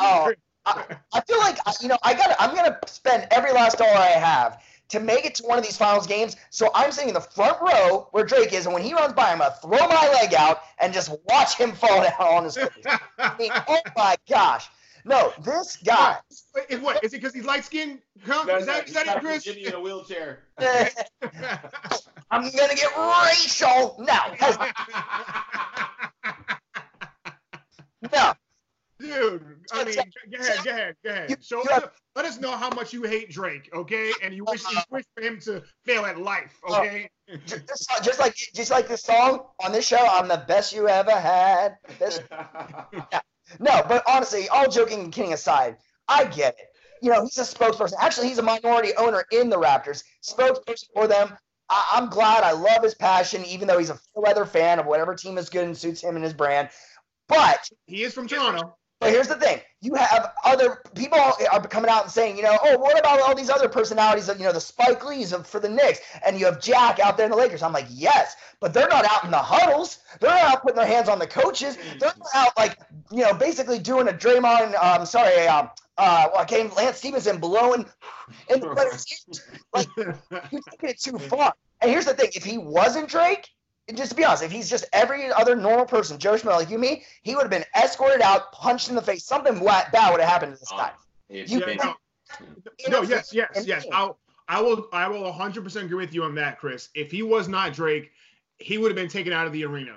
oh, 0.00 0.32
I, 0.66 0.96
I, 1.12 1.20
feel 1.20 1.38
like 1.38 1.58
you 1.80 1.86
know 1.86 1.98
I 2.02 2.14
got. 2.14 2.34
I'm 2.40 2.52
gonna 2.54 2.76
spend 2.86 3.28
every 3.30 3.52
last 3.52 3.78
dollar 3.78 3.96
I 3.96 4.08
have 4.08 4.60
to 4.92 5.00
make 5.00 5.24
it 5.24 5.34
to 5.34 5.42
one 5.44 5.58
of 5.58 5.64
these 5.64 5.76
finals 5.76 6.06
games. 6.06 6.36
So 6.50 6.70
I'm 6.74 6.92
sitting 6.92 7.08
in 7.08 7.14
the 7.14 7.20
front 7.20 7.60
row 7.60 8.08
where 8.12 8.24
Drake 8.24 8.52
is, 8.52 8.66
and 8.66 8.74
when 8.74 8.82
he 8.82 8.94
runs 8.94 9.14
by, 9.14 9.32
I'm 9.32 9.38
gonna 9.38 9.54
throw 9.60 9.88
my 9.88 10.08
leg 10.20 10.34
out 10.34 10.60
and 10.78 10.92
just 10.92 11.10
watch 11.28 11.56
him 11.56 11.72
fall 11.72 12.02
down 12.02 12.12
on 12.20 12.44
his 12.44 12.56
face. 12.56 12.68
I 13.18 13.34
mean, 13.38 13.50
oh 13.68 13.80
my 13.96 14.16
gosh. 14.28 14.68
No, 15.04 15.32
this 15.42 15.78
guy. 15.78 16.18
Wait, 16.54 16.80
what? 16.80 17.02
Is 17.02 17.12
it 17.12 17.16
because 17.16 17.34
he's 17.34 17.44
light 17.44 17.64
skinned? 17.64 17.98
Huh? 18.24 18.44
No, 18.46 18.58
is 18.58 18.66
that, 18.66 18.86
is 18.86 18.94
that 18.94 19.08
it, 19.08 19.20
Chris? 19.20 19.42
Jimmy 19.42 19.66
in 19.66 19.74
a 19.74 19.80
wheelchair. 19.80 20.44
I'm 22.30 22.42
gonna 22.42 22.74
get 22.74 22.96
racial 22.96 23.96
now. 23.98 24.32
no, 28.12 28.32
Dude, 29.02 29.42
I 29.72 29.84
mean, 29.84 29.94
go 29.94 30.38
ahead, 30.38 30.64
go 30.64 30.70
ahead, 30.70 30.96
go 31.04 31.10
ahead. 31.10 31.44
Show 31.44 31.60
us, 31.62 31.82
let 32.14 32.24
us 32.24 32.38
know 32.38 32.52
how 32.52 32.70
much 32.70 32.92
you 32.92 33.02
hate 33.02 33.30
Drake, 33.30 33.68
okay? 33.74 34.12
And 34.22 34.32
you 34.32 34.44
wish 34.44 34.62
you 34.62 34.76
uh-huh. 34.76 34.84
wish 34.90 35.04
for 35.16 35.24
him 35.24 35.40
to 35.40 35.60
fail 35.84 36.04
at 36.04 36.20
life, 36.20 36.56
okay? 36.70 37.10
Just, 37.46 37.90
just 38.04 38.20
like 38.20 38.36
just 38.36 38.70
like 38.70 38.86
the 38.86 38.96
song 38.96 39.46
on 39.64 39.72
this 39.72 39.86
show, 39.86 39.98
I'm 39.98 40.28
the 40.28 40.44
best 40.46 40.72
you 40.72 40.88
ever 40.88 41.10
had. 41.10 41.78
yeah. 42.00 43.20
No, 43.58 43.82
but 43.88 44.04
honestly, 44.06 44.48
all 44.48 44.70
joking 44.70 45.00
and 45.00 45.12
kidding 45.12 45.32
aside, 45.32 45.78
I 46.06 46.24
get 46.26 46.54
it. 46.54 46.66
You 47.02 47.10
know, 47.10 47.22
he's 47.22 47.38
a 47.38 47.42
spokesperson. 47.42 47.94
Actually, 47.98 48.28
he's 48.28 48.38
a 48.38 48.42
minority 48.42 48.92
owner 48.96 49.24
in 49.32 49.50
the 49.50 49.56
Raptors, 49.58 50.04
spokesperson 50.22 50.84
for 50.94 51.08
them. 51.08 51.36
I, 51.68 51.98
am 51.98 52.08
glad. 52.08 52.44
I 52.44 52.52
love 52.52 52.84
his 52.84 52.94
passion, 52.94 53.44
even 53.46 53.66
though 53.66 53.78
he's 53.78 53.90
a 53.90 53.98
weather 54.14 54.46
fan 54.46 54.78
of 54.78 54.86
whatever 54.86 55.16
team 55.16 55.38
is 55.38 55.48
good 55.48 55.64
and 55.64 55.76
suits 55.76 56.02
him 56.02 56.14
and 56.14 56.24
his 56.24 56.34
brand. 56.34 56.68
But 57.28 57.68
he 57.86 58.04
is 58.04 58.14
from 58.14 58.28
Toronto. 58.28 58.76
But 59.02 59.10
here's 59.10 59.26
the 59.26 59.34
thing: 59.34 59.60
you 59.80 59.96
have 59.96 60.32
other 60.44 60.80
people 60.94 61.18
are 61.18 61.60
coming 61.66 61.90
out 61.90 62.04
and 62.04 62.10
saying, 62.10 62.36
you 62.36 62.44
know, 62.44 62.56
oh, 62.62 62.78
what 62.78 62.96
about 62.96 63.20
all 63.20 63.34
these 63.34 63.50
other 63.50 63.68
personalities 63.68 64.28
of, 64.28 64.38
you 64.38 64.44
know, 64.44 64.52
the 64.52 64.60
Spike 64.60 65.04
Lees 65.04 65.32
of, 65.32 65.44
for 65.44 65.58
the 65.58 65.68
Knicks, 65.68 65.98
and 66.24 66.38
you 66.38 66.46
have 66.46 66.60
Jack 66.60 67.00
out 67.00 67.16
there 67.16 67.26
in 67.26 67.32
the 67.32 67.36
Lakers. 67.36 67.64
I'm 67.64 67.72
like, 67.72 67.88
yes, 67.90 68.36
but 68.60 68.72
they're 68.72 68.88
not 68.88 69.04
out 69.04 69.24
in 69.24 69.32
the 69.32 69.38
huddles. 69.38 69.98
They're 70.20 70.30
not 70.30 70.42
out 70.42 70.62
putting 70.62 70.76
their 70.76 70.86
hands 70.86 71.08
on 71.08 71.18
the 71.18 71.26
coaches. 71.26 71.76
They're 71.98 72.12
out 72.32 72.56
like, 72.56 72.78
you 73.10 73.24
know, 73.24 73.34
basically 73.34 73.80
doing 73.80 74.06
a 74.06 74.12
Draymond. 74.12 74.80
Um, 74.80 75.04
sorry, 75.04 75.48
um, 75.48 75.70
uh, 75.98 76.28
well, 76.32 76.42
I 76.42 76.44
came 76.44 76.72
Lance 76.74 76.98
Stephenson 76.98 77.38
blowing 77.38 77.84
in 78.48 78.60
the 78.60 78.68
players' 78.68 79.04
Like, 79.74 79.88
you're 79.96 80.60
taking 80.70 80.88
it 80.88 81.00
too 81.00 81.18
far. 81.18 81.54
And 81.80 81.90
here's 81.90 82.04
the 82.04 82.14
thing: 82.14 82.30
if 82.34 82.44
he 82.44 82.56
wasn't 82.56 83.08
Drake, 83.08 83.48
just 83.94 84.10
to 84.10 84.16
be 84.16 84.24
honest, 84.24 84.42
if 84.42 84.52
he's 84.52 84.70
just 84.70 84.84
every 84.92 85.30
other 85.32 85.56
normal 85.56 85.86
person, 85.86 86.18
Joe 86.18 86.34
Schmo, 86.34 86.56
like 86.56 86.70
you, 86.70 86.78
me, 86.78 87.04
he 87.22 87.34
would 87.34 87.42
have 87.42 87.50
been 87.50 87.64
escorted 87.76 88.20
out, 88.20 88.52
punched 88.52 88.88
in 88.88 88.94
the 88.94 89.02
face. 89.02 89.24
Something 89.24 89.58
bad 89.58 90.10
would 90.10 90.20
have 90.20 90.28
happened 90.28 90.54
to 90.54 90.60
this 90.60 90.70
guy. 90.70 90.92
You, 91.28 91.60
no, 91.76 91.94
no 92.88 93.02
yes, 93.02 93.32
yes, 93.32 93.64
yes. 93.66 93.86
I'll, 93.92 94.18
I 94.48 94.60
will, 94.60 94.88
I 94.92 95.08
will 95.08 95.32
100% 95.32 95.84
agree 95.84 95.96
with 95.96 96.14
you 96.14 96.24
on 96.24 96.34
that, 96.36 96.58
Chris. 96.58 96.90
If 96.94 97.10
he 97.10 97.22
was 97.22 97.48
not 97.48 97.72
Drake, 97.72 98.10
he 98.58 98.78
would 98.78 98.90
have 98.90 98.96
been 98.96 99.08
taken 99.08 99.32
out 99.32 99.46
of 99.46 99.52
the 99.52 99.64
arena. 99.64 99.96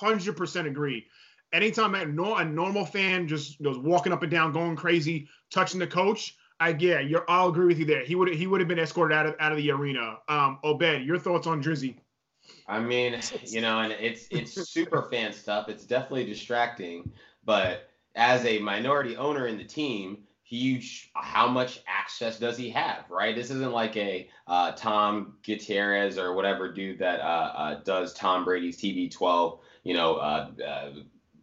100% 0.00 0.66
agree. 0.66 1.06
Anytime 1.52 1.94
a, 1.94 2.00
a 2.00 2.44
normal 2.44 2.84
fan 2.84 3.28
just 3.28 3.60
was 3.60 3.78
walking 3.78 4.12
up 4.12 4.22
and 4.22 4.30
down, 4.30 4.52
going 4.52 4.76
crazy, 4.76 5.28
touching 5.50 5.78
the 5.78 5.86
coach, 5.86 6.36
I 6.58 6.70
yeah, 6.70 7.00
you're, 7.00 7.24
I'll 7.28 7.48
agree 7.48 7.66
with 7.66 7.78
you 7.78 7.84
there. 7.84 8.02
He 8.02 8.14
would 8.14 8.28
he 8.32 8.46
would 8.46 8.60
have 8.60 8.68
been 8.68 8.78
escorted 8.78 9.16
out 9.16 9.26
of 9.26 9.36
out 9.38 9.52
of 9.52 9.58
the 9.58 9.70
arena. 9.70 10.18
Um, 10.28 10.58
Obed, 10.64 11.02
your 11.02 11.18
thoughts 11.18 11.46
on 11.46 11.62
Drizzy? 11.62 11.96
I 12.68 12.80
mean, 12.80 13.20
you 13.44 13.60
know, 13.60 13.80
and 13.80 13.92
it's 13.92 14.26
it's 14.30 14.68
super 14.70 15.08
fan 15.10 15.32
stuff. 15.32 15.68
It's 15.68 15.84
definitely 15.84 16.26
distracting, 16.26 17.12
but 17.44 17.88
as 18.14 18.44
a 18.44 18.58
minority 18.58 19.16
owner 19.16 19.46
in 19.46 19.56
the 19.58 19.64
team, 19.64 20.24
huge 20.42 21.10
how 21.14 21.48
much 21.48 21.80
access 21.86 22.38
does 22.38 22.56
he 22.56 22.70
have 22.70 23.04
right? 23.10 23.34
This 23.34 23.50
isn't 23.50 23.72
like 23.72 23.96
a 23.96 24.28
uh, 24.46 24.72
tom 24.72 25.34
gutierrez 25.42 26.18
or 26.18 26.34
whatever 26.34 26.72
dude 26.72 27.00
that 27.00 27.20
uh, 27.20 27.52
uh, 27.56 27.74
does 27.82 28.14
tom 28.14 28.44
brady's 28.44 28.80
TB12 28.80 29.58
you 29.82 29.94
know 29.94 30.16
uh, 30.16 30.50
uh, 30.64 30.90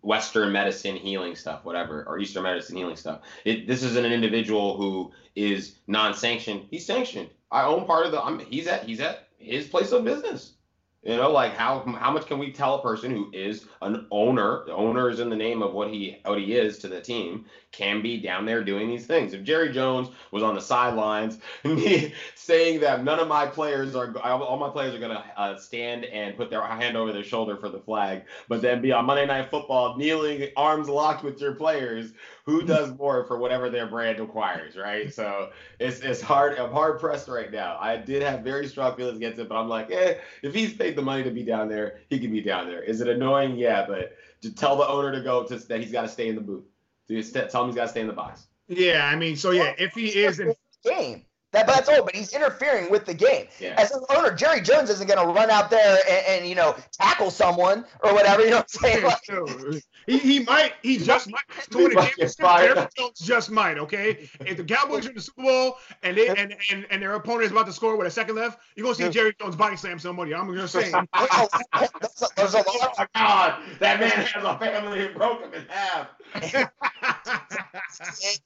western 0.02 0.52
medicine 0.52 0.96
healing 0.96 1.36
stuff 1.36 1.64
whatever 1.64 2.04
or 2.08 2.18
eastern 2.20 2.44
medicine 2.44 2.78
healing 2.78 2.96
stuff. 2.96 3.22
It, 3.46 3.68
this 3.68 3.84
is 3.84 3.96
an 3.96 4.06
individual 4.06 4.78
who 4.78 5.12
is 5.36 5.76
non-sanctioned. 5.88 6.68
He's 6.70 6.86
sanctioned. 6.86 7.30
I 7.52 7.66
own 7.66 7.86
part 7.86 8.06
of 8.06 8.12
the 8.12 8.24
I'm, 8.24 8.40
he's 8.40 8.68
at 8.68 8.84
he's 8.84 9.00
at 9.00 9.28
his 9.38 9.68
place 9.68 9.92
of 9.92 10.06
business 10.06 10.53
You 11.04 11.18
know, 11.18 11.30
like 11.30 11.54
how 11.54 11.80
how 12.00 12.12
much 12.12 12.28
can 12.28 12.40
we 12.40 12.52
tell 12.52 12.76
a 12.76 12.82
person 12.82 13.12
who 13.12 13.30
is 13.34 13.66
an 13.82 14.08
owner? 14.10 14.64
The 14.66 14.74
owner 14.74 15.10
is 15.10 15.20
in 15.20 15.30
the 15.30 15.36
name 15.36 15.62
of 15.62 15.74
what 15.74 15.90
he 15.90 16.18
what 16.26 16.40
he 16.40 16.56
is 16.56 16.78
to 16.80 16.88
the 16.88 17.02
team. 17.02 17.46
Can 17.72 18.02
be 18.02 18.18
down 18.22 18.46
there 18.46 18.64
doing 18.64 18.88
these 18.88 19.06
things. 19.06 19.34
If 19.34 19.44
Jerry 19.44 19.70
Jones 19.70 20.10
was 20.32 20.44
on 20.44 20.54
the 20.54 20.62
sidelines 20.62 21.40
saying 22.36 22.80
that 22.82 23.04
none 23.04 23.20
of 23.20 23.28
my 23.28 23.46
players 23.48 23.96
are 23.96 24.16
all 24.20 24.58
my 24.58 24.70
players 24.70 24.94
are 24.94 25.00
gonna 25.00 25.24
uh, 25.36 25.56
stand 25.58 26.06
and 26.06 26.36
put 26.38 26.50
their 26.50 26.62
hand 26.62 26.96
over 26.96 27.12
their 27.12 27.24
shoulder 27.24 27.58
for 27.58 27.70
the 27.70 27.80
flag, 27.80 28.24
but 28.48 28.62
then 28.62 28.80
be 28.80 28.92
on 28.92 29.06
Monday 29.06 29.26
Night 29.26 29.50
Football 29.50 29.98
kneeling, 29.98 30.48
arms 30.56 30.88
locked 30.88 31.24
with 31.24 31.42
your 31.42 31.54
players, 31.54 32.14
who 32.46 32.62
does 32.66 32.92
more 32.98 33.24
for 33.26 33.38
whatever 33.38 33.70
their 33.70 33.88
brand 33.88 34.20
requires, 34.20 34.76
right? 34.76 35.12
So 35.12 35.50
it's 35.80 36.00
it's 36.00 36.22
hard. 36.22 36.58
I'm 36.58 36.72
hard 36.72 37.00
pressed 37.00 37.28
right 37.28 37.52
now. 37.52 37.78
I 37.80 37.98
did 37.98 38.22
have 38.22 38.42
very 38.42 38.68
strong 38.68 38.96
feelings 38.96 39.18
against 39.18 39.40
it, 39.40 39.48
but 39.50 39.56
I'm 39.56 39.68
like, 39.68 39.92
eh, 39.92 40.16
if 40.42 40.54
he's 40.54 40.74
paid 40.74 40.93
the 40.96 41.02
money 41.02 41.24
to 41.24 41.32
be 41.32 41.44
down 41.44 41.70
there, 41.70 42.00
he 42.10 42.20
can 42.20 42.32
be 42.32 42.42
down 42.42 42.68
there. 42.68 42.82
Is 42.82 43.02
it 43.02 43.08
annoying? 43.08 43.58
Yeah, 43.58 43.86
but 43.88 44.16
to 44.42 44.54
tell 44.54 44.76
the 44.76 44.88
owner 44.88 45.12
to 45.12 45.22
go 45.22 45.44
to 45.44 45.56
that 45.56 45.82
he's 45.82 45.92
got 45.92 46.04
to 46.04 46.08
stay 46.08 46.30
in 46.30 46.36
the 46.36 46.42
booth. 46.42 46.66
To 47.08 47.24
tell 47.24 47.64
him 47.64 47.68
he's 47.68 47.76
got 47.76 47.84
to 47.84 47.90
stay 47.90 48.02
in 48.02 48.08
the 48.08 48.14
box. 48.14 48.48
Yeah, 48.68 49.06
I 49.06 49.16
mean, 49.16 49.36
so 49.36 49.52
yeah, 49.52 49.74
if 49.78 49.94
he 49.94 50.08
is 50.08 50.40
in 50.40 50.54
game. 50.84 51.26
That, 51.52 51.68
but 51.68 51.76
that's 51.76 51.90
all. 51.90 52.04
But 52.04 52.16
he's 52.16 52.34
interfering 52.34 52.90
with 52.90 53.06
the 53.06 53.14
game. 53.14 53.48
Yeah. 53.60 53.76
As 53.78 53.92
an 53.92 54.04
owner, 54.10 54.34
Jerry 54.34 54.60
Jones 54.62 54.90
isn't 54.90 55.08
going 55.08 55.24
to 55.24 55.32
run 55.32 55.52
out 55.52 55.70
there 55.70 56.00
and, 56.10 56.26
and, 56.28 56.50
you 56.50 56.56
know 56.56 56.76
tackle 56.92 57.30
someone 57.30 57.86
or 58.04 58.14
whatever. 58.14 58.42
You 58.42 58.50
know 58.50 58.58
what 58.58 58.70
I'm 58.84 58.92
saying? 58.92 59.04
Like, 59.04 59.84
he, 60.06 60.18
he 60.18 60.40
might. 60.40 60.74
He 60.82 60.98
just 60.98 61.30
might. 61.30 61.44
To 61.72 61.78
win 61.78 61.92
a 61.92 61.96
game, 61.96 62.30
Jerry 62.40 62.88
Jones 62.98 63.20
just 63.20 63.52
might. 63.52 63.78
Okay. 63.78 64.30
If 64.42 64.58
the 64.58 64.64
Cowboys 64.64 65.06
are 65.06 65.10
in 65.10 65.16
the 65.16 65.22
Super 65.22 65.44
Bowl 65.44 65.78
and 66.02 66.18
they 66.18 66.28
and, 66.30 66.56
and, 66.72 66.86
and 66.90 67.02
their 67.02 67.14
opponent 67.14 67.46
is 67.46 67.52
about 67.52 67.68
to 67.68 67.74
score 67.74 67.96
with 67.96 68.08
a 68.08 68.12
second 68.12 68.36
left, 68.36 68.60
you're 68.76 68.84
gonna 68.84 68.96
see 68.96 69.10
Jerry 69.10 69.34
Jones 69.40 69.56
body 69.56 69.76
slam 69.76 70.00
somebody. 70.00 70.34
I'm 70.34 70.48
gonna 70.48 70.68
say. 70.68 70.92
There's 72.36 72.54
a 72.54 72.58
lot. 72.58 72.66
Oh 72.68 72.92
my 72.98 73.08
God, 73.16 73.62
that 73.80 74.00
man 74.00 74.12
has 74.12 74.44
a 74.44 74.58
family 74.58 75.08
who 75.08 75.14
broke 75.14 75.42
him 75.42 75.54
in 75.54 75.66
half. 75.70 76.08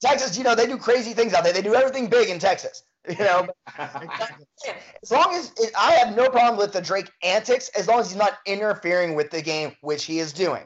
Texas, 0.00 0.36
you 0.36 0.44
know, 0.44 0.54
they 0.54 0.66
do 0.66 0.76
crazy 0.76 1.12
things 1.12 1.34
out 1.34 1.44
there. 1.44 1.52
They 1.52 1.62
do 1.62 1.74
everything 1.74 2.08
big 2.08 2.28
in 2.28 2.38
Texas. 2.38 2.84
You 3.08 3.24
know, 3.24 3.48
as 3.78 5.10
long 5.10 5.34
as 5.34 5.52
it, 5.56 5.72
I 5.78 5.92
have 5.92 6.14
no 6.14 6.28
problem 6.28 6.58
with 6.58 6.72
the 6.72 6.80
Drake 6.80 7.10
antics, 7.22 7.70
as 7.70 7.88
long 7.88 8.00
as 8.00 8.10
he's 8.10 8.18
not 8.18 8.38
interfering 8.44 9.14
with 9.14 9.30
the 9.30 9.40
game, 9.40 9.72
which 9.80 10.04
he 10.04 10.18
is 10.18 10.32
doing. 10.32 10.64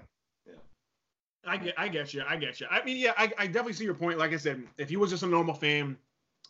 I 1.47 1.57
get, 1.57 1.75
I 1.77 1.89
get 1.89 2.15
you, 2.15 2.23
I 2.29 2.37
get 2.37 2.61
you. 2.61 2.67
I 2.71 2.85
mean, 2.85 2.97
yeah, 2.97 3.13
I, 3.17 3.33
I 3.39 3.47
definitely 3.47 3.73
see 3.73 3.85
your 3.85 3.95
point. 3.95 4.19
Like 4.19 4.33
I 4.33 4.37
said, 4.37 4.63
if 4.79 4.89
he 4.89 4.97
was 4.97 5.11
just 5.11 5.23
a 5.23 5.27
normal 5.27 5.55
fan, 5.55 5.97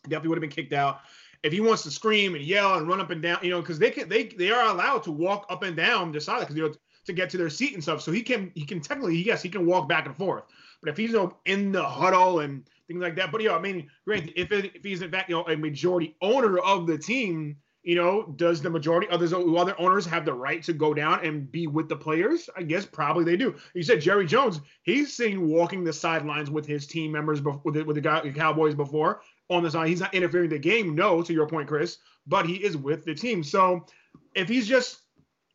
definitely 0.03 0.29
would 0.29 0.37
have 0.37 0.41
been 0.41 0.49
kicked 0.49 0.73
out. 0.73 1.01
If 1.41 1.51
he 1.51 1.59
wants 1.59 1.83
to 1.83 1.91
scream 1.91 2.35
and 2.35 2.43
yell 2.43 2.75
and 2.75 2.87
run 2.87 3.01
up 3.01 3.09
and 3.09 3.21
down, 3.21 3.39
you 3.41 3.49
know, 3.49 3.59
because 3.59 3.79
they 3.79 3.91
can, 3.91 4.07
they 4.07 4.25
they 4.25 4.51
are 4.51 4.69
allowed 4.69 5.03
to 5.03 5.11
walk 5.11 5.45
up 5.49 5.63
and 5.63 5.75
down 5.75 6.11
the 6.11 6.21
side 6.21 6.41
because 6.41 6.55
you 6.55 6.63
know 6.63 6.73
to 7.05 7.13
get 7.13 7.29
to 7.31 7.37
their 7.37 7.49
seat 7.49 7.73
and 7.73 7.83
stuff. 7.83 8.01
So 8.01 8.11
he 8.11 8.21
can 8.21 8.51
he 8.55 8.65
can 8.65 8.79
technically 8.79 9.17
yes 9.17 9.41
he 9.41 9.49
can 9.49 9.65
walk 9.65 9.89
back 9.89 10.05
and 10.05 10.15
forth. 10.15 10.43
But 10.81 10.89
if 10.89 10.97
he's 10.97 11.11
you 11.11 11.17
know, 11.17 11.37
in 11.45 11.71
the 11.71 11.83
huddle 11.83 12.39
and 12.39 12.63
things 12.87 13.01
like 13.01 13.15
that, 13.15 13.31
but 13.31 13.41
you 13.41 13.49
know, 13.49 13.55
I 13.55 13.61
mean, 13.61 13.89
great 14.05 14.31
if 14.35 14.51
it, 14.51 14.75
if 14.75 14.83
he's 14.83 15.01
in 15.01 15.11
fact 15.11 15.29
you 15.29 15.35
know 15.35 15.43
a 15.47 15.57
majority 15.57 16.15
owner 16.21 16.59
of 16.59 16.87
the 16.87 16.97
team, 16.97 17.57
you 17.83 17.95
know, 17.95 18.33
does 18.37 18.61
the 18.61 18.69
majority 18.69 19.07
of 19.09 19.19
the 19.19 19.55
other 19.57 19.79
owners 19.79 20.05
have 20.05 20.23
the 20.23 20.33
right 20.33 20.63
to 20.63 20.71
go 20.73 20.93
down 20.93 21.25
and 21.25 21.51
be 21.51 21.67
with 21.67 21.89
the 21.89 21.95
players? 21.95 22.49
I 22.55 22.63
guess 22.63 22.85
probably 22.85 23.25
they 23.25 23.35
do. 23.35 23.55
You 23.73 23.83
said 23.83 24.01
Jerry 24.01 24.25
Jones, 24.25 24.61
he's 24.83 25.13
seen 25.15 25.49
walking 25.49 25.83
the 25.83 25.91
sidelines 25.91 26.49
with 26.49 26.65
his 26.65 26.87
team 26.87 27.11
members 27.11 27.41
with 27.41 27.73
the, 27.73 27.83
with 27.83 28.01
the 28.01 28.33
Cowboys 28.33 28.73
before 28.73 29.21
on 29.49 29.63
the 29.63 29.71
side. 29.71 29.89
He's 29.89 29.99
not 29.99 30.13
interfering 30.13 30.49
the 30.49 30.59
game, 30.59 30.95
no, 30.95 31.21
to 31.21 31.33
your 31.33 31.47
point, 31.47 31.67
Chris, 31.67 31.97
but 32.25 32.45
he 32.45 32.55
is 32.55 32.77
with 32.77 33.03
the 33.03 33.13
team. 33.13 33.43
So 33.43 33.85
if 34.33 34.47
he's 34.47 34.67
just 34.67 35.01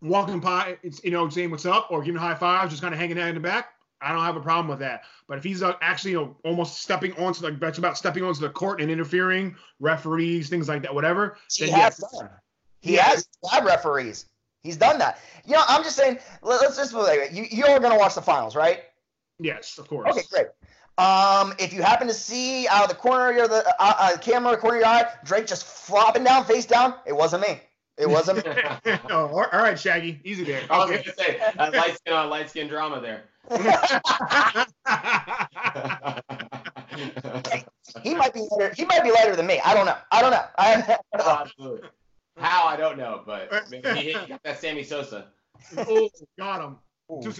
walking 0.03 0.39
by, 0.39 0.77
it's 0.83 1.03
you 1.03 1.11
know, 1.11 1.29
saying 1.31 1.51
what's 1.51 1.67
up 1.67 1.89
or 1.91 2.03
giving 2.03 2.21
high 2.21 2.35
fives, 2.35 2.71
just 2.71 2.83
kind 2.83 2.93
of 2.93 3.01
hanging 3.01 3.19
out 3.19 3.29
in 3.29 3.35
the 3.35 3.41
back, 3.41 3.71
I 4.01 4.13
don't 4.13 4.23
have 4.25 4.37
a 4.37 4.41
problem 4.41 4.69
with 4.69 4.79
that. 4.81 5.03
But 5.27 5.39
if 5.39 5.45
he's 5.45 5.63
uh, 5.63 5.75
actually, 5.81 6.13
you 6.13 6.19
know, 6.19 6.37
almost 6.45 6.83
stepping 6.83 7.13
onto 7.15 7.43
like 7.45 7.59
that's 7.59 7.79
about 7.79 7.99
stepping 7.99 8.23
onto 8.23 8.41
the 8.41 8.51
court 8.51 8.81
and 8.81 8.91
interfering, 8.91 9.57
referees, 9.81 10.49
things 10.49 10.69
like 10.69 10.83
that, 10.83 10.95
whatever. 10.95 11.37
He 11.53 11.69
has 11.71 11.99
yes. 12.01 12.13
done. 12.13 12.31
He 12.81 12.95
yeah. 12.95 13.03
has 13.03 13.29
had 13.51 13.65
referees. 13.65 14.27
He's 14.63 14.77
done 14.77 14.99
that. 14.99 15.21
You 15.47 15.55
know, 15.55 15.63
I'm 15.69 15.83
just 15.83 15.97
saying. 15.97 16.19
Let's 16.43 16.77
just 16.77 16.95
like 16.95 17.31
you. 17.33 17.47
You're 17.51 17.79
gonna 17.81 17.99
watch 17.99 18.15
the 18.15 18.23
finals, 18.23 18.57
right? 18.57 18.83
Yes, 19.41 19.79
of 19.79 19.89
course. 19.89 20.11
Okay, 20.11 20.23
great. 20.31 20.47
Um, 20.99 21.55
if 21.61 21.73
you 21.73 21.81
happen 21.81 22.09
to 22.09 22.15
see 22.15 22.67
out 22.67 22.83
of 22.83 22.89
the 22.89 22.97
corner 22.97 23.31
of 23.31 23.37
your 23.37 23.49
the 23.49 23.65
uh, 23.79 23.95
uh, 23.99 24.17
camera, 24.19 24.57
corner 24.57 24.79
of 24.79 24.81
your 24.81 24.89
eye, 24.89 25.07
Drake 25.25 25.47
just 25.47 25.65
flopping 25.65 26.25
down, 26.25 26.45
face 26.45 26.67
down, 26.67 26.95
it 27.07 27.15
wasn't 27.15 27.43
me. 27.43 27.61
It 27.97 28.09
wasn't. 28.09 28.45
oh, 29.11 29.29
all 29.29 29.47
right, 29.53 29.79
Shaggy, 29.79 30.21
easy 30.25 30.45
there. 30.45 30.63
I 30.71 30.79
was 30.79 30.91
gonna 30.91 31.17
say 31.17 31.41
that 31.57 31.73
light 31.73 31.97
skin 31.97 32.13
on 32.13 32.31
light 32.31 32.51
skin 32.51 32.69
drama 32.69 33.01
there. 33.01 33.25
he 38.03 38.15
might 38.15 38.35
be 38.35 38.47
lighter. 38.51 38.75
He 38.75 38.85
might 38.85 39.03
be 39.03 39.11
lighter 39.11 39.35
than 39.37 39.47
me. 39.47 39.61
I 39.65 39.73
don't 39.75 39.87
know. 39.87 39.97
I 40.11 40.21
don't 40.21 40.31
know. 40.31 40.45
I, 40.59 40.99
Absolutely. 41.15 41.89
How 42.37 42.67
I 42.67 42.77
don't 42.77 42.99
know, 42.99 43.23
but 43.27 43.51
he, 43.71 44.01
he 44.01 44.13
got 44.13 44.43
that 44.45 44.61
Sammy 44.61 44.83
Sosa. 44.83 45.29
oh, 45.77 46.09
got 46.39 46.63
him. 46.63 46.77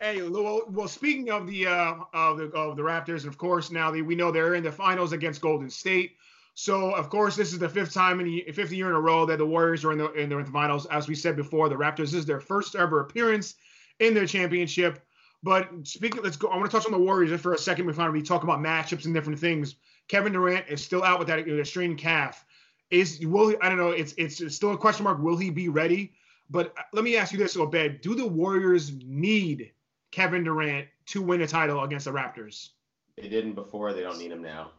hey, 0.00 0.22
well, 0.22 0.62
well, 0.68 0.86
speaking 0.86 1.30
of 1.30 1.46
the 1.46 1.66
uh, 1.66 1.94
of 2.12 2.38
the 2.38 2.44
of 2.50 2.76
the 2.76 2.82
Raptors, 2.82 3.26
of 3.26 3.38
course, 3.38 3.70
now 3.70 3.90
they, 3.90 4.02
we 4.02 4.14
know 4.14 4.30
they're 4.30 4.54
in 4.54 4.62
the 4.62 4.70
finals 4.70 5.12
against 5.12 5.40
Golden 5.40 5.70
State. 5.70 6.16
So, 6.54 6.94
of 6.94 7.10
course, 7.10 7.36
this 7.36 7.52
is 7.52 7.58
the 7.58 7.68
fifth 7.68 7.92
time 7.92 8.20
in 8.20 8.26
the 8.26 8.44
fifth 8.52 8.72
year 8.72 8.88
in 8.88 8.94
a 8.94 9.00
row 9.00 9.26
that 9.26 9.38
the 9.38 9.46
Warriors 9.46 9.84
are 9.84 9.92
in 9.92 9.98
the 9.98 10.12
in 10.12 10.28
the 10.28 10.44
finals. 10.44 10.86
As 10.86 11.08
we 11.08 11.14
said 11.14 11.36
before, 11.36 11.68
the 11.68 11.74
Raptors 11.74 11.96
this 11.96 12.14
is 12.14 12.26
their 12.26 12.40
first 12.40 12.74
ever 12.74 13.00
appearance 13.00 13.54
in 14.00 14.14
their 14.14 14.26
championship. 14.26 15.00
But 15.42 15.68
speaking, 15.84 16.22
let's 16.22 16.36
go. 16.36 16.48
I 16.48 16.56
want 16.56 16.70
to 16.70 16.76
touch 16.76 16.86
on 16.86 16.92
the 16.92 16.98
Warriors 16.98 17.30
just 17.30 17.42
for 17.42 17.52
a 17.52 17.58
second 17.58 17.86
before 17.86 18.10
we 18.10 18.22
talk 18.22 18.42
about 18.42 18.58
matchups 18.58 19.04
and 19.04 19.14
different 19.14 19.38
things. 19.38 19.76
Kevin 20.08 20.32
Durant 20.32 20.66
is 20.68 20.82
still 20.82 21.02
out 21.02 21.18
with 21.18 21.28
that 21.28 21.48
uh, 21.48 21.64
strained 21.64 21.98
calf. 21.98 22.44
Is 22.90 23.24
will 23.24 23.50
he, 23.50 23.56
I 23.60 23.68
don't 23.68 23.78
know. 23.78 23.90
It's 23.90 24.14
it's 24.16 24.54
still 24.54 24.72
a 24.72 24.78
question 24.78 25.04
mark. 25.04 25.20
Will 25.20 25.36
he 25.36 25.50
be 25.50 25.68
ready? 25.68 26.14
But 26.48 26.74
uh, 26.78 26.82
let 26.92 27.04
me 27.04 27.16
ask 27.16 27.32
you 27.32 27.38
this, 27.38 27.56
Obed: 27.56 28.00
Do 28.00 28.14
the 28.14 28.26
Warriors 28.26 28.92
need 29.04 29.72
Kevin 30.10 30.44
Durant 30.44 30.88
to 31.06 31.22
win 31.22 31.42
a 31.42 31.46
title 31.46 31.82
against 31.82 32.06
the 32.06 32.12
Raptors? 32.12 32.70
They 33.16 33.28
didn't 33.28 33.54
before. 33.54 33.92
They 33.92 34.02
don't 34.02 34.18
need 34.18 34.32
him 34.32 34.42
now. 34.42 34.72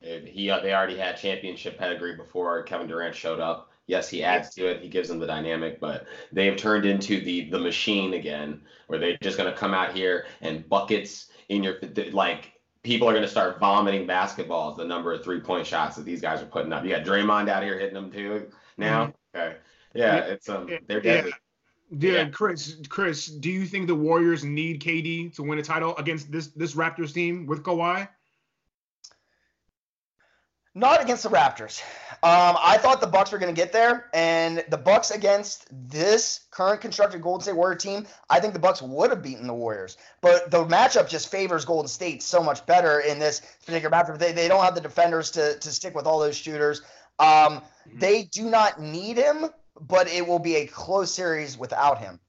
He 0.00 0.46
they 0.46 0.74
already 0.74 0.96
had 0.96 1.16
championship 1.16 1.78
pedigree 1.78 2.16
before 2.16 2.62
Kevin 2.62 2.86
Durant 2.86 3.14
showed 3.14 3.40
up. 3.40 3.70
Yes, 3.86 4.08
he 4.08 4.22
adds 4.22 4.50
to 4.56 4.66
it. 4.66 4.82
He 4.82 4.88
gives 4.88 5.08
them 5.08 5.18
the 5.18 5.26
dynamic, 5.26 5.80
but 5.80 6.06
they 6.32 6.46
have 6.46 6.56
turned 6.56 6.84
into 6.84 7.20
the 7.20 7.48
the 7.50 7.58
machine 7.58 8.14
again, 8.14 8.60
where 8.88 8.98
they're 8.98 9.16
just 9.22 9.38
going 9.38 9.50
to 9.50 9.56
come 9.56 9.74
out 9.74 9.94
here 9.94 10.26
and 10.40 10.68
buckets 10.68 11.30
in 11.48 11.62
your 11.62 11.76
like 12.12 12.52
people 12.82 13.08
are 13.08 13.12
going 13.12 13.24
to 13.24 13.28
start 13.28 13.58
vomiting 13.58 14.06
basketballs. 14.06 14.76
The 14.76 14.84
number 14.84 15.12
of 15.12 15.24
three 15.24 15.40
point 15.40 15.66
shots 15.66 15.96
that 15.96 16.04
these 16.04 16.20
guys 16.20 16.42
are 16.42 16.46
putting 16.46 16.72
up. 16.72 16.84
You 16.84 16.90
got 16.90 17.04
Draymond 17.04 17.48
out 17.48 17.62
here 17.62 17.78
hitting 17.78 17.94
them 17.94 18.10
too 18.10 18.48
now. 18.76 19.06
Mm-hmm. 19.06 19.38
Okay, 19.38 19.56
yeah, 19.94 20.16
it's 20.18 20.48
um 20.48 20.68
they're 20.86 21.00
deadly. 21.00 21.30
Yeah. 21.30 21.36
Yeah, 21.88 22.28
Chris, 22.30 22.78
Chris, 22.88 23.26
do 23.26 23.48
you 23.48 23.64
think 23.64 23.86
the 23.86 23.94
Warriors 23.94 24.42
need 24.42 24.82
KD 24.82 25.32
to 25.36 25.44
win 25.44 25.60
a 25.60 25.62
title 25.62 25.96
against 25.98 26.32
this 26.32 26.48
this 26.48 26.74
Raptors 26.74 27.14
team 27.14 27.46
with 27.46 27.62
Kawhi? 27.62 28.08
Not 30.76 31.02
against 31.02 31.22
the 31.22 31.30
Raptors. 31.30 31.82
Um, 32.22 32.58
I 32.62 32.76
thought 32.76 33.00
the 33.00 33.06
Bucks 33.06 33.32
were 33.32 33.38
going 33.38 33.52
to 33.52 33.58
get 33.58 33.72
there, 33.72 34.10
and 34.12 34.62
the 34.68 34.76
Bucks 34.76 35.10
against 35.10 35.68
this 35.88 36.40
current 36.50 36.82
constructed 36.82 37.22
Golden 37.22 37.40
State 37.40 37.56
Warrior 37.56 37.76
team, 37.76 38.06
I 38.28 38.40
think 38.40 38.52
the 38.52 38.58
Bucks 38.58 38.82
would 38.82 39.08
have 39.08 39.22
beaten 39.22 39.46
the 39.46 39.54
Warriors. 39.54 39.96
But 40.20 40.50
the 40.50 40.66
matchup 40.66 41.08
just 41.08 41.30
favors 41.30 41.64
Golden 41.64 41.88
State 41.88 42.22
so 42.22 42.42
much 42.42 42.66
better 42.66 43.00
in 43.00 43.18
this 43.18 43.40
particular 43.64 43.90
matchup. 43.90 44.18
They, 44.18 44.32
they 44.32 44.48
don't 44.48 44.62
have 44.62 44.74
the 44.74 44.82
defenders 44.82 45.30
to, 45.30 45.58
to 45.58 45.70
stick 45.70 45.94
with 45.94 46.06
all 46.06 46.18
those 46.20 46.36
shooters. 46.36 46.82
Um, 47.18 47.26
mm-hmm. 47.28 47.98
they 47.98 48.24
do 48.24 48.50
not 48.50 48.78
need 48.78 49.16
him, 49.16 49.46
but 49.80 50.08
it 50.08 50.26
will 50.26 50.40
be 50.40 50.56
a 50.56 50.66
close 50.66 51.10
series 51.10 51.56
without 51.56 52.00
him. 52.00 52.20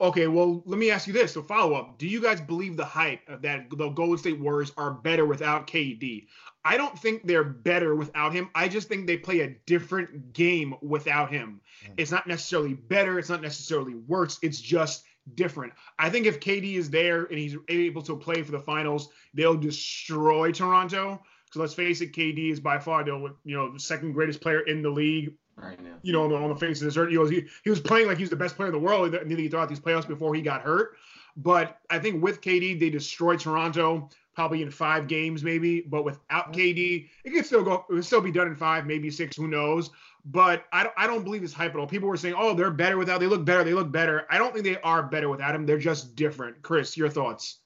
Okay, 0.00 0.28
well, 0.28 0.62
let 0.64 0.78
me 0.78 0.90
ask 0.90 1.06
you 1.06 1.12
this. 1.12 1.34
So, 1.34 1.42
follow 1.42 1.74
up: 1.74 1.98
Do 1.98 2.08
you 2.08 2.22
guys 2.22 2.40
believe 2.40 2.78
the 2.78 2.86
hype 2.86 3.20
that 3.42 3.68
the 3.68 3.90
Golden 3.90 4.16
State 4.16 4.40
Warriors 4.40 4.72
are 4.78 4.90
better 4.90 5.26
without 5.26 5.66
KD? 5.66 6.26
I 6.64 6.76
don't 6.76 6.98
think 6.98 7.26
they're 7.26 7.44
better 7.44 7.94
without 7.94 8.32
him. 8.32 8.50
I 8.54 8.68
just 8.68 8.88
think 8.88 9.06
they 9.06 9.16
play 9.16 9.40
a 9.40 9.56
different 9.66 10.32
game 10.32 10.74
without 10.82 11.32
him. 11.32 11.60
Mm-hmm. 11.84 11.94
It's 11.96 12.10
not 12.10 12.26
necessarily 12.26 12.74
better. 12.74 13.18
It's 13.18 13.30
not 13.30 13.42
necessarily 13.42 13.94
worse. 13.94 14.38
It's 14.42 14.60
just 14.60 15.04
different. 15.34 15.72
I 15.98 16.10
think 16.10 16.26
if 16.26 16.40
KD 16.40 16.74
is 16.74 16.90
there 16.90 17.24
and 17.24 17.38
he's 17.38 17.56
able 17.68 18.02
to 18.02 18.16
play 18.16 18.42
for 18.42 18.52
the 18.52 18.60
finals, 18.60 19.08
they'll 19.34 19.56
destroy 19.56 20.52
Toronto. 20.52 21.22
Because 21.46 21.60
let's 21.60 21.74
face 21.74 22.00
it, 22.00 22.12
KD 22.12 22.52
is 22.52 22.60
by 22.60 22.78
far 22.78 23.02
the 23.04 23.34
you 23.44 23.56
know 23.56 23.72
the 23.72 23.80
second 23.80 24.12
greatest 24.12 24.40
player 24.40 24.60
in 24.60 24.82
the 24.82 24.90
league. 24.90 25.34
Right 25.56 25.82
now. 25.82 25.96
You 26.02 26.12
know, 26.12 26.24
on 26.24 26.30
the, 26.30 26.36
on 26.36 26.48
the 26.48 26.56
face 26.56 26.80
of 26.80 26.86
this 26.86 26.96
earth, 26.96 27.10
he 27.10 27.18
was, 27.18 27.28
he, 27.28 27.44
he 27.64 27.70
was 27.70 27.80
playing 27.80 28.06
like 28.06 28.16
he 28.16 28.22
was 28.22 28.30
the 28.30 28.36
best 28.36 28.56
player 28.56 28.68
in 28.68 28.72
the 28.72 28.78
world 28.78 29.14
nearly 29.26 29.48
throughout 29.48 29.68
these 29.68 29.80
playoffs 29.80 30.08
before 30.08 30.34
he 30.34 30.40
got 30.40 30.62
hurt. 30.62 30.96
But 31.36 31.78
I 31.90 31.98
think 31.98 32.22
with 32.22 32.40
KD, 32.40 32.80
they 32.80 32.88
destroyed 32.88 33.40
Toronto 33.40 34.08
probably 34.40 34.62
in 34.62 34.70
five 34.70 35.06
games, 35.06 35.44
maybe. 35.44 35.82
But 35.82 36.02
without 36.02 36.54
KD, 36.54 37.08
it 37.24 37.30
could 37.30 37.44
still 37.44 37.62
go. 37.62 37.84
It 37.90 37.92
would 37.92 38.04
still 38.06 38.22
be 38.22 38.32
done 38.32 38.46
in 38.46 38.56
five, 38.56 38.86
maybe 38.86 39.10
six. 39.10 39.36
Who 39.36 39.48
knows? 39.48 39.90
but 40.24 40.66
I 40.72 40.82
don't, 40.82 40.94
I 40.98 41.06
don't 41.06 41.24
believe 41.24 41.42
it's 41.42 41.52
hype 41.52 41.72
at 41.74 41.80
all. 41.80 41.86
People 41.86 42.08
were 42.08 42.16
saying, 42.16 42.34
oh, 42.36 42.54
they're 42.54 42.70
better 42.70 42.98
without. 42.98 43.20
They 43.20 43.26
look 43.26 43.44
better. 43.44 43.64
They 43.64 43.72
look 43.72 43.90
better. 43.90 44.26
I 44.30 44.38
don't 44.38 44.52
think 44.52 44.66
they 44.66 44.78
are 44.82 45.02
better 45.02 45.28
without 45.28 45.54
him. 45.54 45.64
They're 45.64 45.78
just 45.78 46.14
different. 46.14 46.60
Chris, 46.62 46.96
your 46.96 47.08
thoughts? 47.08 47.58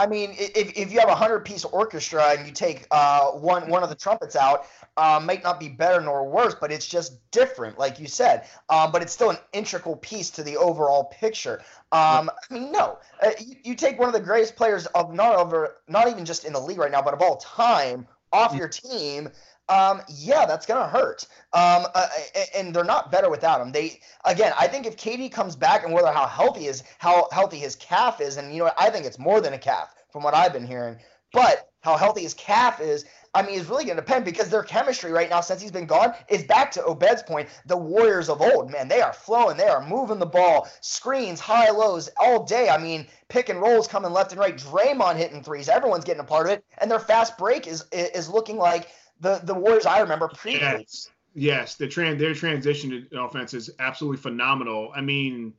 I 0.00 0.06
mean, 0.06 0.34
if, 0.38 0.72
if 0.78 0.90
you 0.90 0.98
have 0.98 1.10
a 1.10 1.14
hundred 1.14 1.40
piece 1.40 1.62
orchestra 1.66 2.30
and 2.30 2.46
you 2.46 2.52
take 2.54 2.86
uh, 2.90 3.32
one 3.32 3.68
one 3.68 3.82
of 3.82 3.90
the 3.90 3.94
trumpets 3.94 4.34
out, 4.34 4.64
uh, 4.96 5.20
might 5.22 5.42
not 5.44 5.60
be 5.60 5.68
better 5.68 6.00
nor 6.00 6.26
worse, 6.26 6.56
but 6.58 6.72
it's 6.72 6.86
just 6.86 7.18
different, 7.32 7.78
like 7.78 8.00
you 8.00 8.06
said. 8.06 8.46
Um, 8.70 8.92
but 8.92 9.02
it's 9.02 9.12
still 9.12 9.28
an 9.28 9.36
integral 9.52 9.96
piece 9.96 10.30
to 10.30 10.42
the 10.42 10.56
overall 10.56 11.04
picture. 11.04 11.60
Um, 11.92 12.30
I 12.30 12.54
mean, 12.54 12.72
no, 12.72 12.98
uh, 13.22 13.32
you, 13.38 13.56
you, 13.62 13.74
take 13.74 13.98
one 13.98 14.08
of 14.08 14.14
the 14.14 14.20
greatest 14.20 14.56
players 14.56 14.86
of 14.86 15.12
not 15.12 15.34
over, 15.34 15.76
not 15.86 16.08
even 16.08 16.24
just 16.24 16.46
in 16.46 16.54
the 16.54 16.60
league 16.60 16.78
right 16.78 16.90
now, 16.90 17.02
but 17.02 17.12
of 17.12 17.20
all 17.20 17.36
time 17.36 18.06
off 18.32 18.54
your 18.54 18.68
team. 18.68 19.28
Um, 19.70 20.02
yeah, 20.08 20.46
that's 20.46 20.66
gonna 20.66 20.88
hurt. 20.88 21.26
Um, 21.52 21.86
uh, 21.94 22.08
and 22.56 22.74
they're 22.74 22.82
not 22.82 23.12
better 23.12 23.30
without 23.30 23.60
him. 23.60 23.70
They 23.70 24.00
again, 24.24 24.52
I 24.58 24.66
think 24.66 24.84
if 24.84 24.96
KD 24.96 25.30
comes 25.30 25.54
back 25.54 25.84
and 25.84 25.92
whether 25.92 26.12
how 26.12 26.26
healthy 26.26 26.66
is, 26.66 26.82
how 26.98 27.28
healthy 27.30 27.58
his 27.58 27.76
calf 27.76 28.20
is, 28.20 28.36
and 28.36 28.52
you 28.52 28.64
know, 28.64 28.72
I 28.76 28.90
think 28.90 29.06
it's 29.06 29.18
more 29.18 29.40
than 29.40 29.52
a 29.52 29.58
calf 29.58 29.94
from 30.10 30.24
what 30.24 30.34
I've 30.34 30.52
been 30.52 30.66
hearing. 30.66 30.96
But 31.32 31.70
how 31.82 31.96
healthy 31.96 32.22
his 32.22 32.34
calf 32.34 32.80
is, 32.80 33.04
I 33.34 33.42
mean, 33.42 33.54
is 33.54 33.66
really 33.66 33.84
going 33.84 33.96
to 33.96 34.02
depend 34.02 34.24
because 34.24 34.50
their 34.50 34.64
chemistry 34.64 35.12
right 35.12 35.30
now, 35.30 35.40
since 35.40 35.62
he's 35.62 35.70
been 35.70 35.86
gone, 35.86 36.14
is 36.28 36.42
back 36.42 36.72
to 36.72 36.84
Obed's 36.84 37.22
point. 37.22 37.48
The 37.66 37.76
Warriors 37.76 38.28
of 38.28 38.42
old, 38.42 38.70
man, 38.70 38.88
they 38.88 39.00
are 39.00 39.12
flowing, 39.12 39.56
they 39.56 39.68
are 39.68 39.86
moving 39.86 40.18
the 40.18 40.26
ball, 40.26 40.68
screens, 40.80 41.38
high 41.38 41.70
lows 41.70 42.10
all 42.16 42.42
day. 42.44 42.68
I 42.68 42.78
mean, 42.78 43.06
pick 43.28 43.48
and 43.48 43.60
rolls 43.60 43.86
coming 43.86 44.12
left 44.12 44.32
and 44.32 44.40
right. 44.40 44.56
Draymond 44.56 45.16
hitting 45.16 45.42
threes, 45.42 45.68
everyone's 45.68 46.04
getting 46.04 46.20
a 46.20 46.24
part 46.24 46.46
of 46.46 46.52
it, 46.52 46.64
and 46.78 46.90
their 46.90 46.98
fast 46.98 47.38
break 47.38 47.68
is 47.68 47.84
is 47.92 48.28
looking 48.28 48.56
like 48.56 48.88
the 49.20 49.40
the 49.44 49.54
Warriors 49.54 49.86
I 49.86 50.00
remember 50.00 50.28
previously. 50.28 50.78
Yes, 50.78 51.10
yes, 51.34 51.74
the 51.76 51.88
trend 51.88 52.20
their 52.20 52.34
transition 52.34 53.06
offense 53.12 53.54
is 53.54 53.70
absolutely 53.78 54.18
phenomenal. 54.18 54.92
I 54.94 55.00
mean, 55.00 55.54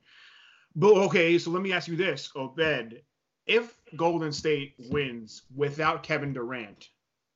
but 0.75 0.93
okay, 0.93 1.37
so 1.37 1.51
let 1.51 1.61
me 1.61 1.73
ask 1.73 1.87
you 1.87 1.95
this, 1.95 2.31
Obed 2.35 3.01
if 3.45 3.81
Golden 3.95 4.31
State 4.31 4.75
wins 4.89 5.43
without 5.55 6.03
Kevin 6.03 6.33
Durant, 6.33 6.89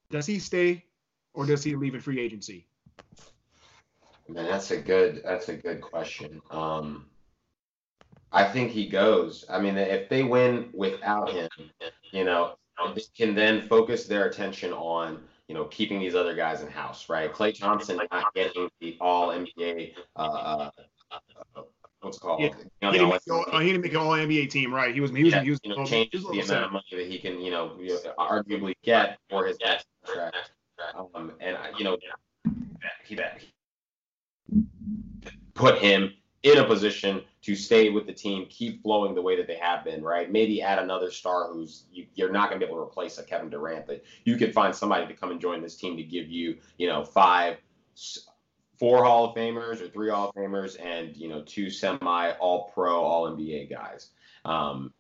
does 0.09 0.25
he 0.25 0.39
stay 0.39 0.85
or 1.33 1.45
does 1.45 1.63
he 1.63 1.75
leave 1.75 1.95
in 1.95 2.01
free 2.01 2.19
agency? 2.19 2.67
Man, 4.27 4.45
that's 4.45 4.71
a 4.71 4.77
good 4.77 5.21
that's 5.23 5.49
a 5.49 5.55
good 5.55 5.81
question. 5.81 6.41
Um, 6.49 7.05
I 8.31 8.43
think 8.43 8.71
he 8.71 8.87
goes. 8.87 9.45
I 9.49 9.59
mean, 9.59 9.77
if 9.77 10.09
they 10.09 10.23
win 10.23 10.69
without 10.73 11.31
him, 11.31 11.49
you 12.11 12.23
know, 12.23 12.55
they 12.95 13.03
can 13.15 13.35
then 13.35 13.67
focus 13.67 14.05
their 14.05 14.25
attention 14.25 14.73
on 14.73 15.21
you 15.47 15.55
know 15.55 15.65
keeping 15.65 15.99
these 15.99 16.15
other 16.15 16.35
guys 16.35 16.61
in 16.61 16.67
house, 16.67 17.09
right? 17.09 17.31
Klay 17.33 17.57
Thompson 17.57 17.99
not 18.11 18.33
getting 18.33 18.69
the 18.79 18.97
All 18.99 19.29
NBA 19.29 19.93
uh, 20.15 20.19
uh, 20.19 21.61
what's 22.01 22.19
called. 22.19 22.41
Yeah. 22.41 22.47
You 22.47 22.63
know, 22.81 22.91
he, 22.91 22.97
didn't 22.99 23.09
make, 23.09 23.21
all, 23.31 23.59
he 23.59 23.67
didn't 23.67 23.81
make 23.81 23.93
an 23.93 23.97
All 23.97 24.11
NBA 24.11 24.49
team, 24.49 24.73
right? 24.73 24.93
He 24.93 25.01
was 25.01 25.11
he 25.11 25.23
was, 25.23 25.33
yeah, 25.33 25.43
he 25.43 25.49
was, 25.51 25.59
you 25.63 25.75
know, 25.75 25.85
change 25.85 26.11
the 26.11 26.19
amount 26.19 26.65
of 26.65 26.71
money 26.71 26.85
that 26.91 27.07
he 27.07 27.19
can 27.19 27.39
you 27.41 27.51
know 27.51 27.77
arguably 28.17 28.73
get 28.83 29.17
for 29.29 29.45
his 29.45 29.57
contract. 29.57 30.51
Um, 31.15 31.33
and 31.39 31.57
you 31.77 31.85
know 31.85 31.97
he 33.05 33.15
that 33.15 33.41
put 35.53 35.77
him 35.79 36.13
in 36.43 36.57
a 36.57 36.63
position 36.63 37.21
to 37.45 37.55
stay 37.55 37.91
with 37.91 38.07
the 38.07 38.13
team, 38.13 38.47
keep 38.49 38.81
flowing 38.81 39.13
the 39.13 39.21
way 39.21 39.35
that 39.37 39.45
they 39.45 39.57
have 39.57 39.83
been, 39.83 40.01
right? 40.01 40.31
Maybe 40.31 40.63
add 40.63 40.79
another 40.79 41.11
star 41.11 41.53
who's 41.53 41.83
you, 41.93 42.07
are 42.25 42.31
not 42.31 42.49
going 42.49 42.59
to 42.59 42.65
be 42.65 42.71
able 42.71 42.83
to 42.83 42.87
replace 42.87 43.19
a 43.19 43.23
Kevin 43.23 43.51
Durant, 43.51 43.85
but 43.85 44.03
you 44.23 44.35
could 44.35 44.51
find 44.51 44.73
somebody 44.73 45.05
to 45.05 45.13
come 45.13 45.29
and 45.29 45.39
join 45.39 45.61
this 45.61 45.75
team 45.75 45.95
to 45.95 46.01
give 46.01 46.27
you, 46.27 46.57
you 46.79 46.87
know, 46.87 47.03
five 47.03 47.57
four 48.79 49.03
Hall 49.03 49.25
of 49.25 49.35
Famers 49.35 49.79
or 49.79 49.89
three 49.89 50.09
Hall 50.09 50.29
of 50.29 50.35
Famers 50.35 50.83
and 50.83 51.15
you 51.15 51.29
know 51.29 51.43
two 51.43 51.69
semi 51.69 52.31
All 52.39 52.71
Pro, 52.73 52.99
All 53.03 53.29
NBA 53.29 53.69
guys. 53.69 54.09
Um, 54.43 54.91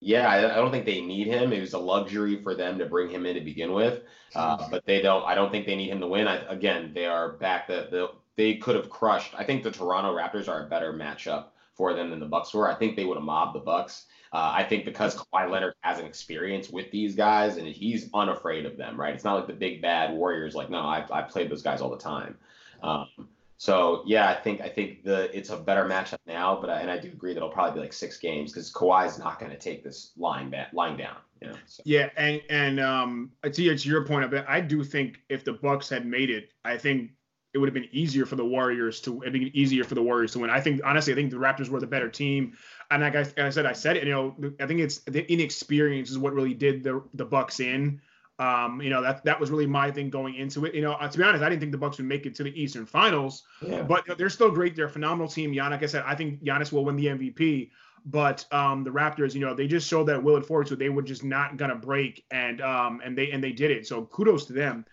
yeah, 0.00 0.30
I, 0.30 0.52
I, 0.52 0.54
don't 0.54 0.70
think 0.70 0.86
they 0.86 1.00
need 1.00 1.26
him. 1.26 1.52
It 1.52 1.60
was 1.60 1.72
a 1.72 1.78
luxury 1.78 2.40
for 2.40 2.54
them 2.54 2.78
to 2.78 2.86
bring 2.86 3.10
him 3.10 3.26
in 3.26 3.34
to 3.34 3.40
begin 3.40 3.72
with, 3.72 4.02
uh, 4.36 4.68
but 4.70 4.86
they 4.86 5.02
don't. 5.02 5.24
I 5.24 5.34
don't 5.34 5.50
think 5.50 5.66
they 5.66 5.74
need 5.74 5.90
him 5.90 5.98
to 5.98 6.06
win. 6.06 6.28
I, 6.28 6.36
again, 6.48 6.92
they 6.94 7.06
are 7.06 7.32
back. 7.32 7.66
That 7.66 7.90
the, 7.90 8.12
they 8.36 8.54
could 8.54 8.76
have 8.76 8.88
crushed. 8.88 9.34
I 9.36 9.42
think 9.42 9.64
the 9.64 9.72
Toronto 9.72 10.16
Raptors 10.16 10.48
are 10.48 10.64
a 10.64 10.68
better 10.68 10.92
matchup 10.92 11.46
for 11.78 11.94
them 11.94 12.10
than 12.10 12.20
the 12.20 12.26
Bucks 12.26 12.52
were. 12.52 12.70
I 12.70 12.74
think 12.74 12.96
they 12.96 13.06
would 13.06 13.16
have 13.16 13.24
mobbed 13.24 13.54
the 13.54 13.60
Bucks. 13.60 14.04
Uh, 14.30 14.52
I 14.54 14.64
think 14.64 14.84
because 14.84 15.16
Kawhi 15.16 15.50
Leonard 15.50 15.72
has 15.80 15.98
an 15.98 16.04
experience 16.04 16.68
with 16.68 16.90
these 16.90 17.14
guys 17.14 17.56
and 17.56 17.66
he's 17.66 18.10
unafraid 18.12 18.66
of 18.66 18.76
them, 18.76 19.00
right? 19.00 19.14
It's 19.14 19.24
not 19.24 19.36
like 19.36 19.46
the 19.46 19.54
big 19.54 19.80
bad 19.80 20.12
Warriors. 20.12 20.54
Like, 20.54 20.68
no, 20.68 20.80
I 20.80 21.06
I 21.10 21.22
played 21.22 21.50
those 21.50 21.62
guys 21.62 21.80
all 21.80 21.88
the 21.88 21.96
time. 21.96 22.36
Um, 22.82 23.08
so 23.56 24.02
yeah, 24.06 24.28
I 24.28 24.34
think 24.34 24.60
I 24.60 24.68
think 24.68 25.02
the 25.02 25.36
it's 25.36 25.50
a 25.50 25.56
better 25.56 25.84
matchup 25.84 26.18
now, 26.26 26.58
but 26.60 26.68
I, 26.68 26.80
and 26.80 26.90
I 26.90 26.98
do 26.98 27.08
agree 27.08 27.32
that 27.32 27.38
it'll 27.38 27.48
probably 27.48 27.74
be 27.74 27.80
like 27.80 27.92
six 27.92 28.18
games 28.18 28.52
because 28.52 28.72
Kawhi's 28.72 29.18
not 29.18 29.40
going 29.40 29.50
to 29.50 29.58
take 29.58 29.82
this 29.82 30.12
line 30.16 30.50
back, 30.50 30.72
line 30.72 30.96
down. 30.96 31.16
You 31.40 31.48
know, 31.48 31.54
so. 31.66 31.82
Yeah, 31.84 32.10
and 32.16 32.42
and 32.50 32.80
um, 32.80 33.32
to 33.42 33.50
to 33.52 33.88
your 33.88 34.04
point 34.04 34.32
I 34.46 34.60
do 34.60 34.84
think 34.84 35.20
if 35.28 35.44
the 35.44 35.54
Bucks 35.54 35.88
had 35.88 36.06
made 36.06 36.30
it, 36.30 36.50
I 36.64 36.76
think 36.76 37.10
it 37.54 37.58
would 37.58 37.66
have 37.66 37.74
been 37.74 37.88
easier 37.92 38.26
for 38.26 38.36
the 38.36 38.44
Warriors 38.44 39.00
to. 39.02 39.24
I 39.24 39.30
think 39.30 39.54
easier 39.54 39.84
for 39.84 39.94
the 39.94 40.02
Warriors 40.02 40.32
to 40.32 40.40
win. 40.40 40.50
I 40.50 40.60
think 40.60 40.80
honestly, 40.84 41.12
I 41.12 41.16
think 41.16 41.30
the 41.30 41.36
Raptors 41.36 41.68
were 41.68 41.80
the 41.80 41.86
better 41.86 42.08
team. 42.08 42.56
And 42.90 43.02
like 43.02 43.16
I, 43.16 43.20
like 43.20 43.38
I 43.38 43.50
said, 43.50 43.66
I 43.66 43.72
said 43.72 43.96
it. 43.96 44.04
You 44.04 44.12
know, 44.12 44.36
I 44.60 44.66
think 44.66 44.80
it's 44.80 44.98
the 44.98 45.30
inexperience 45.32 46.10
is 46.10 46.18
what 46.18 46.34
really 46.34 46.54
did 46.54 46.84
the 46.84 47.02
the 47.14 47.24
Bucks 47.24 47.60
in. 47.60 48.00
Um, 48.40 48.80
you 48.80 48.90
know 48.90 49.02
that 49.02 49.24
that 49.24 49.40
was 49.40 49.50
really 49.50 49.66
my 49.66 49.90
thing 49.90 50.10
going 50.10 50.36
into 50.36 50.64
it. 50.64 50.74
You 50.74 50.82
know, 50.82 50.92
uh, 50.92 51.08
to 51.08 51.18
be 51.18 51.24
honest, 51.24 51.42
I 51.42 51.48
didn't 51.48 51.60
think 51.60 51.72
the 51.72 51.78
Bucks 51.78 51.96
would 51.98 52.06
make 52.06 52.26
it 52.26 52.34
to 52.36 52.44
the 52.44 52.60
Eastern 52.60 52.86
Finals, 52.86 53.44
yeah. 53.66 53.82
but 53.82 54.04
they're 54.16 54.30
still 54.30 54.50
great. 54.50 54.76
They're 54.76 54.86
a 54.86 54.90
phenomenal 54.90 55.28
team. 55.28 55.52
Like 55.54 55.82
I 55.82 55.86
said, 55.86 56.04
I 56.06 56.14
think 56.14 56.44
Giannis 56.44 56.70
will 56.70 56.84
win 56.84 56.96
the 56.96 57.06
MVP. 57.06 57.70
But 58.06 58.46
um, 58.52 58.84
the 58.84 58.90
Raptors, 58.90 59.34
you 59.34 59.40
know, 59.40 59.54
they 59.54 59.66
just 59.66 59.88
showed 59.88 60.04
that 60.04 60.22
will 60.22 60.36
and 60.36 60.46
forward, 60.46 60.68
so 60.68 60.76
they 60.76 60.88
were 60.88 61.02
just 61.02 61.24
not 61.24 61.56
gonna 61.56 61.74
break, 61.74 62.24
and 62.30 62.60
um, 62.60 63.00
and 63.04 63.18
they 63.18 63.30
and 63.32 63.42
they 63.42 63.52
did 63.52 63.70
it. 63.70 63.86
So 63.86 64.04
kudos 64.04 64.46
to 64.46 64.52
them. 64.52 64.86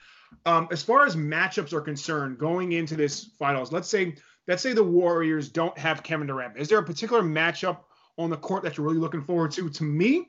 Um, 0.45 0.67
as 0.71 0.83
far 0.83 1.05
as 1.05 1.15
matchups 1.15 1.73
are 1.73 1.81
concerned, 1.81 2.37
going 2.37 2.73
into 2.73 2.95
this 2.95 3.23
finals, 3.39 3.71
let's 3.71 3.87
say 3.87 4.15
let's 4.47 4.61
say 4.61 4.73
the 4.73 4.83
Warriors 4.83 5.49
don't 5.49 5.77
have 5.77 6.03
Kevin 6.03 6.27
Durant. 6.27 6.57
Is 6.57 6.67
there 6.67 6.77
a 6.77 6.83
particular 6.83 7.21
matchup 7.21 7.79
on 8.17 8.29
the 8.29 8.37
court 8.37 8.63
that 8.63 8.77
you're 8.77 8.85
really 8.85 8.99
looking 8.99 9.21
forward 9.21 9.51
to? 9.51 9.69
To 9.69 9.83
me, 9.83 10.27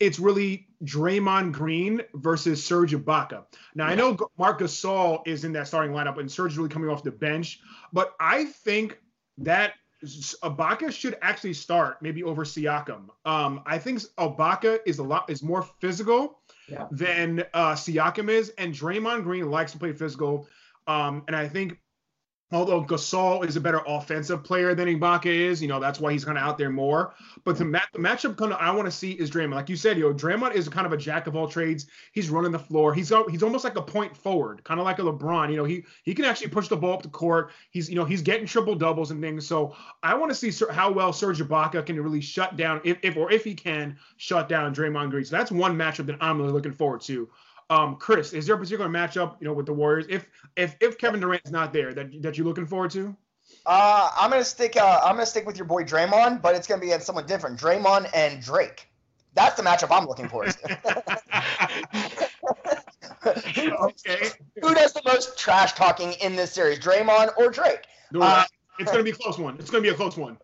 it's 0.00 0.18
really 0.18 0.68
Draymond 0.84 1.52
Green 1.52 2.02
versus 2.14 2.64
Serge 2.64 2.92
Ibaka. 2.92 3.44
Now 3.74 3.86
I 3.86 3.94
know 3.94 4.16
Marc 4.38 4.60
Gasol 4.60 5.26
is 5.26 5.44
in 5.44 5.52
that 5.52 5.68
starting 5.68 5.92
lineup, 5.92 6.18
and 6.18 6.30
Serge 6.30 6.52
is 6.52 6.58
really 6.58 6.70
coming 6.70 6.88
off 6.88 7.02
the 7.02 7.10
bench, 7.10 7.60
but 7.92 8.14
I 8.20 8.46
think 8.46 8.98
that 9.38 9.74
Ibaka 10.04 10.92
should 10.92 11.16
actually 11.22 11.54
start 11.54 12.00
maybe 12.00 12.22
over 12.22 12.44
Siakam. 12.44 13.08
Um, 13.24 13.62
I 13.66 13.78
think 13.78 14.00
Ibaka 14.18 14.80
is 14.86 14.98
a 14.98 15.02
lot 15.02 15.28
is 15.28 15.42
more 15.42 15.62
physical 15.80 16.38
yeah. 16.68 16.86
than 16.90 17.44
uh, 17.54 17.72
Siakam 17.72 18.28
is, 18.28 18.50
and 18.58 18.72
Draymond 18.72 19.24
Green 19.24 19.50
likes 19.50 19.72
to 19.72 19.78
play 19.78 19.92
physical. 19.92 20.46
Um, 20.86 21.24
and 21.26 21.34
I 21.34 21.48
think 21.48 21.78
Although 22.50 22.84
Gasol 22.84 23.44
is 23.46 23.56
a 23.56 23.60
better 23.60 23.82
offensive 23.86 24.42
player 24.42 24.74
than 24.74 24.88
Ibaka 24.88 25.26
is, 25.26 25.60
you 25.60 25.68
know, 25.68 25.78
that's 25.78 26.00
why 26.00 26.12
he's 26.12 26.24
kind 26.24 26.38
of 26.38 26.44
out 26.44 26.56
there 26.56 26.70
more. 26.70 27.14
But 27.44 27.58
the, 27.58 27.64
the 27.64 27.98
matchup 27.98 28.38
kind 28.38 28.52
of 28.52 28.58
I 28.58 28.70
want 28.70 28.86
to 28.86 28.90
see 28.90 29.12
is 29.12 29.30
Draymond. 29.30 29.54
Like 29.54 29.68
you 29.68 29.76
said, 29.76 29.98
know, 29.98 30.14
Draymond 30.14 30.54
is 30.54 30.66
kind 30.66 30.86
of 30.86 30.94
a 30.94 30.96
jack 30.96 31.26
of 31.26 31.36
all 31.36 31.46
trades. 31.46 31.86
He's 32.12 32.30
running 32.30 32.50
the 32.50 32.58
floor. 32.58 32.94
He's 32.94 33.12
he's 33.30 33.42
almost 33.42 33.64
like 33.64 33.76
a 33.76 33.82
point 33.82 34.16
forward, 34.16 34.64
kind 34.64 34.80
of 34.80 34.86
like 34.86 34.98
a 34.98 35.02
LeBron. 35.02 35.50
You 35.50 35.58
know, 35.58 35.64
he 35.64 35.84
he 36.04 36.14
can 36.14 36.24
actually 36.24 36.48
push 36.48 36.68
the 36.68 36.76
ball 36.76 36.94
up 36.94 37.02
the 37.02 37.10
court. 37.10 37.50
He's 37.70 37.90
you 37.90 37.96
know 37.96 38.06
he's 38.06 38.22
getting 38.22 38.46
triple 38.46 38.74
doubles 38.74 39.10
and 39.10 39.20
things. 39.20 39.46
So 39.46 39.76
I 40.02 40.14
want 40.14 40.30
to 40.30 40.34
see 40.34 40.50
how 40.72 40.90
well 40.90 41.12
Serge 41.12 41.40
Ibaka 41.40 41.84
can 41.84 42.00
really 42.00 42.22
shut 42.22 42.56
down 42.56 42.80
if, 42.82 42.96
if 43.02 43.18
or 43.18 43.30
if 43.30 43.44
he 43.44 43.54
can 43.54 43.98
shut 44.16 44.48
down 44.48 44.74
Draymond 44.74 45.10
Green. 45.10 45.26
So 45.26 45.36
that's 45.36 45.50
one 45.50 45.76
matchup 45.76 46.06
that 46.06 46.16
I'm 46.22 46.38
really 46.38 46.52
looking 46.52 46.72
forward 46.72 47.02
to. 47.02 47.28
Um, 47.70 47.96
Chris, 47.96 48.32
is 48.32 48.46
there 48.46 48.54
a 48.54 48.58
particular 48.58 48.88
matchup, 48.88 49.36
you 49.40 49.46
know, 49.46 49.52
with 49.52 49.66
the 49.66 49.74
Warriors 49.74 50.06
if 50.08 50.28
if 50.56 50.76
if 50.80 50.96
Kevin 50.98 51.20
Durant's 51.20 51.50
not 51.50 51.72
there 51.72 51.92
that 51.92 52.22
that 52.22 52.38
you're 52.38 52.46
looking 52.46 52.66
forward 52.66 52.90
to? 52.92 53.14
Uh, 53.66 54.10
I'm 54.16 54.30
gonna 54.30 54.44
stick. 54.44 54.76
Uh, 54.76 55.00
I'm 55.04 55.14
gonna 55.14 55.26
stick 55.26 55.46
with 55.46 55.58
your 55.58 55.66
boy 55.66 55.84
Draymond, 55.84 56.40
but 56.40 56.54
it's 56.54 56.66
gonna 56.66 56.80
be 56.80 56.88
against 56.88 57.06
someone 57.06 57.26
different. 57.26 57.60
Draymond 57.60 58.10
and 58.14 58.42
Drake. 58.42 58.88
That's 59.34 59.56
the 59.56 59.62
matchup 59.62 59.94
I'm 59.94 60.06
looking 60.06 60.28
for. 60.28 60.46
okay. 63.26 64.30
Who 64.62 64.74
does 64.74 64.92
the 64.94 65.02
most 65.04 65.38
trash 65.38 65.74
talking 65.74 66.12
in 66.14 66.34
this 66.34 66.52
series, 66.52 66.78
Draymond 66.78 67.36
or 67.36 67.50
Drake? 67.50 67.84
Uh, 68.18 68.44
it's 68.78 68.90
gonna 68.90 69.04
be 69.04 69.10
a 69.10 69.14
close 69.14 69.38
one. 69.38 69.56
It's 69.58 69.70
gonna 69.70 69.82
be 69.82 69.90
a 69.90 69.94
close 69.94 70.16
one. 70.16 70.38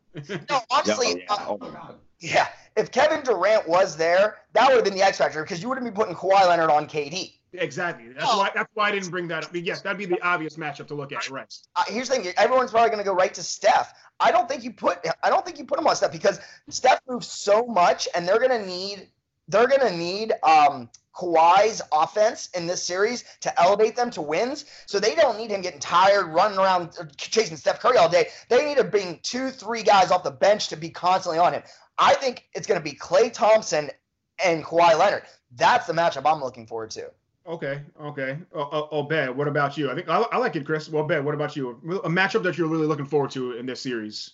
no, 0.50 0.60
honestly. 0.70 1.24
oh, 1.30 1.36
yeah. 1.38 1.46
oh 1.48 1.58
my 1.58 1.70
god. 1.70 1.94
Yeah, 2.20 2.48
if 2.76 2.90
Kevin 2.90 3.22
Durant 3.22 3.68
was 3.68 3.96
there, 3.96 4.38
that 4.52 4.68
would 4.68 4.76
have 4.76 4.84
been 4.84 4.94
the 4.94 5.02
X 5.02 5.18
factor 5.18 5.42
because 5.42 5.62
you 5.62 5.68
wouldn't 5.68 5.86
be 5.86 5.92
putting 5.92 6.14
Kawhi 6.14 6.46
Leonard 6.46 6.70
on 6.70 6.86
KD. 6.86 7.34
Exactly. 7.52 8.08
That's 8.08 8.26
oh. 8.28 8.38
why. 8.38 8.50
That's 8.54 8.70
why 8.74 8.88
I 8.88 8.92
didn't 8.92 9.10
bring 9.10 9.28
that 9.28 9.44
up. 9.44 9.50
I 9.50 9.52
mean, 9.52 9.64
yes, 9.64 9.80
that'd 9.82 9.98
be 9.98 10.06
the 10.06 10.20
obvious 10.22 10.56
matchup 10.56 10.88
to 10.88 10.94
look 10.94 11.12
at, 11.12 11.30
right? 11.30 11.52
Uh, 11.76 11.84
here's 11.86 12.08
the 12.08 12.16
thing: 12.16 12.32
everyone's 12.36 12.72
probably 12.72 12.90
going 12.90 12.98
to 12.98 13.04
go 13.04 13.14
right 13.14 13.32
to 13.34 13.42
Steph. 13.42 13.94
I 14.18 14.32
don't 14.32 14.48
think 14.48 14.64
you 14.64 14.72
put. 14.72 14.98
I 15.22 15.30
don't 15.30 15.44
think 15.44 15.58
you 15.58 15.64
put 15.64 15.78
him 15.78 15.86
on 15.86 15.94
Steph 15.94 16.12
because 16.12 16.40
Steph 16.68 17.00
moves 17.08 17.28
so 17.28 17.64
much, 17.66 18.08
and 18.14 18.26
they're 18.26 18.38
going 18.38 18.50
to 18.50 18.66
need. 18.66 19.08
They're 19.46 19.68
going 19.68 19.80
to 19.80 19.94
need 19.94 20.32
um, 20.42 20.88
Kawhi's 21.14 21.80
offense 21.92 22.48
in 22.54 22.66
this 22.66 22.82
series 22.82 23.24
to 23.40 23.60
elevate 23.60 23.94
them 23.94 24.10
to 24.12 24.22
wins. 24.22 24.64
So 24.86 24.98
they 24.98 25.14
don't 25.14 25.38
need 25.38 25.50
him 25.50 25.60
getting 25.60 25.80
tired, 25.80 26.26
running 26.28 26.58
around 26.58 26.96
uh, 26.98 27.04
chasing 27.16 27.56
Steph 27.56 27.80
Curry 27.80 27.98
all 27.98 28.08
day. 28.08 28.28
They 28.48 28.64
need 28.64 28.78
to 28.78 28.84
bring 28.84 29.20
two, 29.22 29.50
three 29.50 29.82
guys 29.82 30.10
off 30.10 30.24
the 30.24 30.30
bench 30.30 30.68
to 30.68 30.76
be 30.76 30.90
constantly 30.90 31.38
on 31.38 31.52
him. 31.52 31.62
I 31.98 32.14
think 32.14 32.48
it's 32.54 32.66
going 32.66 32.80
to 32.80 32.84
be 32.84 32.96
Klay 32.96 33.32
Thompson 33.32 33.90
and 34.44 34.64
Kawhi 34.64 34.98
Leonard. 34.98 35.22
That's 35.56 35.86
the 35.86 35.92
matchup 35.92 36.30
I'm 36.30 36.42
looking 36.42 36.66
forward 36.66 36.90
to. 36.92 37.10
Okay, 37.46 37.82
okay. 38.00 38.38
Oh, 38.54 38.68
oh, 38.72 38.88
oh 38.90 39.02
Ben, 39.02 39.36
what 39.36 39.46
about 39.46 39.76
you? 39.76 39.90
I 39.90 39.94
think 39.94 40.08
I, 40.08 40.22
I 40.32 40.38
like 40.38 40.56
it, 40.56 40.64
Chris. 40.64 40.88
Well, 40.88 41.04
Ben, 41.04 41.24
what 41.24 41.34
about 41.34 41.54
you? 41.54 41.70
A 42.04 42.08
matchup 42.08 42.42
that 42.44 42.56
you're 42.56 42.68
really 42.68 42.86
looking 42.86 43.04
forward 43.04 43.30
to 43.32 43.52
in 43.52 43.66
this 43.66 43.80
series? 43.80 44.30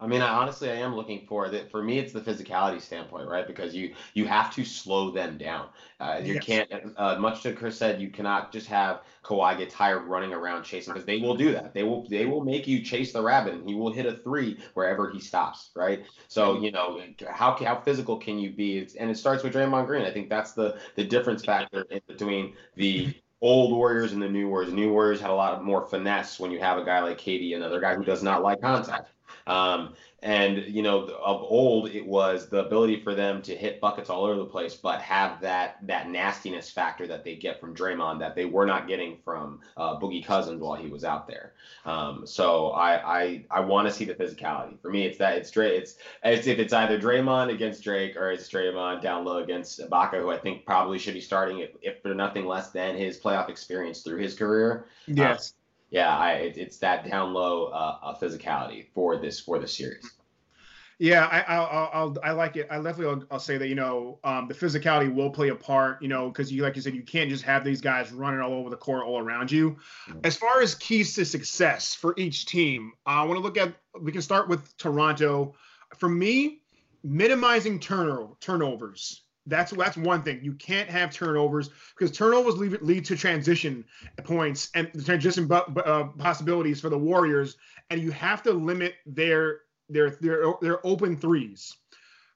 I 0.00 0.06
mean, 0.06 0.22
I, 0.22 0.28
honestly, 0.28 0.70
I 0.70 0.76
am 0.76 0.96
looking 0.96 1.26
for 1.26 1.50
that. 1.50 1.70
For 1.70 1.82
me, 1.82 1.98
it's 1.98 2.12
the 2.12 2.20
physicality 2.20 2.80
standpoint, 2.80 3.28
right? 3.28 3.46
Because 3.46 3.74
you 3.74 3.94
you 4.14 4.26
have 4.26 4.54
to 4.54 4.64
slow 4.64 5.10
them 5.10 5.36
down. 5.36 5.68
Uh, 6.00 6.20
you 6.22 6.34
yes. 6.34 6.44
can't, 6.44 6.70
uh, 6.96 7.16
much 7.18 7.42
to 7.42 7.52
Chris 7.52 7.76
said, 7.76 8.00
you 8.00 8.08
cannot 8.08 8.50
just 8.50 8.66
have 8.68 9.02
Kawhi 9.22 9.58
get 9.58 9.68
tired 9.68 10.04
running 10.04 10.32
around 10.32 10.64
chasing 10.64 10.94
because 10.94 11.04
they 11.04 11.18
will 11.18 11.36
do 11.36 11.52
that. 11.52 11.74
They 11.74 11.82
will 11.82 12.08
they 12.08 12.24
will 12.24 12.42
make 12.42 12.66
you 12.66 12.82
chase 12.82 13.12
the 13.12 13.22
rabbit, 13.22 13.54
and 13.54 13.68
he 13.68 13.74
will 13.74 13.92
hit 13.92 14.06
a 14.06 14.14
three 14.14 14.58
wherever 14.72 15.10
he 15.10 15.20
stops, 15.20 15.70
right? 15.76 16.04
So 16.28 16.60
you 16.60 16.72
know 16.72 17.00
how 17.28 17.54
how 17.56 17.80
physical 17.80 18.16
can 18.16 18.38
you 18.38 18.50
be? 18.50 18.78
It's, 18.78 18.94
and 18.94 19.10
it 19.10 19.18
starts 19.18 19.42
with 19.42 19.52
Draymond 19.52 19.86
Green. 19.86 20.06
I 20.06 20.10
think 20.10 20.30
that's 20.30 20.52
the 20.52 20.78
the 20.96 21.04
difference 21.04 21.44
factor 21.44 21.84
between 22.08 22.54
the 22.76 23.14
old 23.42 23.72
Warriors 23.72 24.12
and 24.12 24.22
the 24.22 24.28
new 24.28 24.48
Warriors. 24.48 24.72
New 24.72 24.92
Warriors 24.92 25.20
had 25.20 25.30
a 25.30 25.34
lot 25.34 25.64
more 25.64 25.86
finesse 25.86 26.38
when 26.38 26.50
you 26.50 26.58
have 26.58 26.78
a 26.78 26.84
guy 26.84 27.00
like 27.00 27.18
KD, 27.18 27.56
another 27.56 27.80
guy 27.80 27.94
who 27.94 28.04
does 28.04 28.22
not 28.22 28.42
like 28.42 28.60
contact. 28.60 29.08
Um, 29.46 29.94
and 30.22 30.58
you 30.66 30.82
know, 30.82 31.04
of 31.04 31.42
old, 31.42 31.88
it 31.88 32.06
was 32.06 32.48
the 32.48 32.64
ability 32.64 33.00
for 33.00 33.14
them 33.14 33.40
to 33.42 33.56
hit 33.56 33.80
buckets 33.80 34.10
all 34.10 34.24
over 34.24 34.36
the 34.36 34.44
place, 34.44 34.74
but 34.74 35.00
have 35.00 35.40
that 35.40 35.78
that 35.86 36.10
nastiness 36.10 36.70
factor 36.70 37.06
that 37.06 37.24
they 37.24 37.36
get 37.36 37.58
from 37.58 37.74
Draymond 37.74 38.18
that 38.18 38.34
they 38.34 38.44
were 38.44 38.66
not 38.66 38.86
getting 38.86 39.16
from 39.24 39.60
uh, 39.76 39.98
Boogie 39.98 40.24
Cousins 40.24 40.60
while 40.60 40.76
he 40.76 40.88
was 40.88 41.04
out 41.04 41.26
there. 41.26 41.54
Um, 41.86 42.26
so 42.26 42.70
I 42.72 43.20
I, 43.20 43.44
I 43.50 43.60
want 43.60 43.88
to 43.88 43.94
see 43.94 44.04
the 44.04 44.14
physicality. 44.14 44.78
For 44.82 44.90
me, 44.90 45.06
it's 45.06 45.18
that 45.18 45.38
it's 45.38 45.50
Dray. 45.50 45.78
It's 45.78 45.96
it's 46.22 46.46
if 46.46 46.58
it's 46.58 46.74
either 46.74 47.00
Draymond 47.00 47.50
against 47.50 47.82
Drake 47.82 48.16
or 48.16 48.30
it's 48.30 48.48
Draymond 48.48 49.00
down 49.00 49.24
low 49.24 49.38
against 49.38 49.80
Ibaka, 49.80 50.20
who 50.20 50.30
I 50.30 50.38
think 50.38 50.66
probably 50.66 50.98
should 50.98 51.14
be 51.14 51.20
starting 51.20 51.60
if, 51.60 51.70
if 51.80 52.02
for 52.02 52.14
nothing 52.14 52.46
less 52.46 52.70
than 52.70 52.94
his 52.94 53.18
playoff 53.18 53.48
experience 53.48 54.02
through 54.02 54.18
his 54.18 54.34
career. 54.34 54.86
Yes. 55.06 55.54
Um, 55.54 55.59
yeah, 55.90 56.16
I, 56.16 56.32
it, 56.34 56.56
it's 56.56 56.78
that 56.78 57.08
down 57.08 57.32
low 57.32 57.66
uh, 57.66 57.98
uh, 58.02 58.18
physicality 58.18 58.86
for 58.94 59.16
this 59.16 59.40
for 59.40 59.58
the 59.58 59.68
series. 59.68 60.08
Yeah, 61.00 61.24
I 61.24 61.40
I'll, 61.40 61.90
I'll, 61.92 62.16
i 62.22 62.30
like 62.32 62.56
it. 62.56 62.68
I 62.70 62.76
definitely 62.76 63.06
I'll, 63.06 63.24
I'll, 63.30 63.40
say 63.40 63.56
that 63.56 63.68
you 63.68 63.74
know 63.74 64.18
um, 64.22 64.48
the 64.48 64.54
physicality 64.54 65.12
will 65.12 65.30
play 65.30 65.48
a 65.48 65.54
part. 65.54 66.02
You 66.02 66.08
know 66.08 66.28
because 66.28 66.52
you 66.52 66.62
like 66.62 66.76
you 66.76 66.82
said 66.82 66.94
you 66.94 67.02
can't 67.02 67.30
just 67.30 67.42
have 67.44 67.64
these 67.64 67.80
guys 67.80 68.12
running 68.12 68.40
all 68.40 68.52
over 68.52 68.68
the 68.68 68.76
court 68.76 69.06
all 69.06 69.18
around 69.18 69.50
you. 69.50 69.78
Mm-hmm. 70.08 70.18
As 70.24 70.36
far 70.36 70.60
as 70.60 70.74
keys 70.74 71.14
to 71.14 71.24
success 71.24 71.94
for 71.94 72.14
each 72.18 72.46
team, 72.46 72.92
I 73.06 73.24
want 73.24 73.38
to 73.38 73.42
look 73.42 73.56
at. 73.56 73.74
We 74.00 74.12
can 74.12 74.22
start 74.22 74.48
with 74.48 74.76
Toronto. 74.76 75.54
For 75.96 76.08
me, 76.08 76.60
minimizing 77.02 77.80
turnover 77.80 78.34
turnovers 78.40 79.22
that's 79.50 79.72
that's 79.72 79.96
one 79.96 80.22
thing. 80.22 80.40
You 80.42 80.54
can't 80.54 80.88
have 80.88 81.10
turnovers 81.10 81.70
because 81.96 82.16
turnovers 82.16 82.56
lead, 82.56 82.80
lead 82.80 83.04
to 83.06 83.16
transition 83.16 83.84
points 84.24 84.70
and 84.74 84.90
transition 85.04 85.46
bu- 85.46 85.54
uh, 85.54 86.04
possibilities 86.18 86.80
for 86.80 86.88
the 86.88 86.98
Warriors, 86.98 87.56
and 87.90 88.00
you 88.00 88.10
have 88.12 88.42
to 88.44 88.52
limit 88.52 88.94
their 89.04 89.60
their 89.88 90.10
their 90.10 90.54
their 90.62 90.86
open 90.86 91.16
threes. 91.16 91.76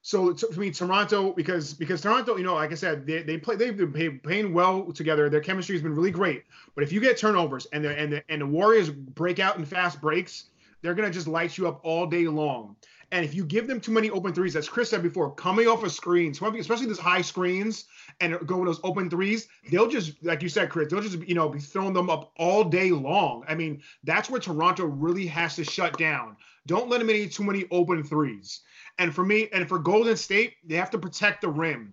So 0.03 0.35
to, 0.35 0.61
me, 0.61 0.71
Toronto, 0.71 1.33
because 1.33 1.73
because 1.73 2.03
Toronto, 2.03 2.37
you 2.37 2.45
know, 2.45 2.57
like 2.57 2.73
I 2.73 2.75
said, 2.75 3.07
they, 3.07 3.23
they 3.23 3.39
play 3.39 3.57
they've 3.57 3.75
been 3.75 4.21
playing 4.21 4.53
well 4.53 4.93
together. 4.93 5.31
Their 5.31 5.41
chemistry 5.41 5.75
has 5.75 5.83
been 5.83 5.95
really 5.95 6.11
great. 6.11 6.45
But 6.75 6.85
if 6.85 6.93
you 6.93 7.01
get 7.01 7.17
turnovers 7.17 7.67
and 7.73 7.83
the 7.83 7.99
and 7.99 8.13
the 8.13 8.23
and 8.29 8.43
the 8.43 8.47
Warriors 8.47 8.91
break 8.91 9.39
out 9.39 9.57
in 9.57 9.65
fast 9.65 10.03
breaks, 10.03 10.51
they're 10.83 10.93
gonna 10.93 11.11
just 11.11 11.27
light 11.27 11.57
you 11.57 11.67
up 11.67 11.81
all 11.85 12.07
day 12.07 12.29
long. 12.29 12.77
And 13.13 13.25
if 13.25 13.35
you 13.35 13.45
give 13.45 13.67
them 13.67 13.81
too 13.81 13.93
many 13.93 14.11
open 14.11 14.33
threes, 14.33 14.57
as 14.57 14.69
Chris 14.69 14.91
said 14.91 15.03
before, 15.03 15.35
coming 15.35 15.67
off 15.67 15.83
of 15.83 15.93
screens, 15.93 16.41
especially 16.41 16.87
those 16.87 16.99
high 16.99 17.23
screens 17.23 17.85
and 18.21 18.39
going 18.47 18.65
those 18.65 18.81
open 18.83 19.11
threes, 19.11 19.49
they'll 19.71 19.89
just, 19.89 20.23
like 20.23 20.43
you 20.43 20.49
said, 20.49 20.71
Chris, 20.71 20.91
they'll 20.91 21.01
just, 21.01 21.19
you 21.29 21.35
know, 21.35 21.49
be 21.49 21.59
throwing 21.59 21.93
them 21.93 22.11
up 22.11 22.33
all 22.37 22.65
day 22.65 22.91
long. 22.91 23.45
I 23.49 23.55
mean, 23.55 23.83
that's 24.03 24.31
where 24.31 24.41
Toronto 24.41 24.85
really 24.85 25.27
has 25.27 25.57
to 25.57 25.65
shut 25.65 25.97
down. 25.99 26.37
Don't 26.67 26.89
let 26.89 26.99
them 26.99 27.11
in 27.11 27.29
too 27.29 27.45
many 27.45 27.67
open 27.71 28.03
threes. 28.03 28.61
And 28.99 29.15
for 29.15 29.25
me, 29.25 29.49
and 29.53 29.69
for 29.69 29.79
Golden 29.79 30.17
State, 30.17 30.55
they 30.65 30.77
have 30.77 30.91
to 30.91 30.99
protect 30.99 31.43
the 31.43 31.49
rim. 31.49 31.93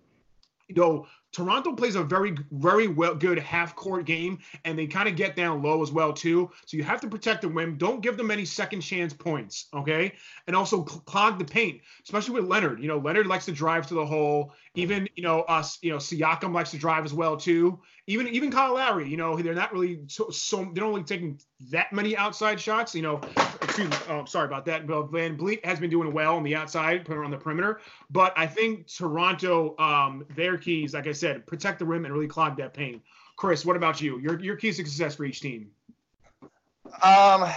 You 0.68 0.74
know, 0.76 1.06
Toronto 1.32 1.72
plays 1.72 1.94
a 1.94 2.02
very, 2.02 2.36
very 2.52 2.88
well 2.88 3.14
good 3.14 3.38
half 3.38 3.74
court 3.74 4.04
game, 4.04 4.38
and 4.64 4.78
they 4.78 4.86
kind 4.86 5.08
of 5.08 5.16
get 5.16 5.34
down 5.34 5.62
low 5.62 5.82
as 5.82 5.90
well 5.90 6.12
too. 6.12 6.50
So 6.66 6.76
you 6.76 6.82
have 6.84 7.00
to 7.00 7.08
protect 7.08 7.42
the 7.42 7.48
rim. 7.48 7.76
Don't 7.78 8.02
give 8.02 8.16
them 8.16 8.30
any 8.30 8.44
second 8.44 8.82
chance 8.82 9.12
points, 9.12 9.66
okay? 9.74 10.12
And 10.46 10.54
also 10.54 10.82
clog 10.82 11.38
the 11.38 11.44
paint, 11.44 11.80
especially 12.04 12.34
with 12.34 12.44
Leonard. 12.44 12.80
You 12.80 12.88
know, 12.88 12.98
Leonard 12.98 13.26
likes 13.26 13.46
to 13.46 13.52
drive 13.52 13.86
to 13.88 13.94
the 13.94 14.06
hole. 14.06 14.52
Even 14.74 15.08
you 15.16 15.22
know 15.22 15.42
us, 15.42 15.78
you 15.82 15.90
know 15.90 15.98
Siakam 15.98 16.52
likes 16.52 16.70
to 16.72 16.78
drive 16.78 17.04
as 17.04 17.14
well 17.14 17.36
too. 17.36 17.80
Even 18.08 18.26
even 18.28 18.50
Kyle 18.50 18.74
Lowry, 18.74 19.08
you 19.08 19.16
know, 19.16 19.36
they're 19.36 19.54
not 19.54 19.72
really 19.72 20.00
so, 20.08 20.28
so 20.30 20.68
they're 20.74 20.84
only 20.84 21.04
taking 21.04 21.40
that 21.70 21.92
many 21.92 22.16
outside 22.16 22.60
shots. 22.60 22.94
You 22.94 23.02
know, 23.02 23.20
excuse 23.62 23.88
me, 23.88 23.96
oh, 24.08 24.24
sorry 24.24 24.46
about 24.46 24.64
that. 24.66 24.88
But 24.88 25.12
VanVleet 25.12 25.64
has 25.64 25.78
been 25.78 25.90
doing 25.90 26.12
well 26.12 26.36
on 26.36 26.42
the 26.42 26.56
outside, 26.56 27.04
putting 27.04 27.22
on 27.22 27.30
the 27.30 27.36
perimeter. 27.36 27.80
But 28.10 28.32
I 28.36 28.46
think 28.46 28.88
Toronto, 28.88 29.76
um, 29.78 30.26
their 30.34 30.58
keys, 30.58 30.94
like 30.94 31.06
I 31.06 31.12
said, 31.12 31.46
protect 31.46 31.78
the 31.78 31.84
rim 31.84 32.04
and 32.04 32.12
really 32.12 32.26
clog 32.26 32.56
that 32.56 32.74
paint. 32.74 33.02
Chris, 33.36 33.64
what 33.64 33.76
about 33.76 34.00
you? 34.00 34.18
Your 34.18 34.40
your 34.40 34.56
keys 34.56 34.78
to 34.78 34.84
success 34.84 35.14
for 35.14 35.24
each 35.24 35.40
team? 35.40 35.70
Um, 37.02 37.48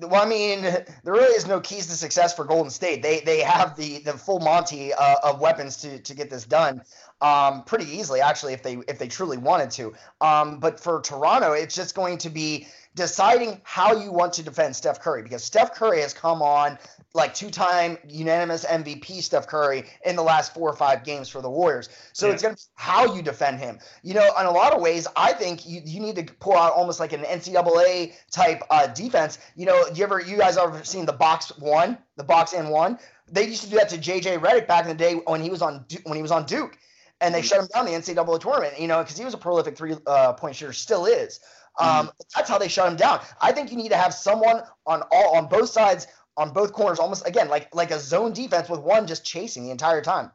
well, 0.00 0.22
I 0.22 0.28
mean, 0.28 0.62
there 0.62 1.12
really 1.12 1.34
is 1.34 1.46
no 1.46 1.60
keys 1.60 1.86
to 1.86 1.92
success 1.92 2.34
for 2.34 2.44
Golden 2.44 2.70
State. 2.70 3.02
They 3.02 3.20
they 3.20 3.40
have 3.40 3.76
the 3.76 3.98
the 3.98 4.12
full 4.12 4.40
Monty 4.40 4.92
uh, 4.92 5.16
of 5.22 5.40
weapons 5.40 5.76
to 5.78 5.98
to 5.98 6.14
get 6.14 6.30
this 6.30 6.44
done 6.44 6.82
um, 7.20 7.64
pretty 7.64 7.86
easily, 7.86 8.20
actually, 8.20 8.52
if 8.52 8.62
they 8.62 8.78
if 8.88 8.98
they 8.98 9.08
truly 9.08 9.38
wanted 9.38 9.70
to. 9.72 9.94
Um, 10.20 10.60
but 10.60 10.80
for 10.80 11.00
Toronto, 11.00 11.52
it's 11.52 11.74
just 11.74 11.94
going 11.94 12.18
to 12.18 12.30
be 12.30 12.68
deciding 12.98 13.60
how 13.62 13.94
you 13.94 14.12
want 14.12 14.34
to 14.34 14.42
defend 14.42 14.76
Steph 14.76 15.00
Curry 15.00 15.22
because 15.22 15.42
Steph 15.42 15.72
Curry 15.72 16.00
has 16.02 16.12
come 16.12 16.42
on 16.42 16.78
like 17.14 17.32
two-time 17.32 17.96
unanimous 18.06 18.64
MVP 18.66 19.22
Steph 19.22 19.46
Curry 19.46 19.84
in 20.04 20.16
the 20.16 20.22
last 20.22 20.52
four 20.52 20.68
or 20.68 20.76
five 20.76 21.04
games 21.04 21.28
for 21.28 21.40
the 21.40 21.48
Warriors. 21.48 21.88
So 22.12 22.26
yeah. 22.26 22.34
it's 22.34 22.42
going 22.42 22.54
to 22.54 22.60
be 22.60 22.66
how 22.74 23.14
you 23.14 23.22
defend 23.22 23.60
him. 23.60 23.78
You 24.02 24.14
know, 24.14 24.28
in 24.38 24.46
a 24.46 24.50
lot 24.50 24.74
of 24.74 24.82
ways, 24.82 25.06
I 25.16 25.32
think 25.32 25.66
you, 25.66 25.80
you 25.84 26.00
need 26.00 26.16
to 26.16 26.24
pull 26.40 26.56
out 26.56 26.72
almost 26.72 27.00
like 27.00 27.12
an 27.12 27.22
NCAA 27.22 28.12
type 28.30 28.62
uh, 28.70 28.88
defense. 28.88 29.38
You 29.56 29.66
know, 29.66 29.86
you 29.94 30.04
ever 30.04 30.20
you 30.20 30.36
guys 30.36 30.58
ever 30.58 30.84
seen 30.84 31.06
the 31.06 31.12
box 31.12 31.56
one, 31.58 31.96
the 32.16 32.24
box 32.24 32.52
and 32.52 32.68
one? 32.68 32.98
They 33.30 33.46
used 33.46 33.62
to 33.62 33.70
do 33.70 33.76
that 33.76 33.88
to 33.90 33.98
JJ 33.98 34.40
Redick 34.40 34.66
back 34.66 34.82
in 34.82 34.88
the 34.88 34.94
day 34.94 35.14
when 35.14 35.40
he 35.40 35.50
was 35.50 35.62
on 35.62 35.84
when 36.04 36.16
he 36.16 36.22
was 36.22 36.32
on 36.32 36.44
Duke, 36.46 36.76
and 37.20 37.34
they 37.34 37.40
mm-hmm. 37.40 37.46
shut 37.46 37.60
him 37.60 37.68
down 37.72 37.84
the 37.86 37.92
NCAA 37.92 38.40
tournament. 38.40 38.78
You 38.78 38.88
know, 38.88 39.02
because 39.02 39.16
he 39.16 39.24
was 39.24 39.34
a 39.34 39.38
prolific 39.38 39.76
three 39.76 39.94
uh, 40.06 40.32
point 40.32 40.56
shooter, 40.56 40.72
still 40.72 41.06
is. 41.06 41.40
Um, 41.78 41.88
mm-hmm. 41.88 42.08
That's 42.34 42.48
how 42.48 42.58
they 42.58 42.68
shut 42.68 42.90
him 42.90 42.96
down. 42.96 43.20
I 43.40 43.52
think 43.52 43.70
you 43.70 43.76
need 43.76 43.90
to 43.90 43.96
have 43.96 44.12
someone 44.12 44.62
on 44.86 45.02
all 45.10 45.36
on 45.36 45.46
both 45.46 45.68
sides, 45.68 46.06
on 46.36 46.52
both 46.52 46.72
corners, 46.72 46.98
almost 46.98 47.26
again 47.26 47.48
like 47.48 47.74
like 47.74 47.90
a 47.90 47.98
zone 47.98 48.32
defense 48.32 48.68
with 48.68 48.80
one 48.80 49.06
just 49.06 49.24
chasing 49.24 49.64
the 49.64 49.70
entire 49.70 50.02
time. 50.02 50.30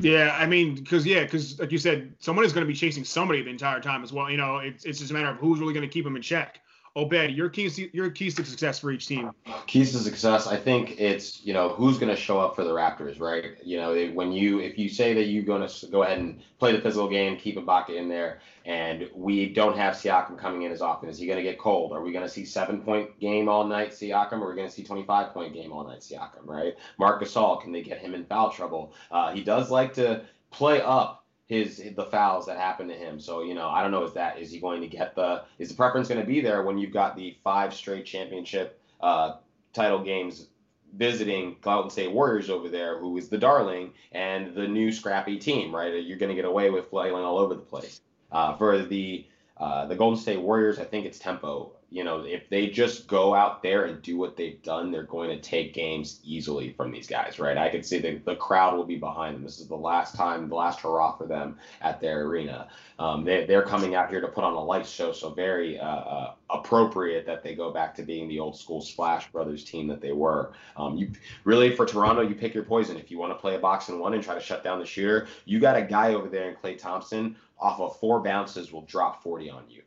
Yeah, 0.00 0.36
I 0.38 0.46
mean, 0.46 0.74
because 0.74 1.04
yeah, 1.04 1.24
because 1.24 1.58
like 1.58 1.72
you 1.72 1.78
said, 1.78 2.14
someone 2.20 2.44
is 2.44 2.52
going 2.52 2.64
to 2.64 2.68
be 2.68 2.74
chasing 2.74 3.04
somebody 3.04 3.42
the 3.42 3.50
entire 3.50 3.80
time 3.80 4.02
as 4.02 4.12
well. 4.12 4.30
You 4.30 4.38
know, 4.38 4.58
it's 4.58 4.84
it's 4.84 4.98
just 4.98 5.10
a 5.10 5.14
matter 5.14 5.28
of 5.28 5.36
who's 5.36 5.60
really 5.60 5.74
going 5.74 5.86
to 5.86 5.92
keep 5.92 6.04
them 6.04 6.16
in 6.16 6.22
check. 6.22 6.60
Obed, 6.96 7.30
your 7.30 7.48
keys 7.48 7.78
your 7.78 8.10
keys 8.10 8.34
to 8.34 8.44
success 8.44 8.80
for 8.80 8.90
each 8.90 9.06
team. 9.06 9.30
Keys 9.66 9.92
to 9.92 9.98
success, 9.98 10.48
I 10.48 10.56
think 10.56 11.00
it's 11.00 11.44
you 11.44 11.52
know 11.52 11.68
who's 11.68 11.98
going 11.98 12.14
to 12.14 12.20
show 12.20 12.40
up 12.40 12.56
for 12.56 12.64
the 12.64 12.70
Raptors, 12.70 13.20
right? 13.20 13.52
You 13.62 13.76
know 13.76 14.06
when 14.08 14.32
you 14.32 14.58
if 14.58 14.76
you 14.76 14.88
say 14.88 15.14
that 15.14 15.24
you're 15.24 15.44
going 15.44 15.66
to 15.66 15.86
go 15.86 16.02
ahead 16.02 16.18
and 16.18 16.40
play 16.58 16.72
the 16.72 16.80
physical 16.80 17.08
game, 17.08 17.36
keep 17.36 17.56
Ibaka 17.56 17.90
in 17.90 18.08
there, 18.08 18.40
and 18.64 19.08
we 19.14 19.52
don't 19.52 19.76
have 19.76 19.94
Siakam 19.94 20.36
coming 20.36 20.62
in 20.62 20.72
as 20.72 20.82
often, 20.82 21.08
is 21.08 21.18
he 21.18 21.26
going 21.26 21.36
to 21.36 21.44
get 21.44 21.60
cold? 21.60 21.92
Are 21.92 22.02
we 22.02 22.10
going 22.10 22.24
to 22.24 22.30
see 22.30 22.44
seven 22.44 22.80
point 22.80 23.20
game 23.20 23.48
all 23.48 23.64
night 23.64 23.90
Siakam, 23.90 24.40
or 24.40 24.46
are 24.46 24.50
we 24.50 24.56
going 24.56 24.68
to 24.68 24.74
see 24.74 24.82
25 24.82 25.32
point 25.32 25.54
game 25.54 25.72
all 25.72 25.86
night 25.86 26.00
Siakam, 26.00 26.44
right? 26.44 26.74
Marc 26.98 27.22
Gasol, 27.22 27.62
can 27.62 27.70
they 27.70 27.82
get 27.82 27.98
him 27.98 28.14
in 28.14 28.24
foul 28.24 28.50
trouble? 28.50 28.92
Uh, 29.12 29.32
he 29.32 29.44
does 29.44 29.70
like 29.70 29.94
to 29.94 30.22
play 30.50 30.80
up 30.82 31.19
his 31.50 31.82
the 31.96 32.04
fouls 32.04 32.46
that 32.46 32.56
happen 32.56 32.86
to 32.86 32.94
him. 32.94 33.18
So 33.18 33.42
you 33.42 33.54
know, 33.54 33.68
I 33.68 33.82
don't 33.82 33.90
know 33.90 34.04
is 34.04 34.14
that 34.14 34.38
is 34.38 34.52
he 34.52 34.60
going 34.60 34.80
to 34.82 34.86
get 34.86 35.16
the 35.16 35.42
is 35.58 35.68
the 35.68 35.74
preference 35.74 36.06
going 36.06 36.20
to 36.20 36.26
be 36.26 36.40
there 36.40 36.62
when 36.62 36.78
you've 36.78 36.92
got 36.92 37.16
the 37.16 37.36
five 37.42 37.74
straight 37.74 38.06
championship 38.06 38.80
uh, 39.00 39.34
title 39.72 39.98
games 39.98 40.46
visiting 40.94 41.56
Golden 41.60 41.90
State 41.90 42.12
Warriors 42.12 42.50
over 42.50 42.68
there, 42.68 42.98
who 42.98 43.18
is 43.18 43.28
the 43.28 43.38
darling 43.38 43.92
and 44.12 44.54
the 44.54 44.68
new 44.68 44.92
scrappy 44.92 45.38
team, 45.38 45.74
right? 45.74 45.92
You're 46.04 46.18
going 46.18 46.30
to 46.30 46.36
get 46.36 46.44
away 46.44 46.70
with 46.70 46.88
flailing 46.88 47.24
all 47.24 47.38
over 47.38 47.54
the 47.54 47.60
place. 47.60 48.00
Uh, 48.30 48.56
for 48.56 48.82
the 48.84 49.26
uh, 49.56 49.86
the 49.86 49.96
Golden 49.96 50.20
State 50.20 50.40
Warriors, 50.40 50.78
I 50.78 50.84
think 50.84 51.04
it's 51.04 51.18
tempo. 51.18 51.72
You 51.90 52.04
know, 52.04 52.24
if 52.24 52.48
they 52.48 52.68
just 52.68 53.08
go 53.08 53.34
out 53.34 53.64
there 53.64 53.86
and 53.86 54.00
do 54.00 54.16
what 54.16 54.36
they've 54.36 54.62
done, 54.62 54.92
they're 54.92 55.02
going 55.02 55.28
to 55.28 55.40
take 55.40 55.74
games 55.74 56.20
easily 56.22 56.72
from 56.72 56.92
these 56.92 57.08
guys, 57.08 57.40
right? 57.40 57.58
I 57.58 57.68
could 57.68 57.84
see 57.84 57.98
the, 57.98 58.18
the 58.24 58.36
crowd 58.36 58.76
will 58.76 58.84
be 58.84 58.96
behind 58.96 59.34
them. 59.34 59.42
This 59.42 59.58
is 59.58 59.66
the 59.66 59.74
last 59.74 60.14
time, 60.14 60.48
the 60.48 60.54
last 60.54 60.80
hurrah 60.80 61.16
for 61.16 61.26
them 61.26 61.58
at 61.80 62.00
their 62.00 62.22
arena. 62.22 62.68
Um, 63.00 63.24
they, 63.24 63.44
they're 63.44 63.64
coming 63.64 63.96
out 63.96 64.08
here 64.08 64.20
to 64.20 64.28
put 64.28 64.44
on 64.44 64.52
a 64.52 64.62
light 64.62 64.86
show, 64.86 65.10
so 65.12 65.30
very 65.30 65.80
uh, 65.80 65.84
uh, 65.84 66.34
appropriate 66.50 67.26
that 67.26 67.42
they 67.42 67.56
go 67.56 67.72
back 67.72 67.96
to 67.96 68.04
being 68.04 68.28
the 68.28 68.38
old 68.38 68.56
school 68.56 68.80
Splash 68.80 69.30
Brothers 69.32 69.64
team 69.64 69.88
that 69.88 70.00
they 70.00 70.12
were. 70.12 70.52
Um, 70.76 70.96
you 70.96 71.10
really 71.42 71.74
for 71.74 71.86
Toronto, 71.86 72.22
you 72.22 72.36
pick 72.36 72.54
your 72.54 72.64
poison. 72.64 72.98
If 72.98 73.10
you 73.10 73.18
want 73.18 73.32
to 73.32 73.38
play 73.38 73.56
a 73.56 73.58
box 73.58 73.88
and 73.88 73.98
one 73.98 74.14
and 74.14 74.22
try 74.22 74.34
to 74.34 74.40
shut 74.40 74.62
down 74.62 74.78
the 74.78 74.86
shooter, 74.86 75.26
you 75.44 75.58
got 75.58 75.76
a 75.76 75.82
guy 75.82 76.14
over 76.14 76.28
there 76.28 76.50
in 76.50 76.54
Klay 76.54 76.78
Thompson 76.78 77.34
off 77.58 77.80
of 77.80 77.98
four 77.98 78.22
bounces 78.22 78.72
will 78.72 78.82
drop 78.82 79.24
40 79.24 79.50
on 79.50 79.64
you. 79.68 79.82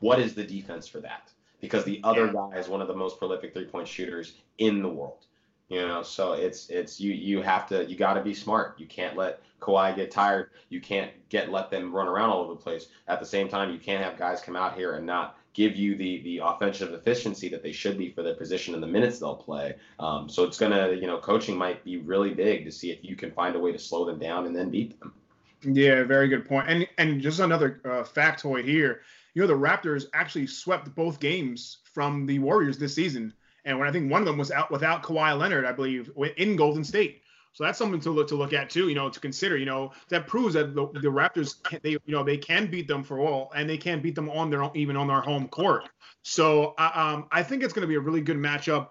What 0.00 0.18
is 0.18 0.34
the 0.34 0.44
defense 0.44 0.88
for 0.88 1.00
that? 1.00 1.30
Because 1.64 1.84
the 1.84 2.00
other 2.04 2.26
yeah. 2.26 2.32
guy 2.32 2.58
is 2.58 2.68
one 2.68 2.80
of 2.80 2.88
the 2.88 2.94
most 2.94 3.18
prolific 3.18 3.52
three 3.52 3.64
point 3.64 3.88
shooters 3.88 4.34
in 4.58 4.82
the 4.82 4.88
world. 4.88 5.26
You 5.68 5.80
know, 5.80 6.02
so 6.02 6.34
it's 6.34 6.68
it's 6.68 7.00
you 7.00 7.12
you 7.12 7.40
have 7.40 7.66
to 7.68 7.84
you 7.86 7.96
got 7.96 8.14
to 8.14 8.22
be 8.22 8.34
smart. 8.34 8.78
You 8.78 8.86
can't 8.86 9.16
let 9.16 9.40
Kawhi 9.60 9.96
get 9.96 10.10
tired. 10.10 10.50
You 10.68 10.80
can't 10.80 11.10
get 11.30 11.50
let 11.50 11.70
them 11.70 11.94
run 11.94 12.06
around 12.06 12.30
all 12.30 12.42
over 12.42 12.54
the 12.54 12.60
place. 12.60 12.88
At 13.08 13.18
the 13.18 13.26
same 13.26 13.48
time, 13.48 13.72
you 13.72 13.78
can't 13.78 14.04
have 14.04 14.18
guys 14.18 14.42
come 14.42 14.56
out 14.56 14.76
here 14.76 14.94
and 14.94 15.06
not 15.06 15.38
give 15.54 15.74
you 15.74 15.96
the 15.96 16.22
the 16.22 16.38
offensive 16.44 16.92
efficiency 16.92 17.48
that 17.48 17.62
they 17.62 17.72
should 17.72 17.96
be 17.96 18.10
for 18.10 18.22
their 18.22 18.34
position 18.34 18.74
and 18.74 18.82
the 18.82 18.86
minutes 18.86 19.20
they'll 19.20 19.34
play. 19.34 19.74
Um, 19.98 20.28
so 20.28 20.44
it's 20.44 20.58
gonna 20.58 20.92
you 20.92 21.06
know 21.06 21.18
coaching 21.18 21.56
might 21.56 21.82
be 21.82 21.96
really 21.96 22.34
big 22.34 22.66
to 22.66 22.70
see 22.70 22.90
if 22.90 22.98
you 23.02 23.16
can 23.16 23.30
find 23.30 23.56
a 23.56 23.58
way 23.58 23.72
to 23.72 23.78
slow 23.78 24.04
them 24.04 24.18
down 24.18 24.46
and 24.46 24.54
then 24.54 24.68
beat 24.68 25.00
them. 25.00 25.14
Yeah, 25.62 26.02
very 26.04 26.28
good 26.28 26.46
point. 26.46 26.68
And 26.68 26.86
and 26.98 27.22
just 27.22 27.40
another 27.40 27.80
uh, 27.86 28.02
factoid 28.02 28.64
here 28.64 29.00
you 29.34 29.42
know, 29.42 29.48
the 29.48 29.54
Raptors 29.54 30.06
actually 30.14 30.46
swept 30.46 30.94
both 30.94 31.20
games 31.20 31.78
from 31.92 32.26
the 32.26 32.38
Warriors 32.38 32.78
this 32.78 32.94
season. 32.94 33.34
And 33.64 33.78
when 33.78 33.88
I 33.88 33.92
think 33.92 34.10
one 34.10 34.20
of 34.20 34.26
them 34.26 34.38
was 34.38 34.50
out 34.50 34.70
without 34.70 35.02
Kawhi 35.02 35.38
Leonard, 35.38 35.64
I 35.64 35.72
believe, 35.72 36.10
in 36.36 36.56
Golden 36.56 36.84
State. 36.84 37.22
So 37.54 37.62
that's 37.62 37.78
something 37.78 38.00
to 38.00 38.10
look 38.10 38.28
to 38.28 38.34
look 38.34 38.52
at 38.52 38.68
too. 38.68 38.88
You 38.88 38.96
know, 38.96 39.08
to 39.08 39.20
consider. 39.20 39.56
You 39.56 39.64
know, 39.64 39.92
that 40.08 40.26
proves 40.26 40.54
that 40.54 40.74
the, 40.74 40.88
the 40.88 41.08
Raptors 41.08 41.62
can, 41.62 41.78
they 41.82 41.90
you 41.90 42.00
know 42.08 42.24
they 42.24 42.36
can 42.36 42.66
beat 42.66 42.88
them 42.88 43.04
for 43.04 43.20
all, 43.20 43.52
and 43.54 43.70
they 43.70 43.78
can 43.78 44.00
beat 44.00 44.16
them 44.16 44.28
on 44.28 44.50
their 44.50 44.64
own, 44.64 44.72
even 44.74 44.96
on 44.96 45.06
their 45.06 45.20
home 45.20 45.48
court. 45.48 45.88
So 46.22 46.74
uh, 46.78 46.90
um, 46.94 47.28
I 47.30 47.44
think 47.44 47.62
it's 47.62 47.72
going 47.72 47.82
to 47.82 47.88
be 47.88 47.94
a 47.94 48.00
really 48.00 48.20
good 48.20 48.36
matchup. 48.36 48.88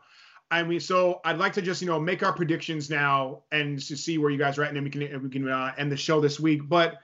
I 0.50 0.64
mean, 0.64 0.80
so 0.80 1.20
I'd 1.26 1.40
like 1.40 1.54
to 1.54 1.62
just 1.62 1.82
you 1.82 1.88
know 1.88 2.00
make 2.00 2.24
our 2.24 2.32
predictions 2.32 2.90
now 2.90 3.42
and 3.52 3.80
to 3.82 3.98
see 3.98 4.18
where 4.18 4.32
you 4.32 4.38
guys 4.38 4.58
are 4.58 4.64
at, 4.64 4.70
and 4.70 4.78
then 4.78 4.86
we 4.86 4.90
can 4.90 5.24
we 5.24 5.30
can 5.30 5.50
uh, 5.50 5.74
end 5.78 5.92
the 5.92 5.98
show 5.98 6.22
this 6.22 6.40
week. 6.40 6.62
But 6.70 7.02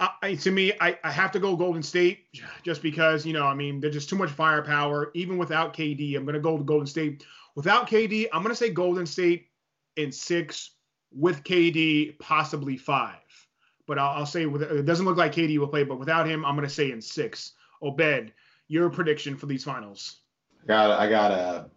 I, 0.00 0.34
to 0.34 0.50
me, 0.50 0.72
I, 0.80 0.98
I 1.04 1.12
have 1.12 1.30
to 1.32 1.38
go 1.38 1.54
Golden 1.54 1.82
State 1.82 2.26
just 2.62 2.82
because, 2.82 3.24
you 3.24 3.32
know, 3.32 3.46
I 3.46 3.54
mean, 3.54 3.80
there's 3.80 3.94
just 3.94 4.08
too 4.08 4.16
much 4.16 4.30
firepower. 4.30 5.10
Even 5.14 5.38
without 5.38 5.72
KD, 5.72 6.16
I'm 6.16 6.24
going 6.24 6.34
to 6.34 6.40
go 6.40 6.58
to 6.58 6.64
Golden 6.64 6.86
State. 6.86 7.24
Without 7.54 7.88
KD, 7.88 8.26
I'm 8.32 8.42
going 8.42 8.52
to 8.52 8.56
say 8.56 8.70
Golden 8.70 9.06
State 9.06 9.48
in 9.96 10.10
six, 10.10 10.72
with 11.12 11.44
KD, 11.44 12.18
possibly 12.18 12.76
five. 12.76 13.14
But 13.86 13.98
I'll, 13.98 14.18
I'll 14.18 14.26
say 14.26 14.46
with, 14.46 14.62
it 14.62 14.84
doesn't 14.84 15.06
look 15.06 15.16
like 15.16 15.32
KD 15.32 15.58
will 15.58 15.68
play, 15.68 15.84
but 15.84 16.00
without 16.00 16.28
him, 16.28 16.44
I'm 16.44 16.56
going 16.56 16.68
to 16.68 16.74
say 16.74 16.90
in 16.90 17.00
six. 17.00 17.52
Obed, 17.80 18.32
your 18.66 18.90
prediction 18.90 19.36
for 19.36 19.46
these 19.46 19.62
finals? 19.62 20.16
I 20.64 20.66
got, 20.66 20.90
I 21.00 21.08
got 21.08 21.30
a 21.30 21.70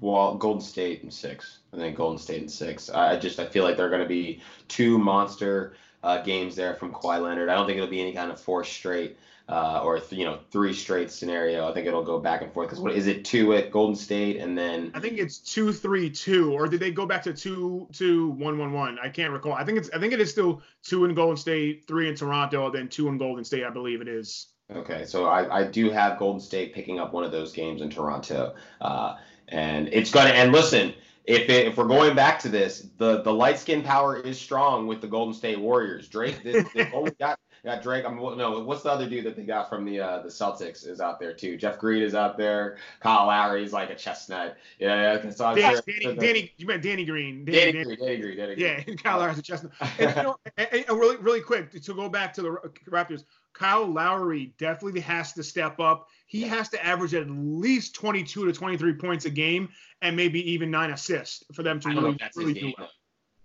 well, 0.00 0.34
Golden 0.34 0.60
State 0.60 1.02
in 1.02 1.10
six, 1.10 1.60
and 1.72 1.80
then 1.80 1.94
Golden 1.94 2.18
State 2.18 2.42
in 2.42 2.48
six. 2.48 2.90
I 2.90 3.16
just 3.16 3.40
I 3.40 3.46
feel 3.46 3.64
like 3.64 3.76
they're 3.76 3.88
going 3.88 4.02
to 4.02 4.08
be 4.08 4.42
two 4.68 4.98
monster 4.98 5.74
uh, 6.02 6.22
games 6.22 6.56
there 6.56 6.74
from 6.74 6.92
Kawhi 6.92 7.22
Leonard. 7.22 7.48
I 7.48 7.54
don't 7.54 7.66
think 7.66 7.78
it'll 7.78 7.90
be 7.90 8.00
any 8.00 8.12
kind 8.12 8.30
of 8.30 8.40
four 8.40 8.64
straight 8.64 9.16
uh, 9.48 9.80
or 9.84 10.00
th- 10.00 10.18
you 10.18 10.24
know 10.24 10.40
three 10.50 10.72
straight 10.72 11.10
scenario. 11.10 11.68
I 11.68 11.74
think 11.74 11.86
it'll 11.86 12.02
go 12.02 12.18
back 12.18 12.42
and 12.42 12.52
forth. 12.52 12.68
Because 12.68 12.80
what 12.80 12.92
is 12.92 13.06
it 13.06 13.24
two 13.24 13.54
at 13.54 13.70
Golden 13.70 13.94
State 13.94 14.38
and 14.38 14.56
then 14.58 14.90
I 14.94 15.00
think 15.00 15.18
it's 15.18 15.38
two 15.38 15.72
three 15.72 16.10
two 16.10 16.52
or 16.52 16.66
did 16.68 16.80
they 16.80 16.90
go 16.90 17.06
back 17.06 17.22
to 17.24 17.32
two 17.32 17.86
two 17.92 18.30
one 18.30 18.58
one 18.58 18.72
one? 18.72 18.98
I 19.02 19.08
can't 19.08 19.32
recall. 19.32 19.52
I 19.52 19.64
think 19.64 19.78
it's 19.78 19.90
I 19.90 20.00
think 20.00 20.12
it 20.12 20.20
is 20.20 20.30
still 20.30 20.62
two 20.82 21.04
in 21.04 21.14
Golden 21.14 21.36
State, 21.36 21.84
three 21.86 22.08
in 22.08 22.16
Toronto, 22.16 22.70
then 22.70 22.88
two 22.88 23.08
in 23.08 23.18
Golden 23.18 23.44
State. 23.44 23.64
I 23.64 23.70
believe 23.70 24.00
it 24.00 24.08
is. 24.08 24.48
Okay, 24.74 25.04
so 25.04 25.26
I, 25.26 25.60
I 25.60 25.64
do 25.64 25.90
have 25.90 26.18
Golden 26.18 26.40
State 26.40 26.74
picking 26.74 26.98
up 26.98 27.12
one 27.12 27.22
of 27.22 27.30
those 27.30 27.52
games 27.52 27.82
in 27.82 27.90
Toronto, 27.90 28.54
uh, 28.80 29.14
and 29.48 29.88
it's 29.92 30.10
gonna 30.10 30.30
and 30.30 30.50
listen 30.50 30.92
if 31.26 31.48
it, 31.50 31.66
if 31.66 31.76
we're 31.76 31.86
going 31.86 32.14
back 32.14 32.38
to 32.40 32.48
this, 32.48 32.88
the 32.98 33.22
the 33.22 33.32
light 33.32 33.58
skin 33.58 33.82
power 33.82 34.16
is 34.16 34.38
strong 34.38 34.86
with 34.86 35.00
the 35.00 35.08
Golden 35.08 35.34
State 35.34 35.58
Warriors. 35.58 36.08
Drake, 36.08 36.42
they, 36.44 36.62
they've 36.74 36.90
only 36.94 37.10
got 37.18 37.38
got 37.64 37.82
Drake. 37.82 38.04
I'm 38.06 38.16
no, 38.16 38.60
what's 38.60 38.82
the 38.82 38.90
other 38.90 39.08
dude 39.08 39.24
that 39.24 39.34
they 39.34 39.42
got 39.42 39.68
from 39.68 39.84
the 39.84 40.00
uh, 40.00 40.22
the 40.22 40.28
Celtics 40.28 40.86
is 40.86 41.00
out 41.00 41.18
there 41.18 41.32
too. 41.32 41.56
Jeff 41.56 41.78
Green 41.78 42.02
is 42.02 42.14
out 42.14 42.38
there. 42.38 42.76
Kyle 43.00 43.26
Lowry's 43.26 43.72
like 43.72 43.90
a 43.90 43.96
chestnut. 43.96 44.56
Yeah, 44.78 45.20
yeah. 45.20 45.30
So 45.30 45.54
Danny, 45.54 45.74
sure 45.74 45.82
Danny, 45.86 46.16
Danny, 46.16 46.52
you 46.56 46.66
meant 46.66 46.82
Danny 46.82 47.04
Green. 47.04 47.44
Danny, 47.44 47.72
Danny, 47.72 47.84
Green, 47.84 47.98
Danny 47.98 48.20
Green. 48.20 48.36
Danny 48.36 48.54
Green. 48.54 48.84
Yeah, 48.88 48.94
Kyle 49.02 49.18
Lowry's 49.18 49.38
a 49.38 49.42
chestnut. 49.42 49.72
and, 49.98 50.16
you 50.16 50.22
know, 50.22 50.36
and, 50.56 50.68
and 50.88 50.98
really, 50.98 51.16
really 51.16 51.40
quick 51.40 51.72
to 51.72 51.94
go 51.94 52.08
back 52.08 52.32
to 52.34 52.42
the 52.42 52.50
Raptors. 52.88 53.24
Kyle 53.52 53.86
Lowry 53.86 54.52
definitely 54.58 55.00
has 55.00 55.32
to 55.32 55.42
step 55.42 55.80
up. 55.80 56.08
He 56.26 56.42
has 56.42 56.68
to 56.70 56.84
average 56.84 57.14
at 57.14 57.30
least 57.30 57.94
22 57.94 58.46
to 58.46 58.52
23 58.52 58.94
points 58.94 59.24
a 59.24 59.30
game 59.30 59.68
and 60.02 60.16
maybe 60.16 60.50
even 60.50 60.70
nine 60.70 60.90
assists 60.90 61.44
for 61.54 61.62
them 61.62 61.80
to 61.80 61.88
really, 61.88 62.18
really 62.34 62.54
do 62.54 62.72
well. 62.76 62.90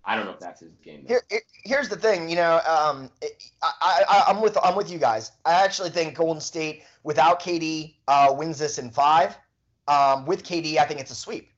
I 0.04 0.16
don't 0.16 0.26
know 0.26 0.32
if 0.32 0.40
that's 0.40 0.62
his 0.62 0.76
game. 0.84 1.06
Here, 1.08 1.22
here's 1.64 1.88
the 1.88 1.96
thing, 1.96 2.28
you 2.28 2.36
know, 2.36 2.56
um, 2.68 3.12
I, 3.62 4.04
I, 4.10 4.24
I'm 4.28 4.42
with 4.42 4.58
I'm 4.64 4.76
with 4.76 4.92
you 4.92 4.98
guys. 4.98 5.32
I 5.46 5.64
actually 5.64 5.92
think 5.92 6.16
Golden 6.16 6.42
State 6.42 6.84
without 7.04 7.40
KD 7.40 7.96
uh, 8.08 8.34
wins 8.36 8.58
this 8.58 8.80
in 8.80 8.90
five. 8.90 9.38
Um, 9.88 10.26
with 10.26 10.44
KD, 10.44 10.78
I 10.78 10.86
think 10.86 11.00
it's 11.00 11.12
a 11.12 11.16
sweep. 11.16 11.52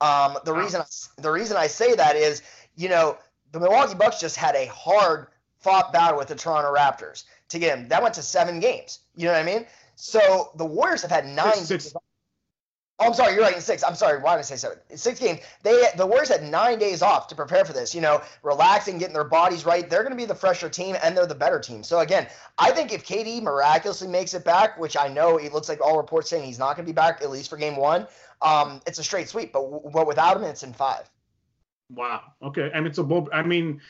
Um, 0.00 0.38
the 0.44 0.52
wow. 0.52 0.60
reason 0.60 0.82
the 1.18 1.30
reason 1.30 1.56
I 1.56 1.66
say 1.66 1.94
that 1.94 2.14
is, 2.14 2.42
you 2.76 2.88
know, 2.88 3.18
the 3.50 3.58
Milwaukee 3.58 3.94
Bucks 3.94 4.20
just 4.20 4.36
had 4.36 4.54
a 4.54 4.66
hard 4.66 5.28
fought 5.58 5.92
battle 5.92 6.18
with 6.18 6.28
the 6.28 6.34
Toronto 6.34 6.72
Raptors 6.72 7.24
to 7.48 7.58
get 7.58 7.76
him. 7.76 7.88
That 7.88 8.02
went 8.02 8.14
to 8.14 8.22
seven 8.22 8.60
games. 8.60 9.00
You 9.16 9.26
know 9.26 9.32
what 9.32 9.40
I 9.40 9.44
mean? 9.44 9.66
So 10.00 10.50
the 10.56 10.64
Warriors 10.64 11.02
have 11.02 11.10
had 11.10 11.26
nine. 11.26 11.52
Six, 11.52 11.84
six. 11.84 11.96
Oh, 12.98 13.06
I'm 13.06 13.14
sorry, 13.14 13.34
you're 13.34 13.42
right. 13.42 13.54
In 13.54 13.60
six. 13.60 13.84
I'm 13.84 13.94
sorry. 13.94 14.18
Why 14.18 14.34
did 14.34 14.38
I 14.38 14.42
say 14.42 14.56
seven? 14.56 14.78
In 14.88 14.96
six 14.96 15.20
games. 15.20 15.40
They 15.62 15.88
the 15.94 16.06
Warriors 16.06 16.30
had 16.30 16.42
nine 16.42 16.78
days 16.78 17.02
off 17.02 17.28
to 17.28 17.34
prepare 17.34 17.66
for 17.66 17.74
this. 17.74 17.94
You 17.94 18.00
know, 18.00 18.22
relaxing, 18.42 18.96
getting 18.96 19.12
their 19.12 19.24
bodies 19.24 19.66
right. 19.66 19.90
They're 19.90 20.02
going 20.02 20.12
to 20.12 20.16
be 20.16 20.24
the 20.24 20.34
fresher 20.34 20.70
team, 20.70 20.96
and 21.02 21.14
they're 21.14 21.26
the 21.26 21.34
better 21.34 21.60
team. 21.60 21.82
So 21.82 21.98
again, 21.98 22.28
I 22.56 22.70
think 22.70 22.94
if 22.94 23.04
KD 23.04 23.42
miraculously 23.42 24.08
makes 24.08 24.32
it 24.32 24.42
back, 24.42 24.78
which 24.80 24.96
I 24.96 25.06
know 25.08 25.36
it 25.36 25.52
looks 25.52 25.68
like 25.68 25.82
all 25.82 25.98
reports 25.98 26.30
saying 26.30 26.44
he's 26.44 26.58
not 26.58 26.76
going 26.76 26.86
to 26.86 26.90
be 26.90 26.96
back 26.96 27.20
at 27.20 27.30
least 27.30 27.50
for 27.50 27.58
game 27.58 27.76
one, 27.76 28.06
um, 28.40 28.80
it's 28.86 28.98
a 28.98 29.04
straight 29.04 29.28
sweep. 29.28 29.52
But 29.52 29.92
but 29.92 30.06
without 30.06 30.38
him, 30.38 30.44
it's 30.44 30.62
in 30.62 30.72
five. 30.72 31.10
Wow. 31.90 32.22
Okay. 32.42 32.70
And 32.72 32.86
it's 32.86 32.96
a 32.96 33.04
bold. 33.04 33.28
I 33.34 33.42
mean, 33.42 33.82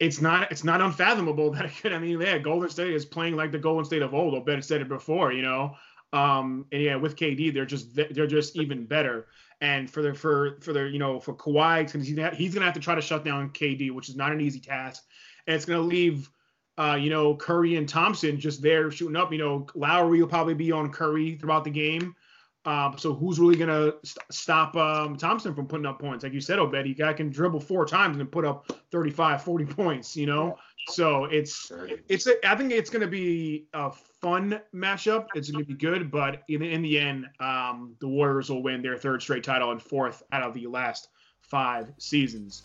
it's 0.00 0.20
not 0.20 0.50
it's 0.52 0.64
not 0.64 0.80
unfathomable 0.80 1.50
that 1.52 1.64
it 1.64 1.72
could. 1.80 1.92
I 1.92 1.98
mean, 1.98 2.20
yeah, 2.20 2.38
Golden 2.38 2.70
State 2.70 2.92
is 2.92 3.04
playing 3.04 3.36
like 3.36 3.52
the 3.52 3.58
Golden 3.58 3.84
State 3.84 4.02
of 4.02 4.14
old. 4.14 4.34
Obed 4.34 4.64
said 4.64 4.80
it 4.80 4.88
before, 4.88 5.32
you 5.32 5.42
know. 5.42 5.76
Um, 6.12 6.66
and 6.72 6.82
yeah, 6.82 6.96
with 6.96 7.16
KD, 7.16 7.52
they're 7.52 7.66
just 7.66 7.94
they're 7.94 8.26
just 8.26 8.56
even 8.56 8.86
better. 8.86 9.26
And 9.60 9.90
for 9.90 10.02
the 10.02 10.14
for 10.14 10.58
for 10.60 10.72
their 10.72 10.88
you 10.88 10.98
know 10.98 11.20
for 11.20 11.34
Kawhi, 11.34 11.90
he's 11.90 12.14
gonna, 12.14 12.34
he's 12.34 12.54
gonna 12.54 12.66
have 12.66 12.74
to 12.74 12.80
try 12.80 12.94
to 12.94 13.00
shut 13.02 13.24
down 13.24 13.50
KD, 13.50 13.90
which 13.90 14.08
is 14.08 14.16
not 14.16 14.32
an 14.32 14.40
easy 14.40 14.60
task. 14.60 15.04
And 15.46 15.56
it's 15.56 15.64
gonna 15.64 15.80
leave, 15.80 16.30
uh, 16.78 16.96
you 16.98 17.10
know, 17.10 17.34
Curry 17.34 17.76
and 17.76 17.88
Thompson 17.88 18.38
just 18.38 18.62
there 18.62 18.90
shooting 18.90 19.16
up. 19.16 19.32
You 19.32 19.38
know, 19.38 19.66
Lowry 19.74 20.20
will 20.20 20.28
probably 20.28 20.54
be 20.54 20.72
on 20.72 20.90
Curry 20.92 21.36
throughout 21.36 21.64
the 21.64 21.70
game. 21.70 22.14
Um, 22.64 22.98
so 22.98 23.14
who's 23.14 23.38
really 23.38 23.56
gonna 23.56 23.92
st- 24.02 24.24
stop 24.30 24.76
um, 24.76 25.16
Thompson 25.16 25.54
from 25.54 25.66
putting 25.66 25.86
up 25.86 26.00
points? 26.00 26.24
Like 26.24 26.32
you 26.32 26.40
said, 26.40 26.58
Obed, 26.58 26.98
guy 26.98 27.12
can 27.12 27.30
dribble 27.30 27.60
four 27.60 27.86
times 27.86 28.18
and 28.18 28.30
put 28.30 28.44
up 28.44 28.70
35, 28.90 29.42
40 29.42 29.64
points. 29.66 30.16
You 30.16 30.26
know, 30.26 30.58
so 30.88 31.24
it's 31.26 31.70
it's 32.08 32.26
a, 32.26 32.34
I 32.46 32.56
think 32.56 32.72
it's 32.72 32.90
gonna 32.90 33.06
be 33.06 33.68
a 33.72 33.90
fun 34.20 34.60
matchup. 34.74 35.28
It's 35.34 35.50
gonna 35.50 35.64
be 35.64 35.74
good, 35.74 36.10
but 36.10 36.42
in, 36.48 36.62
in 36.62 36.82
the 36.82 36.98
end, 36.98 37.26
um, 37.40 37.94
the 38.00 38.08
Warriors 38.08 38.50
will 38.50 38.62
win 38.62 38.82
their 38.82 38.96
third 38.96 39.22
straight 39.22 39.44
title 39.44 39.70
and 39.70 39.80
fourth 39.80 40.22
out 40.32 40.42
of 40.42 40.52
the 40.52 40.66
last 40.66 41.08
five 41.40 41.92
seasons. 41.98 42.64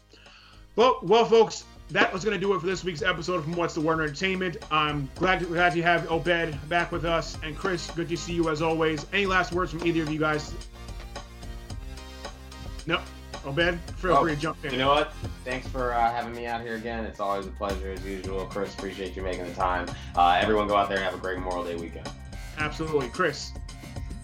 Well, 0.76 1.00
well, 1.04 1.26
folks, 1.26 1.66
that 1.94 2.12
was 2.12 2.26
going 2.26 2.34
to 2.34 2.42
do 2.42 2.56
it 2.56 2.60
for 2.60 2.66
this 2.66 2.84
week's 2.84 3.04
episode 3.04 3.44
from 3.44 3.54
What's 3.54 3.76
the 3.76 3.82
Word 3.82 4.02
Entertainment. 4.02 4.58
I'm 4.72 5.08
glad 5.14 5.40
to, 5.42 5.46
glad 5.46 5.74
to 5.74 5.82
have 5.84 6.12
Obed 6.12 6.58
back 6.68 6.92
with 6.92 7.06
us. 7.06 7.38
And 7.44 7.56
Chris, 7.56 7.90
good 7.92 8.10
to 8.10 8.18
see 8.18 8.34
you 8.34 8.50
as 8.50 8.64
always. 8.64 9.06
Any 9.14 9.28
last 9.28 9.54
words 9.54 9.70
from 9.70 9.86
either 9.86 10.02
of 10.02 10.12
you 10.12 10.18
guys? 10.20 10.54
No. 12.88 13.00
Obed, 13.46 13.80
feel 13.98 14.14
oh, 14.14 14.24
free 14.24 14.34
to 14.34 14.42
jump 14.42 14.66
in. 14.66 14.72
You 14.72 14.80
know 14.80 14.90
what? 14.90 15.14
Thanks 15.46 15.68
for 15.68 15.94
uh, 15.94 16.12
having 16.12 16.34
me 16.34 16.48
out 16.48 16.62
here 16.62 16.78
again. 16.78 17.06
It's 17.06 17.20
always 17.20 17.46
a 17.46 17.52
pleasure 17.52 17.92
as 17.92 18.04
usual. 18.04 18.46
Chris, 18.48 18.74
appreciate 18.74 19.16
you 19.16 19.22
making 19.22 19.46
the 19.46 19.54
time. 19.54 19.88
Uh, 20.16 20.40
everyone 20.42 20.68
go 20.68 20.76
out 20.76 20.90
there 20.90 20.98
and 20.98 21.06
have 21.06 21.14
a 21.14 21.20
great 21.22 21.38
Memorial 21.38 21.64
Day 21.64 21.76
weekend. 21.76 22.10
Absolutely. 22.58 23.10
Chris. 23.10 23.52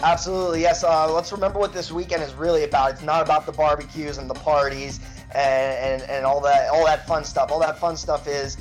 Absolutely, 0.01 0.61
yes. 0.61 0.83
Uh, 0.83 1.13
let's 1.13 1.31
remember 1.31 1.59
what 1.59 1.73
this 1.73 1.91
weekend 1.91 2.23
is 2.23 2.33
really 2.33 2.63
about. 2.63 2.91
It's 2.91 3.03
not 3.03 3.21
about 3.21 3.45
the 3.45 3.51
barbecues 3.51 4.17
and 4.17 4.27
the 4.29 4.35
parties 4.35 5.01
and, 5.35 6.01
and, 6.01 6.09
and 6.09 6.25
all 6.25 6.41
that 6.41 6.69
all 6.69 6.85
that 6.85 7.07
fun 7.07 7.23
stuff. 7.23 7.51
All 7.51 7.59
that 7.59 7.79
fun 7.79 7.97
stuff 7.97 8.27
is 8.27 8.57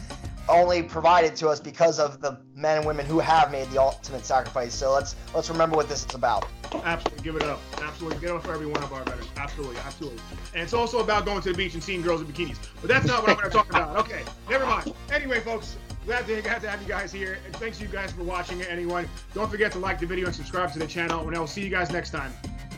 only 0.49 0.83
provided 0.83 1.37
to 1.37 1.49
us 1.49 1.61
because 1.61 1.99
of 1.99 2.21
the 2.21 2.39
men 2.55 2.79
and 2.79 2.87
women 2.87 3.05
who 3.05 3.19
have 3.19 3.53
made 3.53 3.69
the 3.71 3.81
ultimate 3.81 4.25
sacrifice. 4.25 4.75
So 4.75 4.93
let's 4.93 5.15
let's 5.35 5.51
remember 5.51 5.77
what 5.77 5.89
this 5.89 6.05
is 6.05 6.15
about. 6.15 6.49
Absolutely, 6.85 7.25
give 7.25 7.37
it 7.37 7.43
up. 7.43 7.61
Absolutely, 7.83 8.19
give 8.21 8.31
it 8.31 8.37
up 8.37 8.45
for 8.45 8.55
every 8.55 8.67
one 8.67 8.83
of 8.83 8.93
our 8.93 9.05
veterans. 9.05 9.29
Absolutely, 9.37 9.77
absolutely. 9.79 10.21
And 10.55 10.63
it's 10.63 10.75
also 10.75 11.01
about 11.01 11.25
going 11.25 11.41
to 11.43 11.53
the 11.53 11.57
beach 11.57 11.75
and 11.75 11.83
seeing 11.83 12.03
girls 12.03 12.21
in 12.21 12.27
bikinis. 12.27 12.59
But 12.81 12.89
that's 12.89 13.07
not 13.07 13.23
what 13.23 13.31
I'm 13.31 13.37
going 13.37 13.51
to 13.51 13.57
talk 13.57 13.71
about. 13.71 13.97
Okay, 13.97 14.23
never 14.49 14.67
mind. 14.67 14.93
Anyway, 15.13 15.41
folks, 15.41 15.77
glad 16.05 16.27
to, 16.27 16.41
glad 16.43 16.61
to 16.63 16.71
have 16.71 16.81
you 16.83 16.89
guys 16.89 17.11
here. 17.13 17.39
And 17.47 17.57
thanks 17.57 17.81
you 17.81 17.89
guys 17.89 18.13
for 18.13 18.23
watching 18.23 18.61
it. 18.61 18.69
Anyone, 18.71 19.09
don't 19.35 19.51
forget 19.51 19.73
to 19.73 19.79
like 19.79 19.99
the 19.99 20.07
video 20.07 20.27
and 20.27 20.35
subscribe 20.35 20.73
to 20.73 20.79
the 20.79 20.87
channel. 20.87 21.27
And 21.27 21.37
I 21.37 21.41
will 21.41 21.47
see 21.47 21.63
you 21.63 21.71
guys 21.71 21.91
next 21.91 22.11
time. 22.11 22.33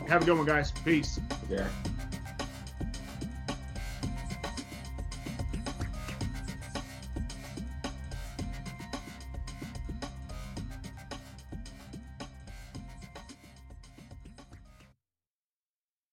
Have 0.07 0.23
a 0.23 0.25
good 0.25 0.37
one, 0.37 0.45
guys. 0.45 0.71
Peace. 0.83 1.19
Yeah. 1.49 1.67